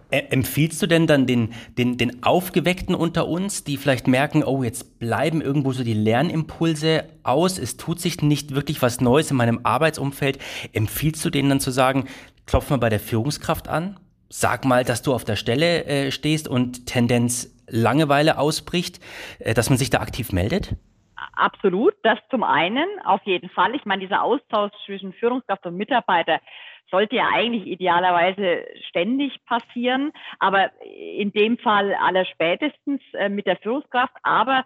Empfiehlst 0.09 0.81
du 0.81 0.87
denn 0.87 1.05
dann 1.05 1.27
den, 1.27 1.53
den, 1.77 1.97
den 1.97 2.23
Aufgeweckten 2.23 2.95
unter 2.95 3.27
uns, 3.27 3.63
die 3.63 3.77
vielleicht 3.77 4.07
merken, 4.07 4.43
oh, 4.43 4.63
jetzt 4.63 4.99
bleiben 4.99 5.41
irgendwo 5.41 5.71
so 5.73 5.83
die 5.83 5.93
Lernimpulse 5.93 7.07
aus, 7.23 7.59
es 7.59 7.77
tut 7.77 7.99
sich 7.99 8.21
nicht 8.21 8.55
wirklich 8.55 8.81
was 8.81 9.01
Neues 9.01 9.29
in 9.29 9.37
meinem 9.37 9.61
Arbeitsumfeld, 9.63 10.39
empfiehlst 10.73 11.23
du 11.23 11.29
denen 11.29 11.49
dann 11.49 11.59
zu 11.59 11.71
sagen, 11.71 12.07
klopf 12.45 12.69
mal 12.69 12.77
bei 12.77 12.89
der 12.89 12.99
Führungskraft 12.99 13.67
an, 13.67 13.99
sag 14.33 14.65
mal, 14.65 14.83
dass 14.83 15.03
du 15.03 15.13
auf 15.13 15.23
der 15.23 15.35
Stelle 15.35 15.85
äh, 15.85 16.11
stehst 16.11 16.47
und 16.47 16.87
Tendenz 16.87 17.53
Langeweile 17.69 18.39
ausbricht, 18.39 18.99
äh, 19.39 19.53
dass 19.53 19.69
man 19.69 19.77
sich 19.77 19.91
da 19.91 19.99
aktiv 19.99 20.31
meldet? 20.31 20.75
Absolut, 21.33 21.93
das 22.03 22.17
zum 22.29 22.43
einen, 22.43 22.87
auf 23.05 23.21
jeden 23.25 23.49
Fall. 23.49 23.75
Ich 23.75 23.85
meine, 23.85 24.01
dieser 24.01 24.23
Austausch 24.23 24.71
zwischen 24.85 25.13
Führungskraft 25.13 25.65
und 25.65 25.77
Mitarbeiter 25.77 26.39
sollte 26.89 27.15
ja 27.15 27.29
eigentlich 27.33 27.67
idealerweise 27.67 28.65
ständig 28.89 29.33
passieren, 29.45 30.11
aber 30.39 30.71
in 30.83 31.31
dem 31.31 31.57
Fall 31.59 31.93
aller 31.93 32.25
spätestens 32.25 33.01
äh, 33.13 33.29
mit 33.29 33.45
der 33.45 33.57
Führungskraft. 33.57 34.15
Aber 34.23 34.65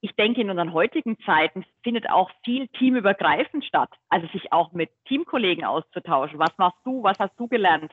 ich 0.00 0.12
denke, 0.16 0.40
in 0.40 0.50
unseren 0.50 0.72
heutigen 0.72 1.16
Zeiten 1.24 1.64
findet 1.84 2.10
auch 2.10 2.30
viel 2.44 2.66
teamübergreifend 2.78 3.64
statt. 3.64 3.90
Also 4.08 4.26
sich 4.28 4.52
auch 4.52 4.72
mit 4.72 4.90
Teamkollegen 5.06 5.64
auszutauschen. 5.64 6.38
Was 6.38 6.52
machst 6.58 6.80
du? 6.84 7.02
Was 7.04 7.18
hast 7.18 7.38
du 7.38 7.46
gelernt? 7.46 7.92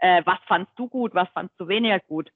Äh, 0.00 0.22
was 0.24 0.38
fandst 0.46 0.72
du 0.76 0.88
gut? 0.88 1.14
Was 1.14 1.28
fandst 1.30 1.58
du 1.58 1.68
weniger 1.68 2.00
gut? 2.00 2.30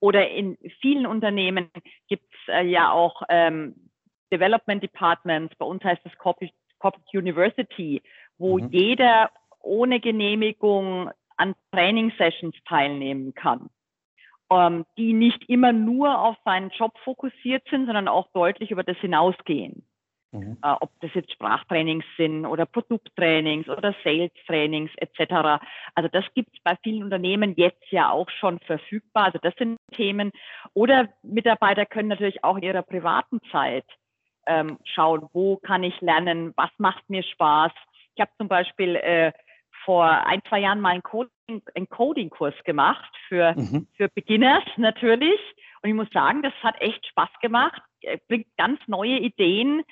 Oder 0.00 0.28
in 0.28 0.58
vielen 0.80 1.06
Unternehmen 1.06 1.70
gibt 2.08 2.26
es 2.32 2.54
äh, 2.54 2.66
ja 2.66 2.90
auch 2.90 3.22
ähm, 3.28 3.74
Development 4.32 4.82
Departments, 4.82 5.54
bei 5.56 5.64
uns 5.64 5.82
heißt 5.82 6.02
es 6.04 6.16
Corporate, 6.18 6.54
Corporate 6.78 7.16
University, 7.16 8.02
wo 8.36 8.58
mhm. 8.58 8.68
jeder 8.70 9.30
ohne 9.60 10.00
Genehmigung 10.00 11.10
an 11.36 11.54
Training 11.72 12.12
Sessions 12.18 12.54
teilnehmen 12.68 13.34
kann, 13.34 13.70
ähm, 14.50 14.84
die 14.98 15.12
nicht 15.12 15.48
immer 15.48 15.72
nur 15.72 16.18
auf 16.18 16.36
seinen 16.44 16.70
Job 16.70 16.92
fokussiert 17.04 17.62
sind, 17.70 17.86
sondern 17.86 18.08
auch 18.08 18.28
deutlich 18.32 18.70
über 18.70 18.82
das 18.82 18.96
hinausgehen. 18.98 19.86
Mhm. 20.34 20.58
Äh, 20.62 20.74
ob 20.80 20.90
das 21.00 21.10
jetzt 21.14 21.32
Sprachtrainings 21.32 22.04
sind 22.16 22.44
oder 22.44 22.66
Produkttrainings 22.66 23.68
oder 23.68 23.94
Sales-Trainings 24.02 24.90
etc. 24.96 25.62
Also 25.94 26.08
das 26.10 26.24
gibt 26.34 26.54
es 26.54 26.62
bei 26.62 26.76
vielen 26.82 27.04
Unternehmen 27.04 27.54
jetzt 27.56 27.90
ja 27.90 28.10
auch 28.10 28.28
schon 28.30 28.58
verfügbar. 28.60 29.26
Also 29.26 29.38
das 29.40 29.54
sind 29.56 29.78
Themen. 29.92 30.32
Oder 30.74 31.08
Mitarbeiter 31.22 31.86
können 31.86 32.08
natürlich 32.08 32.42
auch 32.42 32.56
in 32.56 32.64
ihrer 32.64 32.82
privaten 32.82 33.40
Zeit 33.52 33.86
ähm, 34.46 34.78
schauen, 34.84 35.28
wo 35.32 35.56
kann 35.56 35.84
ich 35.84 36.00
lernen, 36.00 36.52
was 36.56 36.70
macht 36.78 37.08
mir 37.08 37.22
Spaß. 37.22 37.72
Ich 38.14 38.20
habe 38.20 38.30
zum 38.36 38.48
Beispiel 38.48 38.96
äh, 38.96 39.32
vor 39.84 40.04
ein, 40.04 40.40
zwei 40.48 40.60
Jahren 40.60 40.80
mal 40.80 40.90
einen, 40.90 41.02
Coding, 41.02 41.62
einen 41.74 41.88
Coding-Kurs 41.88 42.54
gemacht 42.64 43.12
für, 43.28 43.54
mhm. 43.54 43.86
für 43.96 44.08
Beginners 44.08 44.64
natürlich. 44.76 45.40
Und 45.82 45.90
ich 45.90 45.94
muss 45.94 46.10
sagen, 46.12 46.42
das 46.42 46.54
hat 46.62 46.80
echt 46.80 47.06
Spaß 47.06 47.28
gemacht, 47.42 47.82
bringt 48.28 48.46
ganz 48.56 48.80
neue 48.86 49.18
Ideen. 49.18 49.82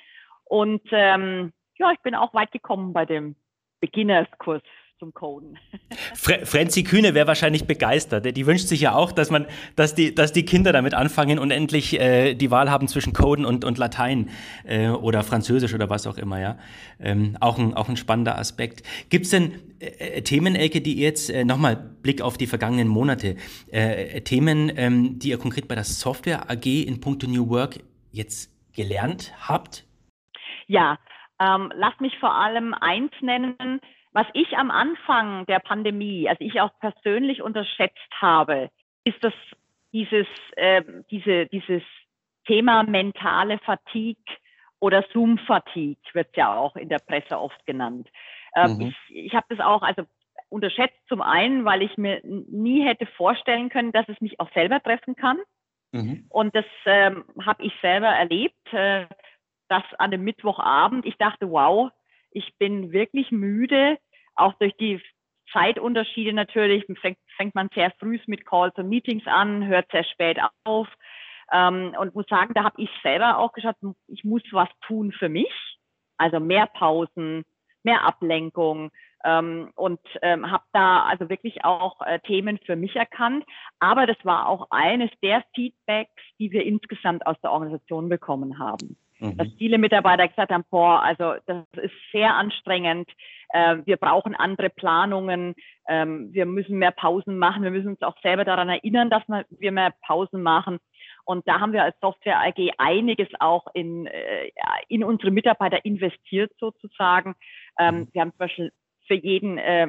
Und 0.53 0.83
ähm, 0.91 1.51
ja, 1.79 1.91
ich 1.93 1.99
bin 2.03 2.13
auch 2.13 2.31
weit 2.35 2.51
gekommen 2.51 2.93
bei 2.93 3.07
dem 3.07 3.35
Beginners-Kurs 3.79 4.61
zum 4.99 5.11
Coden. 5.11 5.57
Fre 6.13 6.45
Frenzi 6.45 6.83
Kühne 6.83 7.15
wäre 7.15 7.25
wahrscheinlich 7.25 7.65
begeistert. 7.65 8.37
Die 8.37 8.45
wünscht 8.45 8.67
sich 8.67 8.81
ja 8.81 8.93
auch, 8.93 9.11
dass 9.11 9.31
man, 9.31 9.47
dass 9.75 9.95
die, 9.95 10.13
dass 10.13 10.31
die 10.31 10.45
Kinder 10.45 10.71
damit 10.71 10.93
anfangen 10.93 11.39
und 11.39 11.49
endlich 11.49 11.99
äh, 11.99 12.35
die 12.35 12.51
Wahl 12.51 12.69
haben 12.69 12.87
zwischen 12.87 13.13
Coden 13.13 13.45
und, 13.45 13.65
und 13.65 13.79
Latein 13.79 14.29
äh, 14.63 14.89
oder 14.89 15.23
Französisch 15.23 15.73
oder 15.73 15.89
was 15.89 16.05
auch 16.05 16.19
immer, 16.19 16.39
ja. 16.39 16.59
Ähm, 16.99 17.35
auch, 17.39 17.57
ein, 17.57 17.73
auch 17.73 17.89
ein 17.89 17.97
spannender 17.97 18.37
Aspekt. 18.37 18.83
Gibt 19.09 19.25
es 19.25 19.31
denn 19.31 19.53
äh, 19.79 20.21
Themen, 20.21 20.55
Elke, 20.55 20.81
die 20.81 20.93
ihr 20.93 21.07
jetzt 21.07 21.31
äh, 21.31 21.45
nochmal 21.45 21.77
Blick 22.03 22.21
auf 22.21 22.37
die 22.37 22.45
vergangenen 22.45 22.89
Monate, 22.89 23.37
äh, 23.71 24.21
Themen, 24.21 24.71
ähm, 24.75 25.17
die 25.17 25.29
ihr 25.29 25.39
konkret 25.39 25.67
bei 25.67 25.73
der 25.73 25.83
Software 25.83 26.51
AG 26.51 26.67
in 26.67 27.01
puncto 27.01 27.25
New 27.25 27.49
Work 27.49 27.79
jetzt 28.11 28.51
gelernt 28.71 29.33
habt? 29.49 29.87
Ja, 30.67 30.97
ähm, 31.39 31.71
lass 31.75 31.99
mich 31.99 32.17
vor 32.19 32.35
allem 32.35 32.73
eins 32.73 33.11
nennen, 33.21 33.79
was 34.11 34.27
ich 34.33 34.57
am 34.57 34.69
Anfang 34.69 35.45
der 35.47 35.59
Pandemie, 35.59 36.29
also 36.29 36.43
ich 36.43 36.61
auch 36.61 36.71
persönlich 36.79 37.41
unterschätzt 37.41 38.11
habe, 38.21 38.69
ist 39.03 39.23
das 39.23 39.33
dieses, 39.91 40.27
äh, 40.55 40.83
diese, 41.09 41.47
dieses 41.47 41.81
Thema 42.45 42.83
mentale 42.83 43.59
Fatigue 43.59 44.23
oder 44.79 45.03
Zoom-Fatigue 45.13 46.13
wird 46.13 46.35
ja 46.35 46.53
auch 46.55 46.75
in 46.75 46.89
der 46.89 46.99
Presse 46.99 47.39
oft 47.39 47.65
genannt. 47.65 48.09
Ähm, 48.55 48.75
mhm. 48.75 48.81
Ich, 48.81 49.25
ich 49.25 49.33
habe 49.33 49.45
das 49.49 49.59
auch 49.59 49.81
also 49.81 50.03
unterschätzt 50.49 50.99
zum 51.07 51.21
einen, 51.21 51.65
weil 51.65 51.81
ich 51.81 51.97
mir 51.97 52.21
nie 52.23 52.85
hätte 52.85 53.07
vorstellen 53.07 53.69
können, 53.69 53.91
dass 53.91 54.07
es 54.07 54.21
mich 54.21 54.39
auch 54.39 54.51
selber 54.53 54.81
treffen 54.81 55.15
kann. 55.15 55.39
Mhm. 55.91 56.25
Und 56.29 56.55
das 56.55 56.65
ähm, 56.85 57.23
habe 57.43 57.63
ich 57.63 57.73
selber 57.81 58.07
erlebt, 58.07 58.73
äh, 58.73 59.07
dass 59.73 59.83
an 59.97 60.11
dem 60.11 60.23
Mittwochabend 60.23 61.03
ich 61.03 61.17
dachte, 61.17 61.49
wow, 61.49 61.89
ich 62.29 62.55
bin 62.59 62.91
wirklich 62.91 63.31
müde, 63.31 63.97
auch 64.35 64.53
durch 64.59 64.75
die 64.77 65.01
Zeitunterschiede 65.51 66.31
natürlich. 66.31 66.85
Fängt, 67.01 67.17
fängt 67.37 67.55
man 67.55 67.69
sehr 67.73 67.91
früh 67.99 68.19
mit 68.27 68.45
Calls 68.45 68.75
und 68.77 68.87
Meetings 68.89 69.25
an, 69.25 69.65
hört 69.65 69.91
sehr 69.91 70.03
spät 70.03 70.37
auf. 70.63 70.87
Ähm, 71.51 71.95
und 71.99 72.13
muss 72.13 72.27
sagen, 72.29 72.53
da 72.53 72.63
habe 72.63 72.79
ich 72.79 72.89
selber 73.01 73.39
auch 73.39 73.51
geschaut, 73.51 73.75
ich 74.07 74.23
muss 74.23 74.43
was 74.51 74.69
tun 74.85 75.11
für 75.11 75.27
mich. 75.27 75.51
Also 76.17 76.39
mehr 76.39 76.67
Pausen, 76.67 77.43
mehr 77.81 78.03
Ablenkung 78.05 78.91
ähm, 79.25 79.71
und 79.73 79.99
ähm, 80.21 80.51
habe 80.51 80.65
da 80.71 81.03
also 81.03 81.29
wirklich 81.29 81.65
auch 81.65 81.99
äh, 82.01 82.19
Themen 82.19 82.59
für 82.63 82.75
mich 82.75 82.95
erkannt. 82.95 83.43
Aber 83.79 84.05
das 84.05 84.17
war 84.23 84.47
auch 84.47 84.67
eines 84.69 85.09
der 85.23 85.43
Feedbacks, 85.55 86.21
die 86.37 86.51
wir 86.51 86.63
insgesamt 86.63 87.25
aus 87.25 87.41
der 87.41 87.51
Organisation 87.51 88.07
bekommen 88.07 88.59
haben 88.59 88.97
mhm. 89.23 89.37
dass 89.37 89.47
viele 89.57 89.77
Mitarbeiter 89.77 90.27
gesagt 90.27 90.51
haben, 90.51 90.65
boah, 90.69 91.01
also 91.01 91.35
das 91.45 91.65
ist 91.81 91.93
sehr 92.11 92.35
anstrengend, 92.35 93.09
äh, 93.49 93.77
wir 93.85 93.97
brauchen 93.97 94.35
andere 94.35 94.69
Planungen, 94.69 95.55
ähm, 95.87 96.33
wir 96.33 96.45
müssen 96.45 96.77
mehr 96.77 96.91
Pausen 96.91 97.37
machen, 97.37 97.63
wir 97.63 97.71
müssen 97.71 97.89
uns 97.89 98.01
auch 98.01 98.17
selber 98.21 98.45
daran 98.45 98.69
erinnern, 98.69 99.09
dass 99.09 99.23
wir 99.49 99.71
mehr 99.71 99.93
Pausen 100.05 100.41
machen. 100.43 100.79
Und 101.25 101.47
da 101.47 101.59
haben 101.59 101.73
wir 101.73 101.83
als 101.83 101.97
Software 102.01 102.41
AG 102.41 102.71
einiges 102.77 103.29
auch 103.39 103.67
in, 103.73 104.07
äh, 104.07 104.51
in 104.89 105.03
unsere 105.03 105.31
Mitarbeiter 105.31 105.83
investiert 105.85 106.51
sozusagen. 106.59 107.35
Ähm, 107.79 107.95
mhm. 107.95 108.07
wir 108.11 108.21
haben 108.21 108.31
zum 108.31 108.39
Beispiel 108.39 108.71
für 109.07 109.15
jeden, 109.15 109.57
äh, 109.57 109.87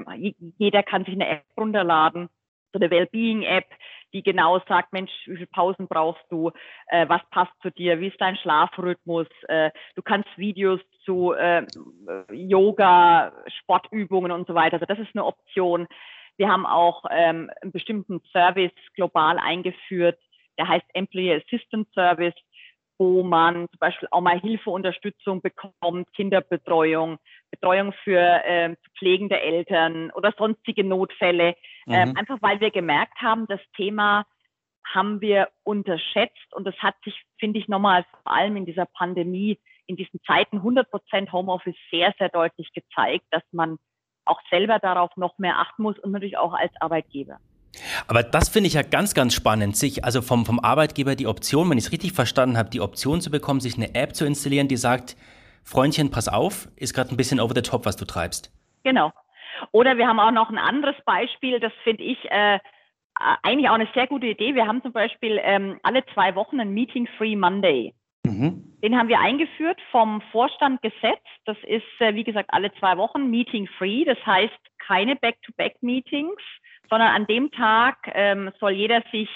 jeder 0.58 0.82
kann 0.82 1.04
sich 1.04 1.14
eine 1.14 1.28
App 1.28 1.44
runterladen, 1.58 2.28
so 2.74 2.78
eine 2.78 2.90
Wellbeing-App, 2.90 3.66
die 4.12 4.22
genau 4.22 4.60
sagt, 4.68 4.92
Mensch, 4.92 5.10
wie 5.26 5.36
viele 5.36 5.46
Pausen 5.46 5.88
brauchst 5.88 6.24
du, 6.28 6.50
äh, 6.88 7.08
was 7.08 7.22
passt 7.30 7.52
zu 7.62 7.70
dir, 7.70 8.00
wie 8.00 8.08
ist 8.08 8.20
dein 8.20 8.36
Schlafrhythmus, 8.36 9.26
äh, 9.48 9.70
du 9.94 10.02
kannst 10.02 10.28
Videos 10.36 10.80
zu 11.04 11.32
äh, 11.32 11.64
Yoga, 12.32 13.32
Sportübungen 13.60 14.32
und 14.32 14.46
so 14.46 14.54
weiter. 14.54 14.74
Also 14.74 14.86
das 14.86 14.98
ist 14.98 15.14
eine 15.14 15.24
Option. 15.24 15.86
Wir 16.36 16.48
haben 16.48 16.66
auch 16.66 17.04
ähm, 17.10 17.50
einen 17.62 17.72
bestimmten 17.72 18.20
Service 18.32 18.72
global 18.94 19.38
eingeführt, 19.38 20.18
der 20.58 20.68
heißt 20.68 20.86
Employee 20.94 21.40
Assistance 21.42 21.90
Service 21.94 22.34
wo 22.98 23.22
man 23.22 23.68
zum 23.70 23.78
Beispiel 23.80 24.08
auch 24.10 24.20
mal 24.20 24.40
Hilfe, 24.40 24.70
Unterstützung 24.70 25.40
bekommt, 25.40 26.12
Kinderbetreuung, 26.14 27.18
Betreuung 27.50 27.92
für 28.04 28.20
äh, 28.20 28.76
pflegende 28.96 29.40
Eltern 29.40 30.10
oder 30.12 30.32
sonstige 30.36 30.84
Notfälle. 30.84 31.56
Ähm, 31.86 32.10
mhm. 32.10 32.16
einfach 32.16 32.38
weil 32.40 32.60
wir 32.60 32.70
gemerkt 32.70 33.20
haben, 33.20 33.46
das 33.46 33.60
Thema 33.76 34.24
haben 34.92 35.20
wir 35.20 35.48
unterschätzt 35.62 36.52
und 36.52 36.64
das 36.64 36.76
hat 36.76 36.94
sich, 37.04 37.14
finde 37.38 37.58
ich, 37.58 37.68
nochmal 37.68 38.04
vor 38.22 38.32
allem 38.32 38.56
in 38.56 38.66
dieser 38.66 38.86
Pandemie, 38.86 39.58
in 39.86 39.96
diesen 39.96 40.20
Zeiten 40.26 40.58
100 40.58 40.90
Prozent 40.90 41.32
Homeoffice 41.32 41.76
sehr, 41.90 42.14
sehr 42.18 42.28
deutlich 42.28 42.72
gezeigt, 42.72 43.24
dass 43.30 43.42
man 43.52 43.78
auch 44.24 44.40
selber 44.50 44.78
darauf 44.78 45.10
noch 45.16 45.38
mehr 45.38 45.58
achten 45.58 45.82
muss 45.82 45.98
und 45.98 46.12
natürlich 46.12 46.38
auch 46.38 46.54
als 46.54 46.72
Arbeitgeber. 46.80 47.38
Aber 48.06 48.22
das 48.22 48.48
finde 48.48 48.68
ich 48.68 48.74
ja 48.74 48.82
ganz, 48.82 49.14
ganz 49.14 49.34
spannend, 49.34 49.76
sich 49.76 50.04
also 50.04 50.22
vom, 50.22 50.46
vom 50.46 50.60
Arbeitgeber 50.60 51.16
die 51.16 51.26
Option, 51.26 51.68
wenn 51.70 51.78
ich 51.78 51.86
es 51.86 51.92
richtig 51.92 52.12
verstanden 52.12 52.56
habe, 52.56 52.70
die 52.70 52.80
Option 52.80 53.20
zu 53.20 53.30
bekommen, 53.30 53.60
sich 53.60 53.76
eine 53.76 53.94
App 53.94 54.14
zu 54.14 54.24
installieren, 54.24 54.68
die 54.68 54.76
sagt, 54.76 55.16
Freundchen, 55.64 56.10
pass 56.10 56.28
auf, 56.28 56.68
ist 56.76 56.94
gerade 56.94 57.10
ein 57.10 57.16
bisschen 57.16 57.40
over 57.40 57.54
the 57.54 57.62
top, 57.62 57.84
was 57.86 57.96
du 57.96 58.04
treibst. 58.04 58.52
Genau. 58.84 59.12
Oder 59.72 59.96
wir 59.96 60.06
haben 60.06 60.20
auch 60.20 60.30
noch 60.30 60.50
ein 60.50 60.58
anderes 60.58 60.96
Beispiel, 61.04 61.60
das 61.60 61.72
finde 61.82 62.04
ich 62.04 62.18
äh, 62.30 62.58
eigentlich 63.42 63.68
auch 63.68 63.74
eine 63.74 63.88
sehr 63.94 64.06
gute 64.06 64.26
Idee. 64.26 64.54
Wir 64.54 64.66
haben 64.66 64.82
zum 64.82 64.92
Beispiel 64.92 65.40
ähm, 65.42 65.78
alle 65.82 66.04
zwei 66.14 66.34
Wochen 66.34 66.60
ein 66.60 66.74
Meeting-Free 66.74 67.36
Monday. 67.36 67.94
Mhm. 68.24 68.78
Den 68.82 68.98
haben 68.98 69.08
wir 69.08 69.20
eingeführt, 69.20 69.80
vom 69.90 70.20
Vorstand 70.32 70.82
gesetzt. 70.82 71.26
Das 71.44 71.56
ist, 71.66 71.84
äh, 72.00 72.14
wie 72.14 72.24
gesagt, 72.24 72.50
alle 72.52 72.72
zwei 72.74 72.96
Wochen 72.96 73.30
Meeting-Free. 73.30 74.04
Das 74.04 74.18
heißt, 74.26 74.58
keine 74.78 75.16
Back-to-Back-Meetings, 75.16 76.40
sondern 76.90 77.08
an 77.08 77.26
dem 77.26 77.50
Tag 77.50 78.10
ähm, 78.14 78.50
soll 78.58 78.72
jeder 78.72 79.02
sich 79.12 79.28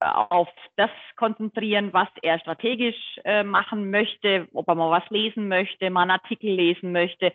auf 0.00 0.48
das 0.76 0.90
konzentrieren, 1.16 1.92
was 1.92 2.08
er 2.22 2.38
strategisch 2.38 2.96
äh, 3.24 3.42
machen 3.42 3.90
möchte, 3.90 4.48
ob 4.54 4.66
er 4.68 4.74
mal 4.74 4.90
was 4.90 5.08
lesen 5.10 5.48
möchte, 5.48 5.90
mal 5.90 6.02
einen 6.02 6.12
Artikel 6.12 6.50
lesen 6.50 6.92
möchte. 6.92 7.32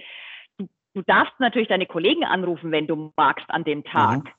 Du, 0.95 1.01
darfst 1.01 1.37
natürlich 1.39 1.67
deine 1.67 1.85
Kollegen 1.85 2.23
anrufen, 2.23 2.71
wenn 2.71 2.87
du 2.87 3.11
magst 3.17 3.49
an 3.49 3.65
dem 3.65 3.83
Tag. 3.83 4.23
Mhm. 4.23 4.29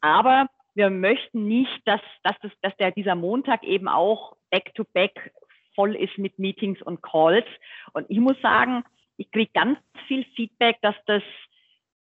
Aber 0.00 0.46
wir 0.74 0.88
möchten 0.88 1.46
nicht, 1.46 1.82
dass, 1.84 2.00
dass, 2.22 2.34
das, 2.40 2.52
dass 2.62 2.76
der, 2.78 2.90
dieser 2.90 3.14
Montag 3.14 3.62
eben 3.62 3.86
auch 3.86 4.34
back-to-back 4.50 5.14
-back 5.14 5.30
voll 5.74 5.94
ist 5.94 6.16
mit 6.16 6.38
Meetings 6.38 6.80
und 6.80 7.02
Calls. 7.02 7.44
Und 7.92 8.06
ich 8.08 8.18
muss 8.18 8.40
sagen, 8.40 8.82
ich 9.18 9.30
kriege 9.30 9.50
ganz 9.52 9.78
viel 10.08 10.24
Feedback, 10.34 10.78
dass 10.80 10.94
das 11.04 11.22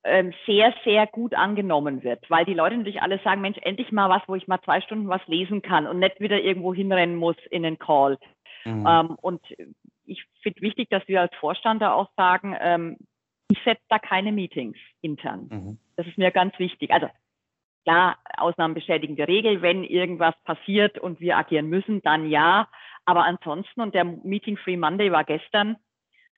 ähm, 0.03 0.33
sehr, 0.45 0.73
sehr 0.83 1.07
gut 1.07 1.33
angenommen 1.33 2.03
wird, 2.03 2.29
weil 2.29 2.43
die 2.43 2.53
Leute 2.53 2.75
natürlich 2.75 3.01
alle 3.01 3.19
sagen, 3.19 3.41
Mensch, 3.41 3.59
endlich 3.61 3.91
mal 3.91 4.09
was, 4.09 4.23
wo 4.27 4.35
ich 4.35 4.47
mal 4.47 4.61
zwei 4.61 4.81
Stunden 4.81 5.07
was 5.07 5.25
lesen 5.27 5.61
kann 5.61 5.87
und 5.87 5.99
nicht 5.99 6.19
wieder 6.19 6.41
irgendwo 6.41 6.73
hinrennen 6.73 7.15
muss 7.15 7.37
in 7.49 7.63
den 7.63 7.79
Call. 7.79 8.17
Mhm. 8.65 8.85
Ähm, 8.85 9.17
und 9.21 9.41
ich 10.05 10.25
finde 10.41 10.61
wichtig, 10.61 10.89
dass 10.89 11.07
wir 11.07 11.21
als 11.21 11.33
Vorstand 11.35 11.81
da 11.81 11.93
auch 11.93 12.09
sagen, 12.17 12.57
ähm, 12.59 12.97
ich 13.51 13.59
setze 13.63 13.83
da 13.89 13.99
keine 13.99 14.31
Meetings 14.31 14.77
intern. 15.01 15.47
Mhm. 15.51 15.77
Das 15.95 16.07
ist 16.07 16.17
mir 16.17 16.31
ganz 16.31 16.57
wichtig. 16.57 16.91
Also 16.91 17.07
klar, 17.83 18.17
Ausnahmen 18.37 18.73
bestätigen 18.73 19.15
die 19.15 19.23
Regel. 19.23 19.61
Wenn 19.61 19.83
irgendwas 19.83 20.35
passiert 20.43 20.97
und 20.97 21.19
wir 21.19 21.37
agieren 21.37 21.67
müssen, 21.67 22.01
dann 22.01 22.29
ja. 22.29 22.69
Aber 23.05 23.25
ansonsten, 23.25 23.81
und 23.81 23.93
der 23.93 24.05
Meeting 24.05 24.57
Free 24.57 24.77
Monday 24.77 25.11
war 25.11 25.23
gestern, 25.23 25.77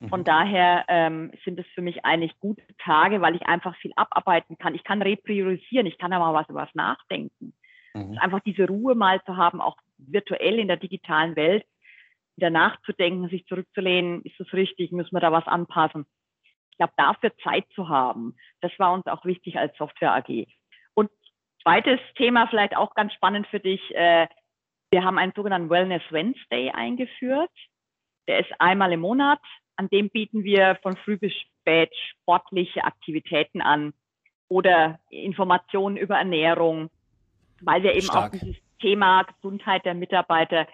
von 0.10 0.22
mhm. 0.22 0.26
daher 0.26 0.86
ähm, 0.88 1.32
sind 1.46 1.60
es 1.60 1.66
für 1.76 1.82
mich 1.82 2.04
eigentlich 2.04 2.38
gute 2.40 2.64
Tage, 2.80 3.22
weil 3.22 3.36
ich 3.36 3.44
einfach 3.44 3.76
viel 3.78 3.94
abarbeiten 3.96 4.58
kann. 4.58 4.76
Ich 4.76 4.84
kann 4.84 5.02
repriorisieren, 5.02 5.86
ich 5.86 5.98
kann 5.98 6.12
da 6.12 6.20
mal 6.20 6.34
was 6.34 6.50
über 6.50 6.62
was 6.62 6.76
nachdenken. 6.76 7.54
Mhm. 7.94 8.18
Einfach 8.18 8.42
diese 8.42 8.68
Ruhe 8.68 8.96
mal 8.96 9.24
zu 9.24 9.38
haben, 9.38 9.62
auch 9.62 9.78
virtuell 9.98 10.60
in 10.60 10.68
der 10.68 10.78
digitalen 10.78 11.36
Welt, 11.36 11.66
wieder 12.36 12.50
nachzudenken, 12.50 13.30
sich 13.30 13.46
zurückzulehnen, 13.46 14.24
ist 14.24 14.40
das 14.40 14.52
richtig, 14.54 14.92
müssen 14.92 15.16
wir 15.16 15.22
da 15.22 15.32
was 15.32 15.46
anpassen. 15.48 16.06
Ich 16.74 16.78
glaube, 16.78 16.94
dafür 16.98 17.32
Zeit 17.44 17.66
zu 17.76 17.88
haben, 17.88 18.36
das 18.62 18.72
war 18.78 18.94
uns 18.94 19.06
auch 19.08 19.24
wichtig 19.26 19.58
als 19.58 19.76
Software 19.78 20.14
AG. 20.16 20.48
Und 20.94 21.10
zweites 21.62 22.00
Thema, 22.16 22.48
vielleicht 22.48 22.76
auch 22.76 22.94
ganz 22.96 23.14
spannend 23.14 23.48
für 23.48 23.60
dich, 23.60 23.82
äh, 23.96 24.28
wir 24.92 25.04
haben 25.04 25.18
einen 25.18 25.34
sogenannten 25.36 25.70
Wellness 25.70 26.04
Wednesday 26.10 26.72
eingeführt. 26.72 27.52
Der 28.28 28.40
ist 28.40 28.52
einmal 28.60 28.92
im 28.92 29.00
Monat 29.00 29.40
an 29.76 29.90
dem 29.90 30.10
bieten 30.10 30.44
wir 30.44 30.78
von 30.82 30.96
früh 30.98 31.18
bis 31.18 31.34
spät 31.34 31.92
sportliche 32.12 32.84
Aktivitäten 32.84 33.62
an 33.62 33.94
oder 34.50 35.00
Informationen 35.10 35.98
über 35.98 36.18
Ernährung, 36.18 36.90
weil 37.62 37.84
wir 37.84 37.94
eben 37.94 38.04
Stark. 38.04 38.34
auch 38.34 38.40
dieses 38.40 38.58
Thema 38.80 39.24
Gesundheit 39.24 39.86
der 39.86 39.94
Mitarbeiter 39.94 40.68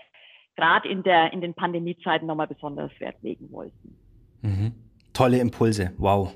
gerade 0.55 0.89
in, 0.89 1.03
der, 1.03 1.31
in 1.31 1.41
den 1.41 1.53
Pandemiezeiten 1.53 2.27
nochmal 2.27 2.47
besonders 2.47 2.91
Wert 2.99 3.21
legen 3.21 3.51
wollten. 3.51 3.97
Mhm. 4.41 4.73
Tolle 5.20 5.39
Impulse, 5.39 5.91
wow, 5.97 6.34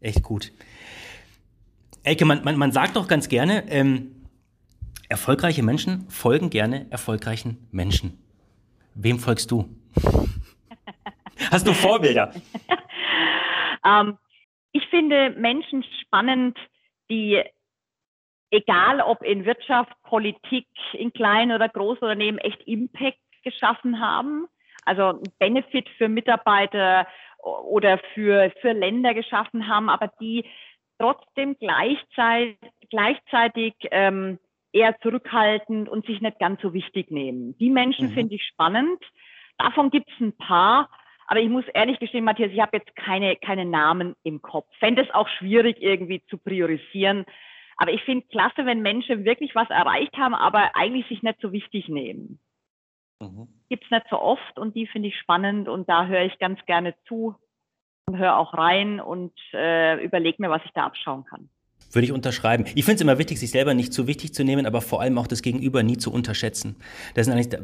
echt 0.00 0.22
gut. 0.22 0.50
Elke, 2.02 2.24
man, 2.24 2.42
man, 2.44 2.56
man 2.56 2.72
sagt 2.72 2.96
doch 2.96 3.08
ganz 3.08 3.28
gerne, 3.28 3.64
ähm, 3.68 4.26
erfolgreiche 5.10 5.62
Menschen 5.62 6.08
folgen 6.08 6.48
gerne 6.48 6.86
erfolgreichen 6.88 7.68
Menschen. 7.72 8.16
Wem 8.94 9.18
folgst 9.18 9.50
du? 9.50 9.68
Hast 11.50 11.66
du 11.66 11.74
Vorbilder? 11.74 12.32
ähm, 13.84 14.16
ich 14.72 14.86
finde 14.88 15.34
Menschen 15.36 15.84
spannend, 16.00 16.56
die, 17.10 17.42
egal 18.50 19.02
ob 19.02 19.22
in 19.22 19.44
Wirtschaft, 19.44 19.92
Politik, 20.04 20.68
in 20.94 21.12
kleinen 21.12 21.52
oder 21.52 21.68
großen 21.68 22.02
Unternehmen, 22.02 22.38
echt 22.38 22.62
Impact 22.62 23.18
geschaffen 23.44 24.00
haben. 24.00 24.46
Also 24.86 25.22
Benefit 25.38 25.86
für 25.98 26.08
Mitarbeiter 26.08 27.06
oder 27.46 27.98
für, 28.14 28.52
für 28.60 28.72
Länder 28.72 29.14
geschaffen 29.14 29.68
haben, 29.68 29.88
aber 29.88 30.10
die 30.20 30.44
trotzdem 30.98 31.56
gleichzeitig, 31.58 32.56
gleichzeitig 32.90 33.74
ähm, 33.90 34.38
eher 34.72 34.98
zurückhaltend 35.00 35.88
und 35.88 36.06
sich 36.06 36.20
nicht 36.20 36.38
ganz 36.38 36.60
so 36.60 36.72
wichtig 36.72 37.10
nehmen. 37.10 37.56
Die 37.58 37.70
Menschen 37.70 38.08
mhm. 38.08 38.12
finde 38.12 38.34
ich 38.34 38.44
spannend. 38.44 39.02
Davon 39.58 39.90
gibt 39.90 40.08
es 40.10 40.20
ein 40.20 40.36
paar, 40.36 40.90
aber 41.28 41.40
ich 41.40 41.48
muss 41.48 41.64
ehrlich 41.74 41.98
gestehen, 41.98 42.24
Matthias, 42.24 42.52
ich 42.52 42.60
habe 42.60 42.76
jetzt 42.76 42.94
keine, 42.94 43.36
keine 43.36 43.64
Namen 43.64 44.14
im 44.22 44.42
Kopf. 44.42 44.66
Fände 44.78 45.02
es 45.02 45.14
auch 45.14 45.28
schwierig, 45.28 45.78
irgendwie 45.80 46.22
zu 46.28 46.38
priorisieren. 46.38 47.24
Aber 47.78 47.92
ich 47.92 48.02
finde 48.02 48.26
klasse, 48.28 48.64
wenn 48.64 48.80
Menschen 48.80 49.24
wirklich 49.24 49.54
was 49.54 49.68
erreicht 49.70 50.16
haben, 50.16 50.34
aber 50.34 50.70
eigentlich 50.74 51.06
sich 51.08 51.22
nicht 51.22 51.40
so 51.40 51.52
wichtig 51.52 51.88
nehmen. 51.88 52.38
Mhm. 53.20 53.48
Gibt 53.68 53.84
es 53.84 53.90
nicht 53.90 54.06
so 54.10 54.20
oft 54.20 54.58
und 54.58 54.74
die 54.74 54.86
finde 54.86 55.08
ich 55.08 55.18
spannend 55.18 55.68
und 55.68 55.88
da 55.88 56.06
höre 56.06 56.22
ich 56.22 56.38
ganz 56.38 56.64
gerne 56.66 56.94
zu 57.08 57.34
und 58.06 58.18
höre 58.18 58.36
auch 58.36 58.54
rein 58.54 59.00
und 59.00 59.32
äh, 59.52 60.02
überlege 60.04 60.40
mir, 60.40 60.50
was 60.50 60.62
ich 60.64 60.72
da 60.72 60.84
abschauen 60.84 61.24
kann. 61.24 61.48
Würde 61.92 62.06
ich 62.06 62.12
unterschreiben. 62.12 62.64
Ich 62.74 62.84
finde 62.84 62.96
es 62.96 63.00
immer 63.00 63.18
wichtig, 63.18 63.38
sich 63.38 63.50
selber 63.50 63.72
nicht 63.72 63.92
zu 63.92 64.06
wichtig 64.06 64.34
zu 64.34 64.44
nehmen, 64.44 64.66
aber 64.66 64.80
vor 64.80 65.00
allem 65.00 65.18
auch 65.18 65.26
das 65.26 65.40
Gegenüber 65.42 65.82
nie 65.82 65.96
zu 65.96 66.12
unterschätzen. 66.12 66.76
Das 67.14 67.26
sind 67.26 67.34
eigentlich, 67.34 67.58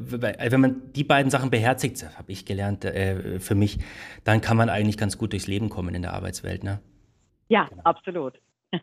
wenn 0.53 0.61
man 0.61 0.93
die 0.95 1.05
beiden 1.05 1.31
Sachen 1.31 1.51
beherzigt, 1.51 2.05
habe 2.17 2.33
ich 2.33 2.45
gelernt 2.45 2.85
äh, 2.85 3.41
für 3.41 3.55
mich, 3.55 3.79
dann 4.25 4.41
kann 4.41 4.57
man 4.57 4.71
eigentlich 4.71 4.97
ganz 4.97 5.19
gut 5.19 5.33
durchs 5.33 5.49
Leben 5.49 5.69
kommen 5.69 5.95
in 5.95 6.03
der 6.03 6.15
Arbeitswelt. 6.15 6.65
Ne? 6.65 6.81
Ja, 7.49 7.65
genau. 7.65 7.83
absolut. 7.83 8.41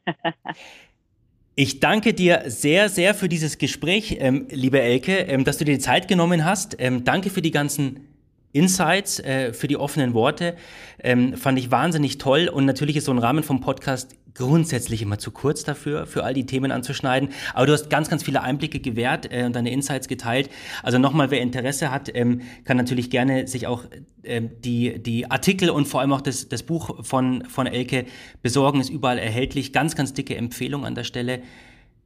Ich 1.61 1.81
danke 1.81 2.13
dir 2.13 2.43
sehr, 2.45 2.87
sehr 2.87 3.13
für 3.13 3.27
dieses 3.27 3.57
Gespräch, 3.57 4.15
ähm, 4.21 4.47
liebe 4.49 4.79
Elke, 4.79 5.17
ähm, 5.17 5.43
dass 5.43 5.57
du 5.57 5.65
dir 5.65 5.73
die 5.73 5.79
Zeit 5.79 6.07
genommen 6.07 6.45
hast. 6.45 6.77
Ähm, 6.79 7.03
danke 7.03 7.29
für 7.29 7.41
die 7.41 7.51
ganzen 7.51 8.07
Insights, 8.53 9.19
äh, 9.19 9.51
für 9.51 9.67
die 9.67 9.75
offenen 9.75 10.13
Worte. 10.13 10.55
Ähm, 11.03 11.35
fand 11.35 11.59
ich 11.59 11.69
wahnsinnig 11.69 12.17
toll. 12.17 12.47
Und 12.47 12.63
natürlich 12.63 12.95
ist 12.95 13.03
so 13.03 13.11
ein 13.11 13.17
Rahmen 13.17 13.43
vom 13.43 13.59
Podcast 13.59 14.15
grundsätzlich 14.33 15.01
immer 15.01 15.17
zu 15.17 15.31
kurz 15.31 15.63
dafür, 15.63 16.05
für 16.05 16.23
all 16.23 16.33
die 16.33 16.45
Themen 16.45 16.71
anzuschneiden. 16.71 17.29
Aber 17.53 17.65
du 17.65 17.73
hast 17.73 17.89
ganz, 17.89 18.09
ganz 18.09 18.23
viele 18.23 18.41
Einblicke 18.41 18.79
gewährt 18.79 19.31
äh, 19.31 19.43
und 19.45 19.55
deine 19.55 19.71
Insights 19.71 20.07
geteilt. 20.07 20.49
Also 20.83 20.97
nochmal, 20.97 21.31
wer 21.31 21.41
Interesse 21.41 21.91
hat, 21.91 22.09
ähm, 22.13 22.41
kann 22.65 22.77
natürlich 22.77 23.09
gerne 23.09 23.47
sich 23.47 23.67
auch 23.67 23.85
ähm, 24.23 24.51
die, 24.61 25.01
die 25.01 25.29
Artikel 25.29 25.69
und 25.69 25.87
vor 25.87 26.01
allem 26.01 26.13
auch 26.13 26.21
das, 26.21 26.49
das 26.49 26.63
Buch 26.63 27.03
von, 27.05 27.45
von 27.45 27.67
Elke 27.67 28.05
besorgen. 28.41 28.79
Ist 28.79 28.89
überall 28.89 29.17
erhältlich. 29.17 29.73
Ganz, 29.73 29.95
ganz 29.95 30.13
dicke 30.13 30.35
Empfehlung 30.35 30.85
an 30.85 30.95
der 30.95 31.03
Stelle. 31.03 31.41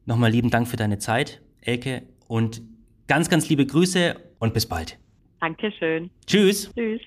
Nochmal 0.06 0.32
lieben 0.32 0.50
Dank 0.50 0.68
für 0.68 0.78
deine 0.78 1.00
Zeit, 1.00 1.42
Elke. 1.62 2.04
Und 2.28 2.62
ganz, 3.08 3.30
ganz 3.30 3.50
liebe 3.50 3.66
Grüße 3.66 4.16
und 4.40 4.54
bis 4.54 4.66
bald. 4.66 4.98
Dankeschön. 5.40 6.10
Tschüss. 6.26 6.72
Tschüss. 6.74 7.02